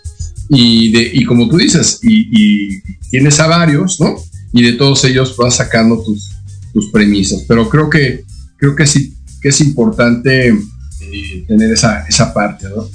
y, 0.50 0.92
de, 0.92 1.12
y 1.14 1.26
como 1.26 1.50
tú 1.50 1.58
dices, 1.58 2.00
y, 2.04 2.28
y, 2.32 2.82
tienes 3.10 3.40
a 3.40 3.48
varios, 3.48 4.00
¿no? 4.00 4.16
Y 4.54 4.64
de 4.64 4.74
todos 4.74 5.04
ellos 5.06 5.36
vas 5.38 5.56
sacando 5.56 6.02
tus, 6.04 6.30
tus 6.74 6.92
premisas. 6.92 7.44
Pero 7.48 7.70
creo 7.70 7.90
que, 7.90 8.24
creo 8.58 8.76
que 8.76 8.86
sí, 8.86 9.16
que 9.42 9.50
es 9.50 9.62
importante 9.62 10.50
eh, 10.50 11.46
tener 11.48 11.72
esa, 11.72 12.06
esa 12.08 12.34
parte, 12.34 12.68
¿no? 12.70 12.88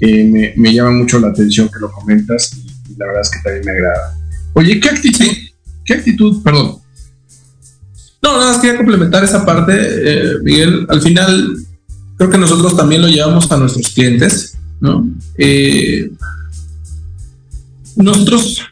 Eh, 0.00 0.24
me, 0.24 0.52
me, 0.56 0.74
llama 0.74 0.90
mucho 0.90 1.20
la 1.20 1.28
atención 1.28 1.68
que 1.68 1.78
lo 1.78 1.92
comentas 1.92 2.52
y, 2.56 2.96
la 2.96 3.06
verdad 3.06 3.22
es 3.22 3.30
que 3.30 3.38
también 3.42 3.64
me 3.64 3.70
agrada. 3.70 4.18
Oye, 4.54 4.80
¿qué 4.80 4.88
actitud? 4.88 5.26
¿Qué 5.84 5.94
actitud? 5.94 6.42
Perdón. 6.42 6.78
No, 8.22 8.38
nada 8.38 8.52
más 8.52 8.60
quería 8.60 8.76
complementar 8.76 9.24
esa 9.24 9.44
parte, 9.44 9.72
eh, 9.76 10.34
Miguel. 10.42 10.86
Al 10.88 11.00
final, 11.00 11.56
creo 12.16 12.30
que 12.30 12.38
nosotros 12.38 12.76
también 12.76 13.02
lo 13.02 13.08
llevamos 13.08 13.50
a 13.50 13.56
nuestros 13.56 13.88
clientes, 13.88 14.56
¿no? 14.80 15.08
Eh, 15.38 16.10
nosotros 17.96 18.62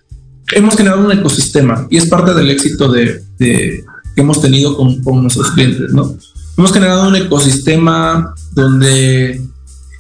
hemos 0.52 0.76
generado 0.76 1.04
un 1.04 1.12
ecosistema 1.12 1.86
y 1.90 1.96
es 1.96 2.06
parte 2.06 2.34
del 2.34 2.50
éxito 2.50 2.90
de, 2.90 3.22
que 3.38 3.84
hemos 4.16 4.40
tenido 4.40 4.76
con, 4.76 5.22
nuestros 5.22 5.50
clientes, 5.52 5.92
¿no? 5.92 6.16
Hemos 6.56 6.72
generado 6.72 7.08
un 7.08 7.16
ecosistema 7.16 8.34
donde 8.52 9.40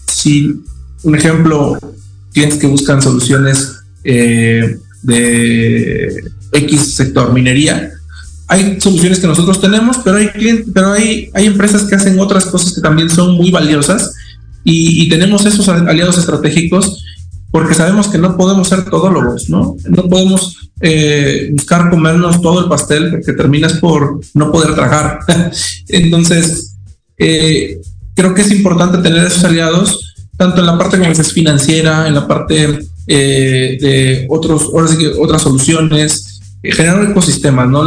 si, 0.06 0.60
un 1.02 1.14
ejemplo, 1.14 1.78
clientes 2.32 2.58
que 2.58 2.66
buscan 2.66 3.00
soluciones 3.00 3.76
eh, 4.04 4.78
de 5.02 6.24
X 6.52 6.94
sector, 6.94 7.32
minería, 7.32 7.90
hay 8.48 8.80
soluciones 8.80 9.20
que 9.20 9.28
nosotros 9.28 9.60
tenemos, 9.60 9.98
pero 10.04 10.16
hay 10.16 10.28
clientes, 10.28 10.66
pero 10.74 10.92
hay, 10.92 11.30
hay 11.34 11.46
empresas 11.46 11.84
que 11.84 11.94
hacen 11.94 12.18
otras 12.18 12.46
cosas 12.46 12.74
que 12.74 12.80
también 12.80 13.08
son 13.08 13.36
muy 13.36 13.50
valiosas 13.50 14.12
y 14.62 15.08
tenemos 15.08 15.46
esos 15.46 15.68
aliados 15.68 16.18
estratégicos 16.18 17.02
porque 17.50 17.74
sabemos 17.74 18.08
que 18.08 18.18
no 18.18 18.36
podemos 18.36 18.68
ser 18.68 18.84
todólogos, 18.84 19.48
¿no? 19.50 19.76
No 19.88 20.08
podemos 20.08 20.70
eh, 20.80 21.50
buscar 21.52 21.90
comernos 21.90 22.40
todo 22.40 22.60
el 22.60 22.68
pastel 22.68 23.10
porque 23.10 23.32
terminas 23.32 23.74
por 23.74 24.20
no 24.34 24.52
poder 24.52 24.74
tragar. 24.74 25.18
Entonces, 25.88 26.76
eh, 27.18 27.80
creo 28.14 28.34
que 28.34 28.42
es 28.42 28.52
importante 28.52 28.98
tener 28.98 29.26
esos 29.26 29.44
aliados, 29.44 30.14
tanto 30.36 30.60
en 30.60 30.66
la 30.66 30.78
parte 30.78 30.96
financiera, 31.24 32.06
en 32.06 32.14
la 32.14 32.28
parte 32.28 32.78
eh, 33.08 33.78
de 33.80 34.26
otros, 34.30 34.70
que 34.96 35.08
otras 35.18 35.42
soluciones, 35.42 36.40
generar 36.62 37.00
un 37.00 37.10
ecosistema, 37.10 37.66
¿no? 37.66 37.84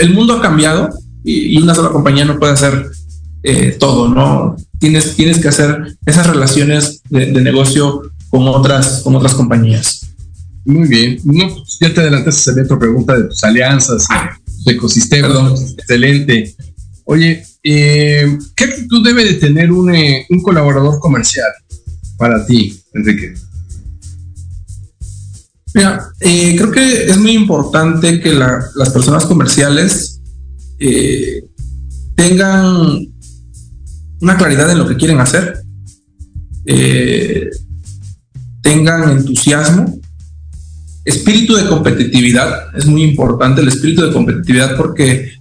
El 0.00 0.14
mundo 0.14 0.34
ha 0.34 0.42
cambiado 0.42 0.88
y, 1.22 1.60
una 1.60 1.74
sola 1.74 1.90
compañía 1.90 2.24
no 2.24 2.38
puede 2.38 2.54
hacer 2.54 2.90
todo, 3.78 4.08
¿no? 4.08 4.56
Tienes, 4.78 5.14
tienes 5.14 5.38
que 5.38 5.48
hacer 5.48 5.96
esas 6.06 6.26
relaciones 6.26 7.02
de 7.10 7.40
negocio 7.42 8.02
con 8.34 8.48
otras, 8.48 9.02
con 9.04 9.14
otras 9.14 9.32
compañías. 9.34 10.12
Muy 10.64 10.88
bien. 10.88 11.20
No, 11.22 11.54
ya 11.80 11.94
te 11.94 12.00
adelantaste 12.00 12.50
a 12.50 12.64
otra 12.64 12.80
pregunta 12.80 13.16
de 13.16 13.28
tus 13.28 13.44
alianzas, 13.44 14.08
tu 14.64 14.70
ecosistema. 14.70 15.28
Perdón. 15.28 15.54
Excelente. 15.78 16.56
Oye, 17.04 17.44
eh, 17.62 18.36
¿qué 18.56 18.64
actitud 18.64 19.04
debe 19.04 19.24
de 19.24 19.34
tener 19.34 19.70
un, 19.70 19.94
eh, 19.94 20.26
un, 20.30 20.42
colaborador 20.42 20.98
comercial 20.98 21.46
para 22.18 22.44
ti, 22.44 22.76
Enrique? 22.92 23.34
Mira, 25.72 26.04
eh, 26.18 26.56
creo 26.56 26.72
que 26.72 27.04
es 27.04 27.16
muy 27.16 27.34
importante 27.34 28.20
que 28.20 28.32
la, 28.32 28.58
las 28.74 28.90
personas 28.90 29.26
comerciales 29.26 30.20
eh, 30.80 31.44
tengan 32.16 32.98
una 34.20 34.36
claridad 34.36 34.72
en 34.72 34.78
lo 34.78 34.88
que 34.88 34.96
quieren 34.96 35.20
hacer. 35.20 35.60
Eh, 36.66 37.50
tengan 38.64 39.10
entusiasmo, 39.10 40.00
espíritu 41.04 41.54
de 41.54 41.66
competitividad, 41.66 42.74
es 42.74 42.86
muy 42.86 43.02
importante 43.02 43.60
el 43.60 43.68
espíritu 43.68 44.06
de 44.06 44.12
competitividad 44.12 44.74
porque 44.74 45.34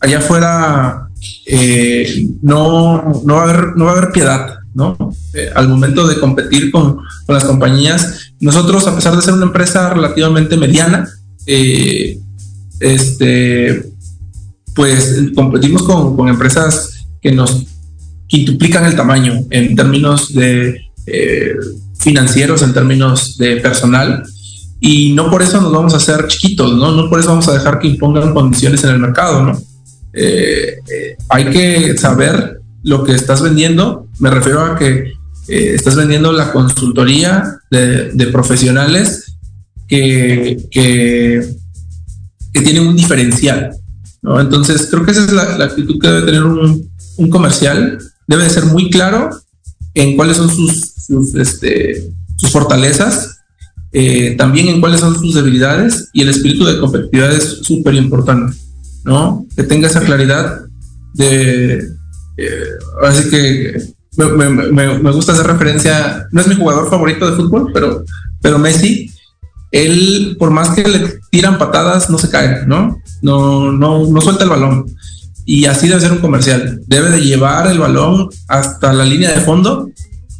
allá 0.00 0.18
afuera 0.18 1.08
eh, 1.46 2.26
no, 2.40 3.22
no, 3.26 3.34
va 3.34 3.40
a 3.40 3.44
haber, 3.44 3.76
no 3.76 3.84
va 3.84 3.92
a 3.92 3.98
haber 3.98 4.12
piedad, 4.12 4.54
¿no? 4.74 4.96
Eh, 5.34 5.50
al 5.54 5.68
momento 5.68 6.06
de 6.06 6.18
competir 6.18 6.70
con, 6.70 6.96
con, 6.96 7.34
las 7.34 7.44
compañías, 7.44 8.32
nosotros, 8.40 8.86
a 8.86 8.94
pesar 8.94 9.14
de 9.16 9.22
ser 9.22 9.34
una 9.34 9.46
empresa 9.46 9.90
relativamente 9.90 10.56
mediana, 10.56 11.06
eh, 11.46 12.18
este, 12.80 13.84
pues 14.74 15.24
competimos 15.34 15.82
con, 15.82 16.16
con, 16.16 16.28
empresas 16.28 17.04
que 17.20 17.32
nos 17.32 17.66
quintuplican 18.28 18.86
el 18.86 18.96
tamaño 18.96 19.44
en 19.50 19.76
términos 19.76 20.32
de 20.32 20.80
financieros 22.02 22.62
en 22.62 22.72
términos 22.72 23.36
de 23.38 23.56
personal 23.56 24.22
y 24.80 25.12
no 25.12 25.30
por 25.30 25.42
eso 25.42 25.60
nos 25.60 25.72
vamos 25.72 25.94
a 25.94 25.98
hacer 25.98 26.26
chiquitos, 26.26 26.76
¿no? 26.76 26.92
No 26.92 27.08
por 27.08 27.20
eso 27.20 27.28
vamos 27.28 27.48
a 27.48 27.54
dejar 27.54 27.78
que 27.78 27.88
impongan 27.88 28.34
condiciones 28.34 28.82
en 28.84 28.90
el 28.90 28.98
mercado, 28.98 29.44
¿no? 29.44 29.62
Eh, 30.12 30.78
eh, 30.92 31.16
hay 31.28 31.46
que 31.46 31.96
saber 31.96 32.60
lo 32.82 33.04
que 33.04 33.12
estás 33.12 33.40
vendiendo, 33.42 34.08
me 34.18 34.30
refiero 34.30 34.60
a 34.64 34.76
que 34.76 35.12
Eh, 35.48 35.74
estás 35.74 35.96
vendiendo 35.96 36.32
la 36.32 36.52
consultoría 36.52 37.58
de, 37.70 38.28
profesionales 38.30 39.36
que, 39.88 40.56
que, 40.70 41.56
tienen 42.52 42.86
un 42.86 42.96
diferencial. 42.96 43.70
¿no? 44.22 44.40
Entonces, 44.40 44.86
creo 44.88 45.04
que 45.04 45.10
esa 45.10 45.24
es 45.24 45.32
la, 45.32 45.64
actitud 45.64 45.98
que 46.00 46.08
debe 46.08 46.26
tener 46.26 46.44
un, 46.44 46.88
un, 47.16 47.30
comercial. 47.30 47.98
Debe 48.28 48.44
de 48.44 48.50
ser 48.50 48.66
muy 48.66 48.88
claro 48.88 49.30
en 49.94 50.16
cuáles 50.16 50.36
son 50.36 50.48
sus, 50.48 50.94
sus, 51.06 51.34
este, 51.34 52.10
sus 52.38 52.50
fortalezas, 52.50 53.40
eh, 53.92 54.34
también 54.38 54.68
en 54.68 54.80
cuáles 54.80 55.00
son 55.00 55.18
sus 55.18 55.34
debilidades 55.34 56.08
y 56.12 56.22
el 56.22 56.30
espíritu 56.30 56.64
de 56.64 56.78
competitividad 56.78 57.32
es 57.32 57.58
súper 57.62 57.94
importante, 57.94 58.56
¿no? 59.04 59.46
Que 59.54 59.64
tenga 59.64 59.88
esa 59.88 60.00
claridad 60.00 60.62
de... 61.14 61.88
Eh, 62.38 62.68
así 63.02 63.28
que 63.28 63.92
me, 64.16 65.12
gusta 65.12 65.32
hacer 65.32 65.46
referencia, 65.46 66.26
no 66.32 66.40
es 66.40 66.48
mi 66.48 66.54
jugador 66.54 66.88
favorito 66.88 67.30
de 67.30 67.36
fútbol, 67.36 67.70
pero, 67.72 68.04
pero 68.40 68.58
Messi, 68.58 69.10
él, 69.70 70.36
por 70.38 70.50
más 70.50 70.70
que 70.70 70.86
le 70.86 71.20
tiran 71.30 71.58
patadas, 71.58 72.10
no 72.10 72.18
se 72.18 72.30
cae, 72.30 72.66
¿no? 72.66 72.98
No, 73.22 73.72
no, 73.72 74.06
no 74.06 74.20
suelta 74.20 74.44
el 74.44 74.50
balón. 74.50 74.86
Y 75.44 75.66
así 75.66 75.88
debe 75.88 76.00
ser 76.00 76.12
un 76.12 76.18
comercial. 76.18 76.80
Debe 76.86 77.10
de 77.10 77.20
llevar 77.20 77.66
el 77.66 77.78
balón 77.78 78.28
hasta 78.48 78.92
la 78.92 79.04
línea 79.04 79.32
de 79.32 79.40
fondo 79.40 79.90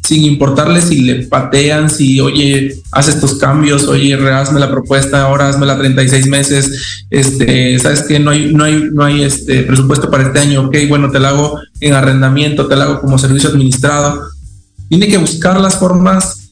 sin 0.03 0.25
importarle 0.25 0.81
si 0.81 1.01
le 1.01 1.27
patean, 1.27 1.89
si, 1.89 2.19
oye, 2.19 2.75
haz 2.91 3.07
estos 3.07 3.35
cambios, 3.35 3.87
oye, 3.87 4.13
hazme 4.13 4.59
la 4.59 4.69
propuesta, 4.69 5.23
ahora 5.23 5.47
hazme 5.47 5.65
la 5.65 5.77
36 5.77 6.27
meses, 6.27 7.05
este, 7.09 7.79
sabes 7.79 8.03
que 8.03 8.19
no 8.19 8.31
hay, 8.31 8.53
no 8.53 8.65
hay, 8.65 8.89
no 8.91 9.05
hay 9.05 9.23
este 9.23 9.63
presupuesto 9.63 10.11
para 10.11 10.23
este 10.23 10.39
año, 10.39 10.67
ok, 10.67 10.75
bueno, 10.89 11.09
te 11.09 11.19
lo 11.19 11.27
hago 11.27 11.59
en 11.79 11.93
arrendamiento, 11.93 12.67
te 12.67 12.75
lo 12.75 12.81
hago 12.81 13.01
como 13.01 13.17
servicio 13.17 13.49
administrado. 13.49 14.21
Tiene 14.89 15.07
que 15.07 15.17
buscar 15.17 15.59
las 15.59 15.77
formas 15.77 16.51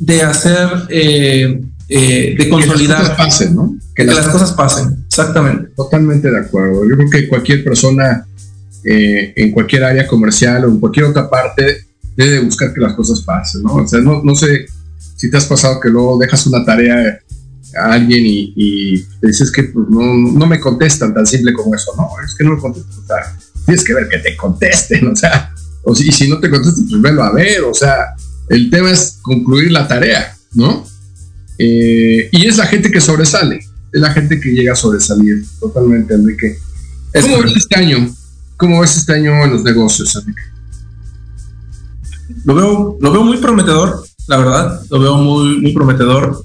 de 0.00 0.22
hacer, 0.22 0.68
eh, 0.88 1.60
eh, 1.88 2.34
de 2.36 2.48
consolidar. 2.48 2.98
Que 2.98 3.04
las 3.04 3.10
cosas 3.10 3.16
pasen, 3.16 3.54
¿no? 3.54 3.76
Que, 3.94 4.04
las, 4.04 4.28
cosas 4.28 4.52
pasen, 4.52 5.01
exactamente. 5.12 5.70
Totalmente 5.76 6.30
de 6.30 6.38
acuerdo. 6.38 6.88
Yo 6.88 6.96
creo 6.96 7.10
que 7.10 7.28
cualquier 7.28 7.62
persona 7.62 8.26
eh, 8.84 9.32
en 9.36 9.52
cualquier 9.52 9.84
área 9.84 10.06
comercial 10.06 10.64
o 10.64 10.68
en 10.68 10.80
cualquier 10.80 11.06
otra 11.06 11.28
parte 11.28 11.86
debe 12.16 12.40
buscar 12.40 12.72
que 12.72 12.80
las 12.80 12.94
cosas 12.94 13.20
pasen, 13.20 13.62
¿no? 13.62 13.74
O 13.74 13.86
sea, 13.86 14.00
no, 14.00 14.22
no 14.22 14.34
sé 14.34 14.66
si 15.16 15.30
te 15.30 15.36
has 15.36 15.46
pasado 15.46 15.80
que 15.80 15.88
luego 15.88 16.18
dejas 16.18 16.46
una 16.46 16.64
tarea 16.64 17.18
a 17.78 17.92
alguien 17.92 18.22
y, 18.26 19.02
te 19.20 19.28
dices 19.28 19.50
que 19.50 19.64
pues, 19.64 19.86
no, 19.88 20.00
no, 20.14 20.46
me 20.46 20.60
contestan 20.60 21.14
tan 21.14 21.26
simple 21.26 21.52
como 21.52 21.74
eso, 21.74 21.92
no, 21.96 22.08
es 22.24 22.34
que 22.34 22.44
no 22.44 22.54
me 22.54 22.60
contestan, 22.60 22.98
o 22.98 23.06
sea, 23.06 23.38
tienes 23.64 23.84
que 23.84 23.94
ver 23.94 24.08
que 24.08 24.18
te 24.18 24.36
contesten, 24.36 25.06
o 25.12 25.16
sea, 25.16 25.54
o 25.84 25.94
si, 25.94 26.10
si 26.12 26.28
no 26.28 26.38
te 26.38 26.50
contestan, 26.50 26.86
pues 26.88 27.00
velo 27.00 27.22
a 27.22 27.32
ver, 27.32 27.62
o 27.62 27.72
sea, 27.72 28.14
el 28.48 28.68
tema 28.68 28.90
es 28.90 29.18
concluir 29.22 29.70
la 29.70 29.88
tarea, 29.88 30.36
¿no? 30.54 30.84
Eh, 31.58 32.28
y 32.32 32.46
es 32.46 32.58
la 32.58 32.66
gente 32.66 32.90
que 32.90 33.00
sobresale, 33.00 33.60
es 33.92 34.00
la 34.00 34.12
gente 34.12 34.40
que 34.40 34.50
llega 34.50 34.72
a 34.72 34.76
sobresalir 34.76 35.44
totalmente, 35.60 36.14
Enrique. 36.14 36.58
¿Cómo 37.20 37.42
ves 37.42 37.56
este 37.56 37.76
año? 37.76 38.14
¿Cómo 38.56 38.80
ves 38.80 38.96
este 38.96 39.12
año 39.14 39.44
en 39.44 39.52
los 39.52 39.62
negocios, 39.62 40.16
Enrique? 40.16 40.52
lo 42.44 42.54
veo, 42.54 42.98
lo 43.00 43.12
veo 43.12 43.24
muy 43.24 43.36
prometedor, 43.38 44.04
la 44.28 44.36
verdad, 44.36 44.80
lo 44.90 45.00
veo 45.00 45.16
muy, 45.16 45.60
muy 45.60 45.72
prometedor. 45.72 46.42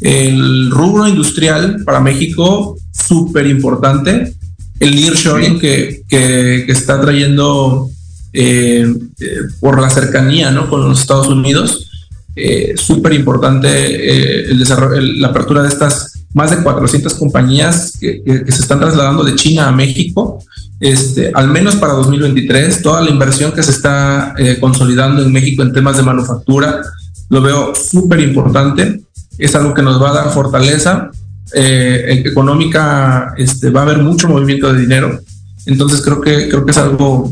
El 0.00 0.70
rubro 0.70 1.06
industrial 1.06 1.82
para 1.84 2.00
México, 2.00 2.76
súper 2.92 3.46
importante. 3.46 4.34
El 4.78 4.94
nearshoring 4.94 5.58
que, 5.58 6.02
que, 6.08 6.64
que 6.66 6.72
está 6.72 7.00
trayendo 7.00 7.90
eh, 8.32 8.86
eh, 9.20 9.26
por 9.60 9.80
la 9.80 9.90
cercanía 9.90 10.50
¿no? 10.50 10.70
con 10.70 10.88
los 10.88 11.00
Estados 11.00 11.28
Unidos, 11.28 11.90
eh, 12.34 12.74
súper 12.76 13.12
importante 13.12 14.50
el 14.50 14.58
desarrollo, 14.58 15.02
la 15.02 15.28
apertura 15.28 15.62
de 15.62 15.68
estas 15.68 16.19
más 16.34 16.50
de 16.50 16.62
400 16.62 17.14
compañías 17.14 17.94
que, 18.00 18.22
se 18.48 18.62
están 18.62 18.80
trasladando 18.80 19.24
de 19.24 19.34
China 19.34 19.68
a 19.68 19.72
México 19.72 20.44
este, 20.80 21.30
al 21.34 21.48
menos 21.48 21.76
para 21.76 21.92
2023, 21.92 22.80
toda 22.80 23.02
la 23.02 23.10
inversión 23.10 23.52
que 23.52 23.62
se 23.62 23.70
está 23.70 24.34
eh, 24.38 24.56
consolidando 24.58 25.22
en 25.22 25.30
México 25.30 25.62
en 25.62 25.74
temas 25.74 25.98
de 25.98 26.02
manufactura, 26.02 26.80
lo 27.28 27.42
veo 27.42 27.74
súper 27.74 28.20
importante. 28.20 29.02
Es 29.36 29.54
algo 29.54 29.74
que 29.74 29.82
nos 29.82 30.02
va 30.02 30.10
a 30.10 30.14
dar 30.14 30.32
fortaleza 30.32 31.10
eh, 31.52 32.22
económica, 32.24 33.34
este, 33.36 33.68
va 33.68 33.80
a 33.80 33.82
haber 33.84 33.98
mucho 33.98 34.28
movimiento 34.28 34.72
de 34.72 34.80
dinero. 34.80 35.20
Entonces 35.66 36.00
creo 36.00 36.20
que, 36.22 36.48
creo 36.48 36.64
que 36.64 36.70
es 36.70 36.78
algo, 36.78 37.30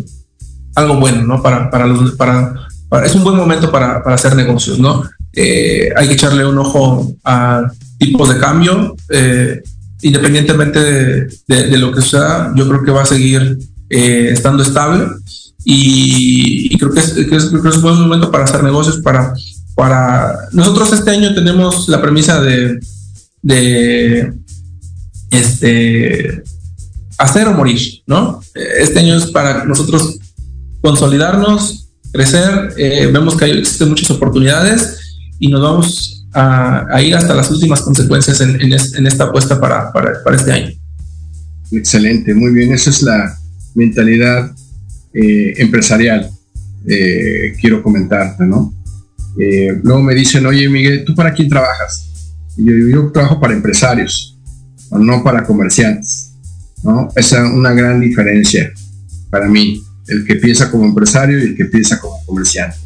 algo 0.74 0.96
bueno, 0.96 1.22
¿no? 1.22 1.42
Para, 1.42 1.70
para 1.70 1.86
los, 1.86 2.12
para, 2.16 2.55
es 3.03 3.14
un 3.14 3.24
buen 3.24 3.36
momento 3.36 3.72
para, 3.72 4.05
para 4.05 4.16
hacer 4.16 4.36
negocios, 4.36 4.78
¿no? 4.78 5.05
Eh, 5.32 5.88
hay 5.96 6.07
que 6.07 6.14
echarle 6.14 6.44
un 6.44 6.59
ojo 6.59 7.14
a 7.24 7.62
tipos 7.99 8.28
de 8.28 8.38
cambio 8.38 8.96
independientemente 10.03 10.78
de, 11.49 11.78
lo 11.78 11.92
que 11.92 12.03
sea, 12.03 12.53
yo 12.55 12.68
creo 12.68 12.84
que 12.84 12.90
va 12.90 13.03
a 13.03 13.07
seguir 13.07 13.59
eh, 13.90 14.30
estando 14.32 14.62
estable 14.62 15.07
y, 15.64 16.76
creo, 16.78 16.92
que 16.92 17.01
es, 17.01 17.44
un 17.53 17.82
buen 17.82 18.01
momento 18.01 18.30
para 18.30 18.44
hacer 18.44 18.62
negocios, 18.62 18.99
para, 18.99 19.34
para... 19.74 20.49
Nosotros 20.53 20.92
este 20.92 21.11
año 21.11 21.34
tenemos 21.34 21.88
la 21.88 22.01
premisa 22.01 22.40
de, 22.40 22.78
de 23.42 24.32
este, 25.30 26.42
hacer 27.18 27.49
o 27.49 27.55
morir, 27.55 28.03
¿no? 28.07 28.40
Este 28.55 29.01
año 29.01 29.16
es 29.16 29.26
para 29.26 29.64
nosotros 29.64 30.18
consolidarnos, 30.80 31.88
crecer, 32.12 32.72
eh, 32.78 33.11
vemos 33.12 33.36
que 33.36 33.46
hay, 33.46 33.59
existen 33.59 33.90
muchas 33.90 34.11
oportunidades 34.11 34.96
y 35.38 35.49
nos 35.49 35.61
vamos 35.61 36.18
a, 36.33 37.03
ir 37.03 37.14
hasta 37.14 37.35
las 37.35 37.51
últimas 37.51 37.81
consecuencias 37.81 38.41
en, 38.41 38.72
esta 39.07 39.24
apuesta 39.24 39.61
para, 39.61 39.93
este 40.35 40.53
año. 40.53 40.72
Excelente, 41.70 42.35
muy 42.35 42.53
bien. 42.53 42.72
Esa 42.72 42.91
es 42.91 43.03
la 43.03 43.37
mentalidad 43.74 44.51
eh, 45.12 45.55
empresarial. 45.57 46.31
Eh, 46.87 47.55
quiero 47.61 47.83
comentarte, 47.83 48.45
¿no? 48.45 48.74
Eh, 49.39 49.79
luego 49.83 50.03
me 50.03 50.14
dicen, 50.14 50.47
oye 50.47 50.68
Miguel, 50.68 51.05
¿tú 51.05 51.14
para 51.14 51.33
quién 51.33 51.49
trabajas? 51.49 52.09
Yo 52.57 53.12
trabajo 53.12 53.39
para 53.39 53.55
empresarios, 53.55 54.37
no 54.91 55.22
para 55.22 55.45
comerciantes, 55.45 56.33
¿no? 56.83 57.09
Esa 57.14 57.45
es 57.45 57.53
una 57.53 57.72
gran 57.72 58.01
diferencia 58.01 58.72
para 59.31 59.47
mí, 59.47 59.81
el 60.09 60.24
que 60.24 60.37
piensa 60.37 60.70
como 60.70 60.87
empresario 60.87 61.39
y 61.39 61.43
el 61.43 61.57
que 61.57 61.66
piensa 61.66 62.01
como 62.01 62.16
comerciante. 62.24 62.79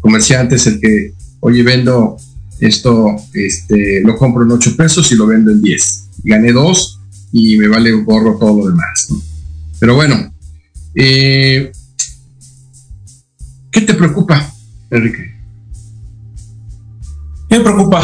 Comerciante 0.00 0.56
es 0.56 0.66
el 0.66 0.78
que, 0.78 1.14
oye, 1.40 1.62
vendo 1.62 2.18
esto 2.60 3.16
este, 3.32 4.02
lo 4.02 4.16
compro 4.16 4.44
en 4.44 4.52
8 4.52 4.76
pesos 4.76 5.10
y 5.12 5.16
lo 5.16 5.26
vendo 5.26 5.50
en 5.50 5.62
10. 5.62 6.08
Gané 6.24 6.52
2 6.52 7.00
y 7.32 7.56
me 7.56 7.68
vale 7.68 7.92
gorro 7.92 8.36
todo 8.38 8.58
lo 8.58 8.68
demás. 8.68 9.08
Pero 9.78 9.94
bueno, 9.94 10.32
eh, 10.94 11.70
¿qué 13.70 13.80
te 13.82 13.94
preocupa, 13.94 14.52
Enrique? 14.90 15.34
Me 17.50 17.60
preocupa. 17.60 18.02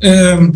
Eh, 0.00 0.52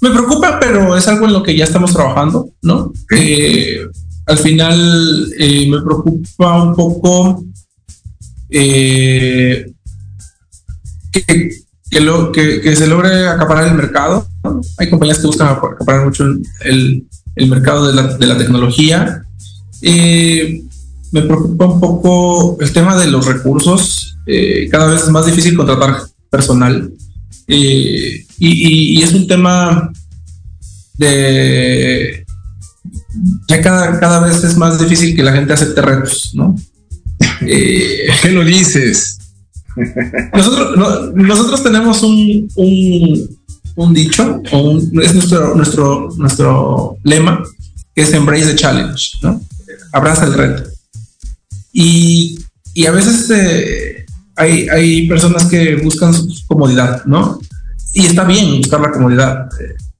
me 0.00 0.10
preocupa, 0.10 0.58
pero 0.60 0.96
es 0.96 1.06
algo 1.08 1.26
en 1.26 1.32
lo 1.32 1.42
que 1.42 1.56
ya 1.56 1.64
estamos 1.64 1.92
trabajando, 1.92 2.50
¿no? 2.62 2.92
Eh, 3.16 3.86
al 4.26 4.38
final 4.38 5.28
me 5.38 5.82
preocupa 5.82 6.62
un 6.62 6.74
poco 6.74 7.44
que, 8.48 9.74
que, 11.90 12.00
lo, 12.00 12.30
que, 12.30 12.60
que 12.60 12.76
se 12.76 12.86
logre 12.86 13.26
acaparar 13.26 13.68
el 13.68 13.74
mercado. 13.74 14.26
Hay 14.78 14.88
compañías 14.88 15.18
que 15.18 15.26
buscan 15.26 15.48
acaparar 15.48 16.04
mucho 16.04 16.24
el, 16.64 17.06
el 17.34 17.48
mercado 17.48 17.88
de 17.88 17.94
la, 17.94 18.16
de 18.16 18.26
la 18.26 18.38
tecnología. 18.38 19.22
Eh, 19.82 20.62
me 21.12 21.22
preocupa 21.22 21.66
un 21.66 21.80
poco 21.80 22.58
el 22.60 22.72
tema 22.72 22.96
de 22.96 23.08
los 23.08 23.26
recursos. 23.26 24.16
Eh, 24.26 24.68
cada 24.70 24.92
vez 24.92 25.02
es 25.02 25.08
más 25.10 25.26
difícil 25.26 25.56
contratar 25.56 25.96
personal. 26.30 26.92
Eh, 27.48 28.24
y, 28.38 28.98
y, 28.98 29.02
es 29.02 29.12
un 29.12 29.26
tema 29.26 29.90
de... 30.96 32.24
Ya 33.48 33.60
cada, 33.60 33.98
cada 33.98 34.20
vez 34.20 34.44
es 34.44 34.56
más 34.56 34.78
difícil 34.78 35.16
que 35.16 35.24
la 35.24 35.32
gente 35.32 35.52
acepte 35.52 35.82
retos, 35.82 36.30
¿no? 36.34 36.54
¿Qué 37.40 38.30
lo 38.30 38.44
dices? 38.44 39.19
Nosotros, 40.34 41.14
nosotros 41.14 41.62
tenemos 41.62 42.02
un, 42.02 42.48
un, 43.76 43.94
dicho, 43.94 44.42
o 44.52 44.78
es 44.78 45.14
nuestro, 45.14 45.54
nuestro, 45.54 46.08
nuestro 46.16 46.96
lema, 47.04 47.42
que 47.94 48.02
es 48.02 48.12
Embrace 48.12 48.46
the 48.46 48.56
Challenge, 48.56 49.18
¿no? 49.22 49.40
Abraza 49.92 50.26
el 50.26 50.34
reto. 50.34 50.70
Y, 51.72 52.38
y 52.74 52.86
a 52.86 52.90
veces 52.92 53.30
eh, 53.30 54.06
hay, 54.36 54.68
hay 54.68 55.08
personas 55.08 55.46
que 55.46 55.76
buscan 55.76 56.14
su 56.14 56.46
comodidad, 56.46 57.04
¿no? 57.04 57.38
Y 57.94 58.06
está 58.06 58.24
bien 58.24 58.58
buscar 58.58 58.80
la 58.80 58.92
comodidad, 58.92 59.48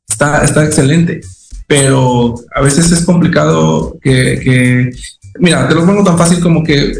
está, 0.09 0.45
está 0.45 0.65
excelente, 0.65 1.21
pero 1.67 2.35
a 2.55 2.61
veces 2.61 2.91
es 2.93 3.05
complicado 3.05 3.97
que, 4.03 4.41
que, 4.43 4.91
mira, 5.39 5.69
te 5.69 5.75
lo 5.75 5.85
pongo 5.85 6.05
tan 6.05 6.19
fácil 6.19 6.41
como 6.41 6.63
que 6.63 6.93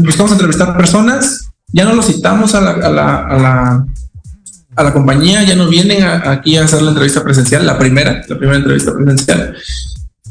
buscamos 0.00 0.32
entrevistar 0.32 0.76
personas, 0.76 1.47
ya 1.72 1.84
no 1.84 1.94
los 1.94 2.06
citamos 2.06 2.54
a 2.54 2.60
la, 2.60 2.70
a 2.70 2.90
la, 2.90 3.16
a 3.26 3.38
la, 3.38 3.86
a 4.76 4.82
la 4.82 4.92
compañía, 4.92 5.42
ya 5.42 5.56
no 5.56 5.68
vienen 5.68 6.04
aquí 6.04 6.56
a 6.56 6.64
hacer 6.64 6.82
la 6.82 6.90
entrevista 6.90 7.22
presencial, 7.22 7.66
la 7.66 7.78
primera, 7.78 8.22
la 8.28 8.38
primera 8.38 8.58
entrevista 8.58 8.94
presencial. 8.94 9.54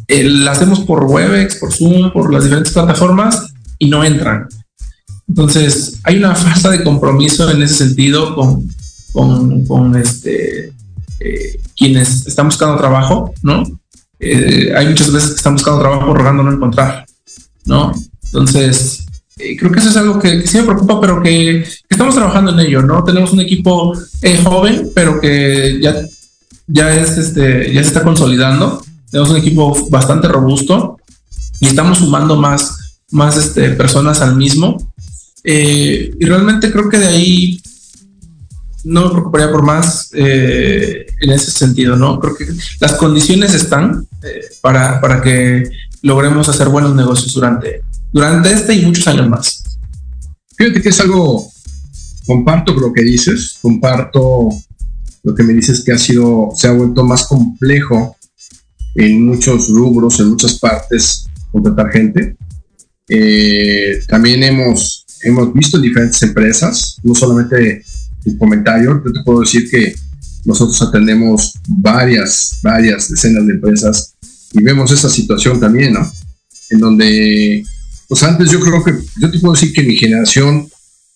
Eh, 0.08 0.24
la 0.24 0.52
hacemos 0.52 0.80
por 0.82 1.04
Webex, 1.04 1.56
por 1.56 1.74
Zoom, 1.74 2.12
por 2.14 2.34
las 2.34 2.44
diferentes 2.44 2.74
plataformas 2.74 3.54
y 3.78 3.90
no 3.90 4.04
entran. 4.04 4.48
Entonces, 5.28 6.00
hay 6.04 6.18
una 6.18 6.34
falta 6.34 6.70
de 6.70 6.84
compromiso 6.84 7.50
en 7.52 7.62
ese 7.62 7.76
sentido 7.76 8.34
con, 8.34 8.68
con, 9.12 9.66
con 9.66 9.96
este, 9.98 10.74
eh, 11.20 11.60
quienes 11.76 12.26
están 12.26 12.46
buscando 12.46 12.78
trabajo, 12.78 13.34
¿no? 13.42 13.64
Eh, 14.20 14.74
hay 14.76 14.88
muchas 14.88 15.12
veces 15.12 15.32
que 15.32 15.36
están 15.36 15.54
buscando 15.54 15.82
trabajo 15.82 16.14
rogando 16.14 16.44
no 16.44 16.54
encontrar, 16.54 17.06
¿no? 17.66 17.92
Entonces, 18.26 19.07
creo 19.38 19.72
que 19.72 19.80
eso 19.80 19.90
es 19.90 19.98
algo 19.98 20.20
que, 20.20 20.46
sí 20.46 20.58
me 20.58 20.64
preocupa, 20.64 21.00
pero 21.00 21.22
que, 21.22 21.66
estamos 21.90 22.16
trabajando 22.16 22.52
en 22.52 22.60
ello, 22.60 22.82
¿no? 22.82 23.04
Tenemos 23.04 23.32
un 23.34 23.42
equipo 23.42 23.94
joven, 24.44 24.90
pero 24.94 25.20
que 25.20 25.80
ya, 25.82 25.96
ya, 26.68 26.96
es 26.96 27.18
este, 27.18 27.74
ya 27.74 27.82
se 27.82 27.88
está 27.88 28.04
consolidando. 28.04 28.84
Tenemos 29.10 29.30
un 29.30 29.38
equipo 29.38 29.88
bastante 29.90 30.28
robusto 30.28 30.98
y 31.60 31.68
estamos 31.68 32.00
sumando 32.00 32.36
más, 32.36 33.00
más 33.12 33.38
este, 33.38 33.70
personas 33.72 34.22
al 34.22 34.36
mismo. 34.36 34.92
y 35.44 36.26
realmente 36.26 36.72
creo 36.72 36.90
que 36.90 37.00
de 37.00 37.08
ahí 37.08 37.62
no 38.88 39.06
me 39.06 39.12
preocuparía 39.12 39.52
por 39.52 39.64
más 39.64 40.10
eh, 40.14 41.06
en 41.20 41.32
ese 41.32 41.52
sentido, 41.52 41.96
¿no? 41.96 42.20
Creo 42.20 42.36
que 42.36 42.46
las 42.80 42.94
condiciones 42.94 43.54
están 43.54 44.08
eh, 44.24 44.42
para, 44.62 45.02
para, 45.02 45.22
que 45.22 45.70
logremos 46.02 46.48
hacer 46.48 46.70
buenos 46.70 46.96
negocios 46.96 47.34
durante, 47.34 47.82
durante 48.12 48.52
este 48.52 48.74
y 48.74 48.86
muchos 48.86 49.08
años 49.08 49.30
más. 49.30 49.64
Fíjate 50.58 50.82
que 50.82 50.90
es 50.90 51.00
algo, 51.00 51.52
comparto 52.26 52.74
lo 52.74 52.92
que 52.92 53.04
dices, 53.04 53.58
comparto 53.62 54.50
lo 55.24 55.36
que 55.36 55.44
me 55.44 55.54
dices 55.54 55.84
que 55.84 55.92
ha 55.92 55.98
sido, 55.98 56.50
se 56.56 56.68
ha 56.68 56.72
vuelto 56.72 57.04
más 57.04 57.26
complejo 57.28 58.18
en 58.96 59.26
muchos 59.26 59.70
rubros, 59.70 60.20
en 60.20 60.30
muchas 60.30 60.58
partes, 60.58 61.26
contratar 61.52 61.92
gente. 61.92 62.36
Eh, 63.10 64.02
también 64.08 64.44
hemos, 64.44 65.06
hemos 65.22 65.54
visto 65.54 65.78
en 65.78 65.84
diferentes 65.84 66.22
empresas, 66.24 66.98
no 67.04 67.14
solamente 67.14 67.84
comentario, 68.38 69.02
yo 69.06 69.14
te 69.14 69.24
puedo 69.24 69.42
decir 69.42 69.70
que 69.70 69.96
nosotros 70.44 70.82
atendemos 70.82 71.54
varias, 71.68 72.60
varias 72.62 73.10
decenas 73.10 73.46
de 73.48 73.54
empresas 73.54 74.16
y 74.54 74.62
vemos 74.62 74.92
esa 74.92 75.10
situación 75.10 75.60
también, 75.60 75.94
¿no? 75.94 76.12
En 76.70 76.80
donde, 76.80 77.64
pues 78.08 78.24
antes 78.24 78.52
yo 78.52 78.60
creo 78.60 78.84
que, 78.84 78.94
yo 79.20 79.32
te 79.32 79.40
puedo 79.40 79.54
decir 79.54 79.74
que 79.74 79.84
mi 79.84 79.96
generación, 79.96 80.70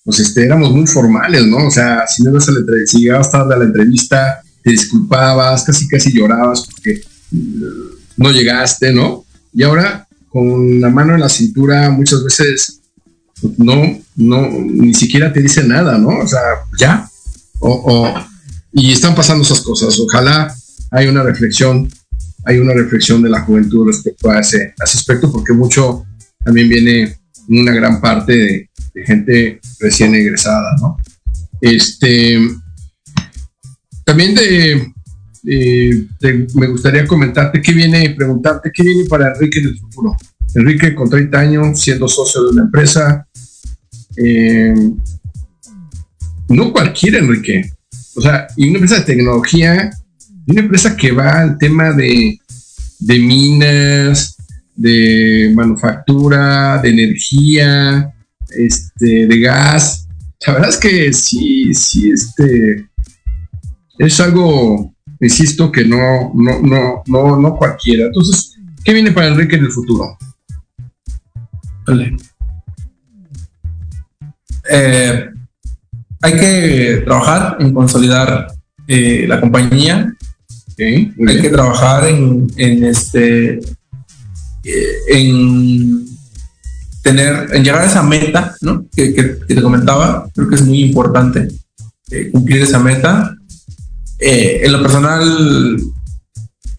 pues 0.03 0.19
este, 0.19 0.45
éramos 0.45 0.71
muy 0.71 0.87
formales, 0.87 1.45
¿no? 1.45 1.67
O 1.67 1.71
sea, 1.71 2.05
si 2.07 2.23
no 2.23 2.31
ibas 2.31 2.47
a 2.49 2.51
la 2.51 2.59
entrevista, 2.59 2.91
si 2.91 3.03
llegabas 3.03 3.31
tarde 3.31 3.55
a 3.55 3.57
la 3.57 3.65
entrevista, 3.65 4.41
te 4.63 4.71
disculpabas, 4.71 5.63
casi 5.63 5.87
casi 5.87 6.11
llorabas 6.11 6.67
porque 6.67 6.91
eh, 6.91 7.03
no 8.17 8.31
llegaste, 8.31 8.93
¿no? 8.93 9.25
Y 9.53 9.63
ahora, 9.63 10.07
con 10.29 10.79
la 10.79 10.89
mano 10.89 11.13
en 11.13 11.21
la 11.21 11.29
cintura, 11.29 11.89
muchas 11.89 12.23
veces 12.23 12.81
no, 13.57 13.99
no, 14.15 14.49
ni 14.49 14.93
siquiera 14.93 15.33
te 15.33 15.41
dice 15.41 15.63
nada, 15.63 15.97
¿no? 15.97 16.19
O 16.19 16.27
sea, 16.27 16.41
ya. 16.77 17.09
O, 17.59 18.13
y 18.73 18.91
están 18.91 19.15
pasando 19.15 19.43
esas 19.43 19.61
cosas. 19.61 19.99
Ojalá 19.99 20.53
hay 20.91 21.07
una 21.07 21.23
reflexión, 21.23 21.89
hay 22.45 22.59
una 22.59 22.73
reflexión 22.73 23.21
de 23.21 23.29
la 23.29 23.41
juventud 23.41 23.87
respecto 23.87 24.29
a 24.29 24.39
ese, 24.39 24.73
aspecto, 24.79 25.31
porque 25.31 25.53
mucho 25.53 26.05
también 26.43 26.69
viene 26.69 27.15
una 27.47 27.71
gran 27.71 27.99
parte 27.99 28.33
de, 28.33 28.69
gente 29.05 29.59
recién 29.79 30.13
egresada, 30.13 30.75
¿no? 30.81 30.97
Este, 31.61 32.37
también 34.03 34.35
de, 34.35 34.91
me 36.55 36.67
gustaría 36.67 37.07
comentarte 37.07 37.61
qué 37.61 37.71
viene, 37.71 38.09
preguntarte 38.11 38.71
qué 38.73 38.83
viene 38.83 39.05
para 39.05 39.33
Enrique 39.33 39.59
en 39.59 39.67
el 39.67 39.79
futuro. 39.79 40.15
Enrique 40.53 40.93
con 40.93 41.09
30 41.09 41.39
años, 41.39 41.81
siendo 41.81 42.07
socio 42.07 42.43
de 42.43 42.49
una 42.51 42.63
empresa, 42.63 43.25
eh, 44.17 44.73
no 46.49 46.73
cualquiera, 46.73 47.19
Enrique. 47.19 47.71
O 48.15 48.21
sea, 48.21 48.47
y 48.57 48.67
una 48.67 48.79
empresa 48.79 48.99
de 48.99 49.05
tecnología, 49.05 49.89
una 50.47 50.61
empresa 50.61 50.97
que 50.97 51.11
va 51.11 51.39
al 51.39 51.57
tema 51.57 51.93
de, 51.93 52.37
de 52.99 53.19
minas, 53.19 54.35
de 54.81 55.51
manufactura, 55.55 56.79
de 56.81 56.89
energía, 56.89 58.13
este, 58.49 59.27
de 59.27 59.39
gas. 59.39 60.07
La 60.45 60.53
verdad 60.53 60.69
es 60.69 60.77
que 60.77 61.13
sí, 61.13 61.73
sí, 61.73 62.11
este, 62.11 62.87
es 63.97 64.19
algo, 64.19 64.93
insisto, 65.19 65.71
que 65.71 65.85
no, 65.85 66.31
no, 66.33 66.59
no, 66.61 67.03
no, 67.05 67.39
no 67.39 67.55
cualquiera. 67.55 68.05
Entonces, 68.05 68.57
¿qué 68.83 68.93
viene 68.93 69.11
para 69.11 69.27
Enrique 69.27 69.55
en 69.55 69.65
el 69.65 69.71
futuro? 69.71 70.17
Vale. 71.85 72.15
Eh, 74.69 75.29
hay 76.21 76.33
que 76.33 77.01
trabajar 77.03 77.57
en 77.59 77.73
consolidar 77.73 78.47
eh, 78.87 79.25
la 79.27 79.39
compañía. 79.39 80.13
hay 80.77 81.41
que 81.41 81.49
trabajar 81.49 82.07
en, 82.07 82.49
este 82.57 83.55
eh, 83.55 83.61
en 84.63 86.05
tener, 87.01 87.47
en 87.53 87.63
llegar 87.63 87.81
a 87.81 87.85
esa 87.85 88.03
meta, 88.03 88.55
¿no? 88.61 88.85
Que, 88.95 89.11
te 89.47 89.61
comentaba, 89.61 90.27
creo 90.33 90.47
que 90.47 90.55
es 90.55 90.65
muy 90.65 90.81
importante 90.81 91.47
cumplir 92.31 92.61
esa 92.61 92.79
meta. 92.79 93.35
en 94.19 94.71
lo 94.71 94.81
personal, 94.81 95.77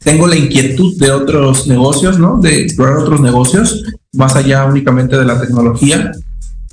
tengo 0.04 0.26
la 0.26 0.36
inquietud 0.36 0.96
de 0.98 1.10
otros 1.10 1.66
negocios, 1.66 2.18
¿no? 2.18 2.38
De 2.40 2.62
explorar 2.62 2.98
otros 2.98 3.20
negocios, 3.20 3.84
más 4.12 4.36
allá 4.36 4.64
únicamente 4.64 5.16
de 5.16 5.24
la 5.24 5.40
tecnología. 5.40 6.12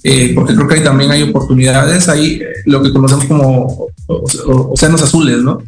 Eh, 0.03 0.31
porque 0.33 0.55
creo 0.55 0.67
que 0.67 0.75
ahí 0.75 0.83
también 0.83 1.11
hay 1.11 1.23
oportunidades, 1.23 2.07
hay 2.07 2.35
eh, 2.35 2.45
lo 2.65 2.81
que 2.81 2.91
conocemos 2.91 3.25
como 3.25 3.87
océanos 4.07 5.01
azules, 5.01 5.39
¿no? 5.39 5.61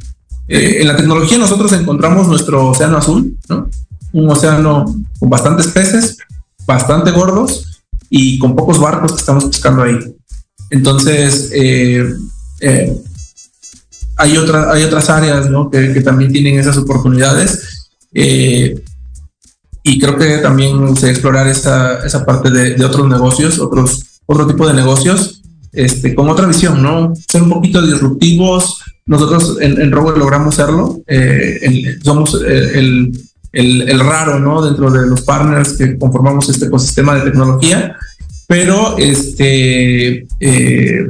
Eh, 0.47 0.77
en 0.81 0.87
la 0.87 0.95
tecnología 0.95 1.37
nosotros 1.37 1.71
encontramos 1.73 2.27
nuestro 2.27 2.69
océano 2.69 2.97
azul, 2.97 3.37
¿no? 3.49 3.69
Un 4.14 4.30
océano 4.30 4.86
con 5.20 5.30
bastantes 5.30 5.68
peces, 5.68 6.18
bastante 6.66 7.12
gordos 7.12 7.84
y 8.09 8.38
con 8.39 8.55
pocos 8.55 8.80
barcos 8.80 9.14
que 9.14 9.20
estamos 9.20 9.45
pescando 9.45 9.84
ahí. 9.84 9.97
Entonces, 10.70 11.51
hay, 14.18 14.38
otra, 14.38 14.72
hay 14.72 14.84
otras 14.84 15.09
áreas, 15.09 15.49
¿no? 15.49 15.70
Que, 15.70 16.01
también 16.01 16.32
tienen 16.32 16.59
esas 16.59 16.78
oportunidades. 16.78 17.89
y 18.14 19.99
creo 19.99 20.18
que 20.18 20.38
también 20.38 20.80
me 20.80 20.89
gustaría 20.89 21.14
explorar 21.14 21.47
esa, 21.47 22.05
esa 22.05 22.26
parte 22.26 22.51
de, 22.51 22.86
otros 22.86 23.07
negocios, 23.07 23.59
otros 23.59 24.12
otro 24.26 24.47
tipo 24.47 24.68
de 24.68 24.74
negocios 24.74 25.41
este, 25.74 26.14
con 26.16 26.30
otra 26.30 26.47
visión, 26.47 26.82
¿no? 26.82 27.14
Ser 27.28 27.43
un 27.43 27.49
poquito 27.49 27.82
disruptivos. 27.82 28.82
Nosotros 29.05 29.57
en, 29.62 29.80
en 29.82 29.91
logramos 29.91 30.55
serlo. 30.55 31.01
Eh, 31.07 31.97
somos 32.03 32.36
eh, 32.45 32.80
el, 32.80 33.12
el, 33.51 33.89
el, 33.89 33.99
raro, 33.99 34.39
¿no? 34.39 34.61
Dentro 34.61 34.89
de 34.91 35.07
los 35.07 35.21
partners 35.21 35.73
que 35.73 35.97
conformamos 35.97 36.49
este 36.49 36.65
ecosistema 36.65 37.15
de 37.15 37.21
tecnología. 37.21 37.95
Pero 38.47 38.97
este, 38.97 40.27
eh, 40.39 41.09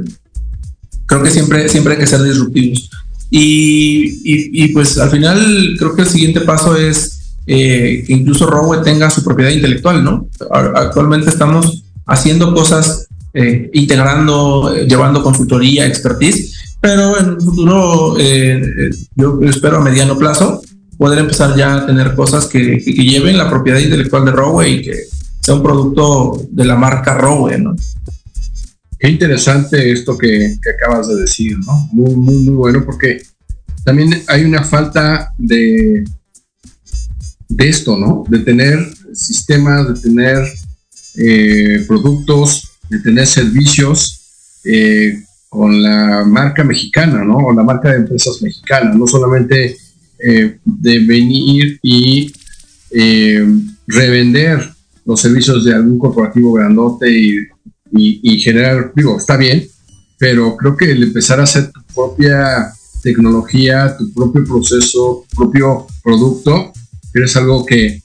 creo 1.06 1.22
que 1.22 1.30
siempre, 1.30 1.68
siempre 1.68 1.94
hay 1.94 1.98
que 2.00 2.06
ser 2.06 2.22
disruptivos. 2.22 2.90
Y, 3.30 4.20
y, 4.64 4.68
pues 4.68 4.98
al 4.98 5.10
final 5.10 5.74
creo 5.78 5.94
que 5.94 6.02
el 6.02 6.08
siguiente 6.08 6.42
paso 6.42 6.76
es 6.76 7.36
que 7.46 8.04
incluso 8.08 8.46
Rowe 8.46 8.82
tenga 8.84 9.08
su 9.08 9.24
propiedad 9.24 9.50
intelectual, 9.50 10.04
¿no? 10.04 10.28
Actualmente 10.50 11.30
estamos 11.30 11.82
haciendo 12.06 12.54
cosas 12.54 13.08
eh, 13.34 13.70
integrando, 13.72 14.74
eh, 14.74 14.86
llevando 14.86 15.22
consultoría, 15.22 15.86
expertise, 15.86 16.76
pero 16.80 17.18
en 17.18 17.30
un 17.30 17.40
futuro, 17.40 18.16
eh, 18.18 18.90
yo 19.14 19.40
espero 19.44 19.78
a 19.78 19.80
mediano 19.80 20.18
plazo, 20.18 20.60
poder 21.02 21.18
empezar 21.18 21.56
ya 21.56 21.74
a 21.74 21.86
tener 21.86 22.14
cosas 22.14 22.46
que, 22.46 22.78
lleven 22.78 23.36
la 23.36 23.50
propiedad 23.50 23.80
intelectual 23.80 24.24
de 24.24 24.30
Rowe 24.30 24.68
y 24.68 24.82
que 24.82 24.94
sea 25.40 25.54
un 25.54 25.62
producto 25.62 26.46
de 26.48 26.64
la 26.64 26.76
marca 26.76 27.18
Rowe, 27.18 27.58
¿no? 27.58 27.74
Qué 28.96 29.08
interesante 29.08 29.90
esto 29.90 30.16
que, 30.16 30.58
acabas 30.72 31.08
de 31.08 31.16
decir, 31.16 31.58
¿no? 31.58 31.88
Muy, 31.92 32.14
muy, 32.14 32.36
muy 32.44 32.54
bueno, 32.54 32.84
porque 32.84 33.20
también 33.84 34.22
hay 34.28 34.44
una 34.44 34.62
falta 34.62 35.34
de, 35.38 36.04
de 37.48 37.68
esto, 37.68 37.96
¿no? 37.96 38.22
De 38.28 38.38
tener 38.38 38.78
sistemas, 39.12 39.88
de 39.88 40.08
tener 40.08 40.52
productos 41.88 42.68
de 42.88 43.00
tener 43.00 43.26
servicios 43.26 44.60
eh, 44.64 45.24
con 45.48 45.82
la 45.82 46.24
marca 46.24 46.62
mexicana, 46.62 47.24
¿no? 47.24 47.38
O 47.38 47.52
la 47.52 47.62
marca 47.62 47.90
de 47.90 47.96
empresas 47.96 48.40
mexicanas, 48.40 48.94
no 48.94 49.06
solamente 49.06 49.76
eh, 50.22 50.58
de 50.64 50.98
venir 51.00 51.78
y 51.82 52.32
eh, 52.90 53.46
revender 53.86 54.70
los 55.04 55.20
servicios 55.20 55.64
de 55.64 55.74
algún 55.74 55.98
corporativo 55.98 56.52
grandote 56.52 57.10
y 57.10 57.36
y, 57.92 58.40
generar, 58.40 58.92
digo, 58.94 59.18
está 59.18 59.36
bien, 59.36 59.66
pero 60.18 60.56
creo 60.56 60.76
que 60.76 60.92
el 60.92 61.02
empezar 61.02 61.40
a 61.40 61.44
hacer 61.44 61.70
tu 61.70 61.82
propia 61.94 62.72
tecnología, 63.02 63.96
tu 63.96 64.12
propio 64.12 64.44
proceso, 64.44 65.24
propio 65.36 65.86
producto, 66.02 66.72
es 67.12 67.36
algo 67.36 67.66
que 67.66 68.02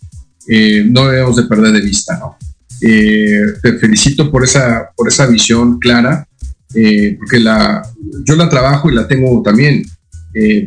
eh, 0.47 0.83
no 0.85 1.07
debemos 1.07 1.35
de 1.35 1.43
perder 1.43 1.73
de 1.73 1.81
vista, 1.81 2.17
¿no? 2.19 2.37
Eh, 2.81 3.53
te 3.61 3.77
felicito 3.79 4.29
por 4.29 4.43
esa, 4.43 4.89
por 4.95 5.07
esa 5.07 5.25
visión 5.27 5.79
clara, 5.79 6.27
eh, 6.73 7.15
porque 7.17 7.39
la, 7.39 7.81
yo 8.25 8.35
la 8.35 8.49
trabajo 8.49 8.89
y 8.89 8.95
la 8.95 9.07
tengo 9.07 9.41
también, 9.41 9.83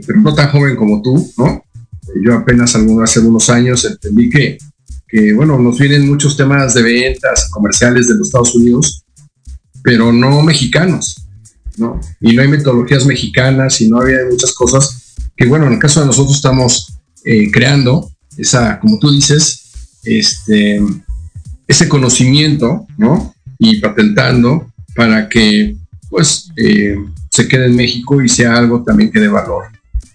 pero 0.07 0.21
no 0.21 0.35
tan 0.35 0.51
joven 0.51 0.77
como 0.77 1.03
tú, 1.03 1.33
¿no? 1.39 1.65
Yo 2.25 2.35
apenas 2.35 2.75
hace 2.75 3.19
algunos 3.21 3.51
años 3.51 3.85
entendí 3.85 4.29
que, 4.29 4.59
que, 5.07 5.33
bueno, 5.33 5.59
nos 5.59 5.79
vienen 5.79 6.09
muchos 6.09 6.37
temas 6.37 6.75
de 6.75 6.83
ventas 6.83 7.49
comerciales 7.51 8.09
de 8.09 8.15
los 8.15 8.29
Estados 8.29 8.55
Unidos, 8.55 9.05
pero 9.83 10.13
no 10.13 10.43
mexicanos, 10.43 11.25
¿no? 11.77 12.01
Y 12.21 12.35
no 12.35 12.43
hay 12.43 12.49
metodologías 12.49 13.07
mexicanas 13.07 13.81
y 13.81 13.89
no 13.89 14.01
había 14.01 14.19
muchas 14.31 14.53
cosas 14.53 15.15
que, 15.37 15.47
bueno, 15.47 15.67
en 15.67 15.75
el 15.75 15.79
caso 15.79 16.01
de 16.01 16.07
nosotros 16.07 16.37
estamos 16.37 16.99
creando 17.53 18.11
esa, 18.37 18.81
como 18.81 18.99
tú 18.99 19.11
dices, 19.11 19.61
este, 20.05 20.81
ese 21.67 21.89
conocimiento, 21.89 22.87
¿no? 22.97 23.35
Y 23.59 23.81
patentando 23.81 24.73
para 24.95 25.29
que, 25.29 25.77
pues, 26.09 26.51
eh, 26.57 26.97
se 27.31 27.49
quede 27.49 27.67
en 27.67 27.77
México 27.77 28.21
y 28.23 28.29
sea 28.29 28.57
algo 28.57 28.83
también 28.83 29.11
que 29.11 29.21
dé 29.21 29.29
valor. 29.29 29.65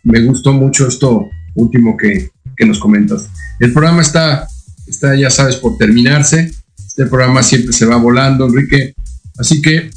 Me 0.04 0.22
gustó 0.22 0.54
mucho 0.54 0.88
esto 0.88 1.30
último 1.56 1.98
que, 1.98 2.30
que 2.56 2.66
nos 2.66 2.80
comentas. 2.80 3.30
El 3.60 3.74
programa 3.74 4.02
está, 4.02 4.48
está, 4.86 5.16
ya 5.16 5.30
sabes, 5.30 5.56
por 5.56 5.78
terminarse. 5.78 6.52
Este 6.78 7.06
programa 7.06 7.42
siempre 7.42 7.74
se 7.74 7.86
va 7.86 7.96
volando, 7.96 8.46
Enrique. 8.46 8.94
Así 9.38 9.62
que, 9.62 9.90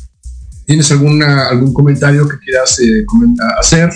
¿tienes 0.64 0.91
alguna, 0.91 1.49
algún 1.49 1.73
comentario 1.73 2.29
que 2.29 2.39
quieras 2.39 2.79
eh, 2.81 3.05
hacer? 3.59 3.91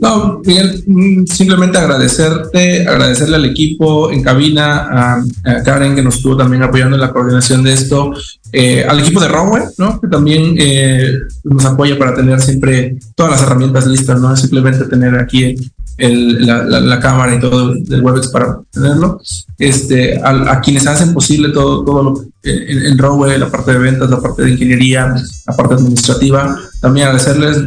No, 0.00 0.40
Miguel, 0.46 0.82
mm, 0.86 1.26
simplemente 1.26 1.76
agradecerte, 1.76 2.88
agradecerle 2.88 3.36
al 3.36 3.44
equipo 3.44 4.10
en 4.10 4.22
cabina, 4.22 5.18
a, 5.18 5.62
Karen 5.62 5.94
que 5.94 6.02
nos 6.02 6.16
estuvo 6.16 6.38
también 6.38 6.62
apoyando 6.62 6.96
en 6.96 7.02
la 7.02 7.12
coordinación 7.12 7.62
de 7.62 7.74
esto, 7.74 8.10
eh, 8.50 8.82
al 8.88 9.00
equipo 9.00 9.20
de 9.20 9.28
Rowe, 9.28 9.60
¿no? 9.76 10.00
Que 10.00 10.08
también 10.08 10.54
eh, 10.58 11.12
nos 11.44 11.64
apoya 11.66 11.98
para 11.98 12.14
tener 12.14 12.40
siempre 12.40 12.96
todas 13.14 13.32
las 13.32 13.42
herramientas 13.42 13.86
listas, 13.86 14.18
¿no? 14.18 14.34
Simplemente 14.36 14.86
tener 14.86 15.16
aquí 15.16 15.54
la, 15.98 16.98
cámara 16.98 17.34
y 17.34 17.40
todo 17.40 17.74
del 17.74 18.02
WebEx 18.02 18.28
para 18.28 18.58
tenerlo. 18.70 19.20
Este, 19.58 20.18
a, 20.24 20.62
quienes 20.62 20.86
hacen 20.86 21.12
posible 21.12 21.50
todo, 21.50 21.84
todo 21.84 22.02
lo, 22.02 22.24
en, 22.42 22.86
en 22.86 22.96
Rowe, 22.96 23.36
la 23.36 23.50
parte 23.50 23.72
de 23.72 23.78
ventas, 23.78 24.08
la 24.08 24.20
parte 24.20 24.44
de 24.44 24.52
ingeniería, 24.52 25.14
la 25.46 25.56
parte 25.56 25.74
administrativa, 25.74 26.58
también 26.80 27.08
agradecerles 27.08 27.58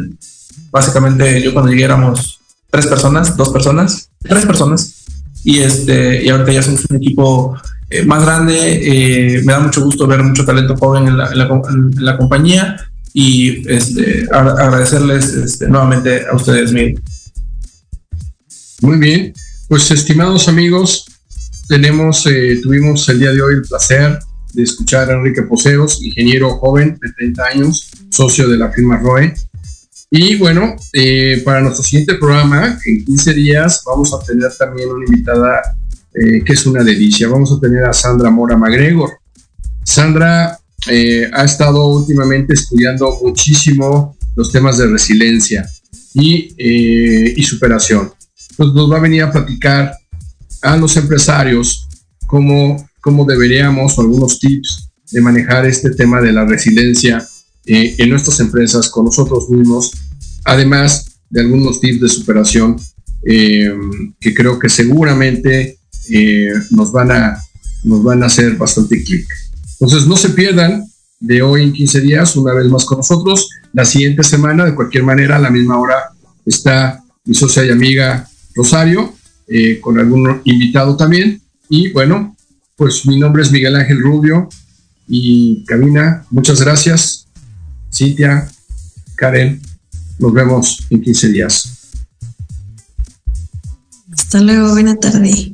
básicamente 0.74 1.40
yo 1.40 1.52
cuando 1.52 1.70
llegué 1.70 1.84
éramos 1.84 2.40
tres 2.68 2.88
personas, 2.88 3.36
dos 3.36 3.50
personas, 3.50 4.10
tres 4.18 4.44
personas. 4.44 5.04
Y, 5.44 5.60
este, 5.60 6.24
y 6.24 6.28
ahorita 6.28 6.50
ya 6.50 6.62
somos 6.62 6.84
un 6.90 6.96
equipo 6.96 7.56
eh, 7.90 8.04
más 8.04 8.24
grande. 8.24 8.56
Eh, 8.56 9.42
me 9.44 9.52
da 9.52 9.60
mucho 9.60 9.84
gusto 9.84 10.08
ver 10.08 10.24
mucho 10.24 10.44
talento 10.44 10.76
joven 10.76 11.06
en 11.06 11.16
la, 11.16 12.16
compañía 12.18 12.76
y 13.12 13.70
este, 13.70 14.26
agradecerles 14.32 15.26
este, 15.26 15.68
nuevamente 15.68 16.26
a 16.26 16.34
ustedes, 16.34 16.72
Miguel. 16.72 17.00
Muy 18.82 18.98
bien, 18.98 19.32
pues 19.68 19.88
estimados 19.92 20.48
amigos, 20.48 21.06
tenemos, 21.68 22.26
eh, 22.26 22.58
tuvimos 22.60 23.08
el 23.08 23.20
día 23.20 23.30
de 23.30 23.40
hoy 23.40 23.54
el 23.54 23.62
placer 23.62 24.18
de 24.52 24.62
escuchar 24.64 25.10
a 25.10 25.14
Enrique 25.14 25.42
Poseros, 25.42 26.02
ingeniero 26.02 26.50
joven 26.58 26.98
de 27.00 27.12
30 27.12 27.44
años, 27.44 27.90
socio 28.10 28.48
de 28.48 28.56
la 28.58 28.72
firma 28.72 28.98
ROE, 28.98 29.34
y 30.10 30.36
bueno, 30.36 30.76
eh, 30.92 31.42
para 31.44 31.60
nuestro 31.60 31.82
siguiente 31.82 32.14
programa, 32.14 32.78
en 32.84 33.04
15 33.04 33.34
días, 33.34 33.82
vamos 33.84 34.12
a 34.14 34.24
tener 34.24 34.52
también 34.56 34.88
una 34.90 35.04
invitada 35.04 35.60
eh, 36.14 36.42
que 36.44 36.52
es 36.52 36.66
una 36.66 36.84
delicia. 36.84 37.28
Vamos 37.28 37.52
a 37.52 37.60
tener 37.60 37.84
a 37.84 37.92
Sandra 37.92 38.30
Mora 38.30 38.56
MacGregor. 38.56 39.10
Sandra 39.82 40.58
eh, 40.88 41.28
ha 41.32 41.44
estado 41.44 41.88
últimamente 41.88 42.54
estudiando 42.54 43.18
muchísimo 43.22 44.16
los 44.36 44.52
temas 44.52 44.78
de 44.78 44.86
resiliencia 44.86 45.68
y, 46.14 46.54
y 46.56 47.42
superación. 47.42 48.12
Pues 48.56 48.72
nos 48.72 48.90
va 48.90 48.98
a 48.98 49.00
venir 49.00 49.22
a 49.22 49.32
platicar 49.32 49.96
a 50.62 50.76
los 50.76 50.96
empresarios 50.96 51.88
cómo, 52.26 52.88
cómo 53.00 53.24
deberíamos 53.24 53.98
o 53.98 54.00
algunos 54.00 54.38
tips 54.38 54.90
de 55.10 55.20
manejar 55.20 55.66
este 55.66 55.90
tema 55.90 56.20
de 56.20 56.32
la 56.32 56.44
resiliencia 56.44 57.26
eh, 57.66 57.94
en 57.96 58.10
nuestras 58.10 58.40
empresas 58.40 58.90
con 58.90 59.06
nosotros 59.06 59.48
mismos, 59.48 59.92
además 60.44 61.06
de 61.30 61.40
algunos 61.40 61.80
tips 61.80 62.00
de 62.02 62.08
superación 62.08 62.76
eh, 63.26 63.72
que 64.20 64.34
creo 64.34 64.58
que 64.58 64.68
seguramente 64.68 65.78
eh, 66.10 66.52
nos, 66.70 66.92
van 66.92 67.10
a, 67.10 67.42
nos 67.84 68.02
van 68.02 68.22
a 68.22 68.26
hacer 68.26 68.56
bastante 68.56 69.02
clic. 69.02 69.26
Entonces 69.80 70.06
no 70.06 70.14
se 70.16 70.30
pierdan 70.30 70.84
de 71.20 71.40
hoy 71.40 71.62
en 71.62 71.72
15 71.72 72.00
días, 72.02 72.36
una 72.36 72.52
vez 72.52 72.66
más 72.66 72.84
con 72.84 72.98
nosotros. 72.98 73.48
La 73.72 73.86
siguiente 73.86 74.22
semana, 74.24 74.66
de 74.66 74.74
cualquier 74.74 75.04
manera, 75.04 75.36
a 75.36 75.40
la 75.40 75.50
misma 75.50 75.78
hora, 75.78 76.10
está 76.44 77.02
mi 77.24 77.34
socia 77.34 77.64
y 77.64 77.70
amiga 77.70 78.28
Rosario, 78.54 79.14
con 79.80 79.98
algún 79.98 80.42
invitado 80.44 80.98
también. 80.98 81.40
Y 81.70 81.92
bueno, 81.92 82.36
pues 82.76 83.06
mi 83.06 83.18
nombre 83.18 83.42
es 83.42 83.50
Miguel 83.50 83.76
Ángel 83.76 84.00
Rubio 84.00 84.50
y 85.08 85.64
Camina, 85.64 86.26
muchas 86.30 86.60
gracias 86.60 87.23
Cintia, 87.94 88.50
Karen, 89.14 89.62
nos 90.18 90.32
vemos 90.32 90.84
en 90.90 91.00
15 91.00 91.28
días. 91.28 91.92
Hasta 94.12 94.40
luego, 94.40 94.72
buena 94.72 94.96
tarde. 94.96 95.53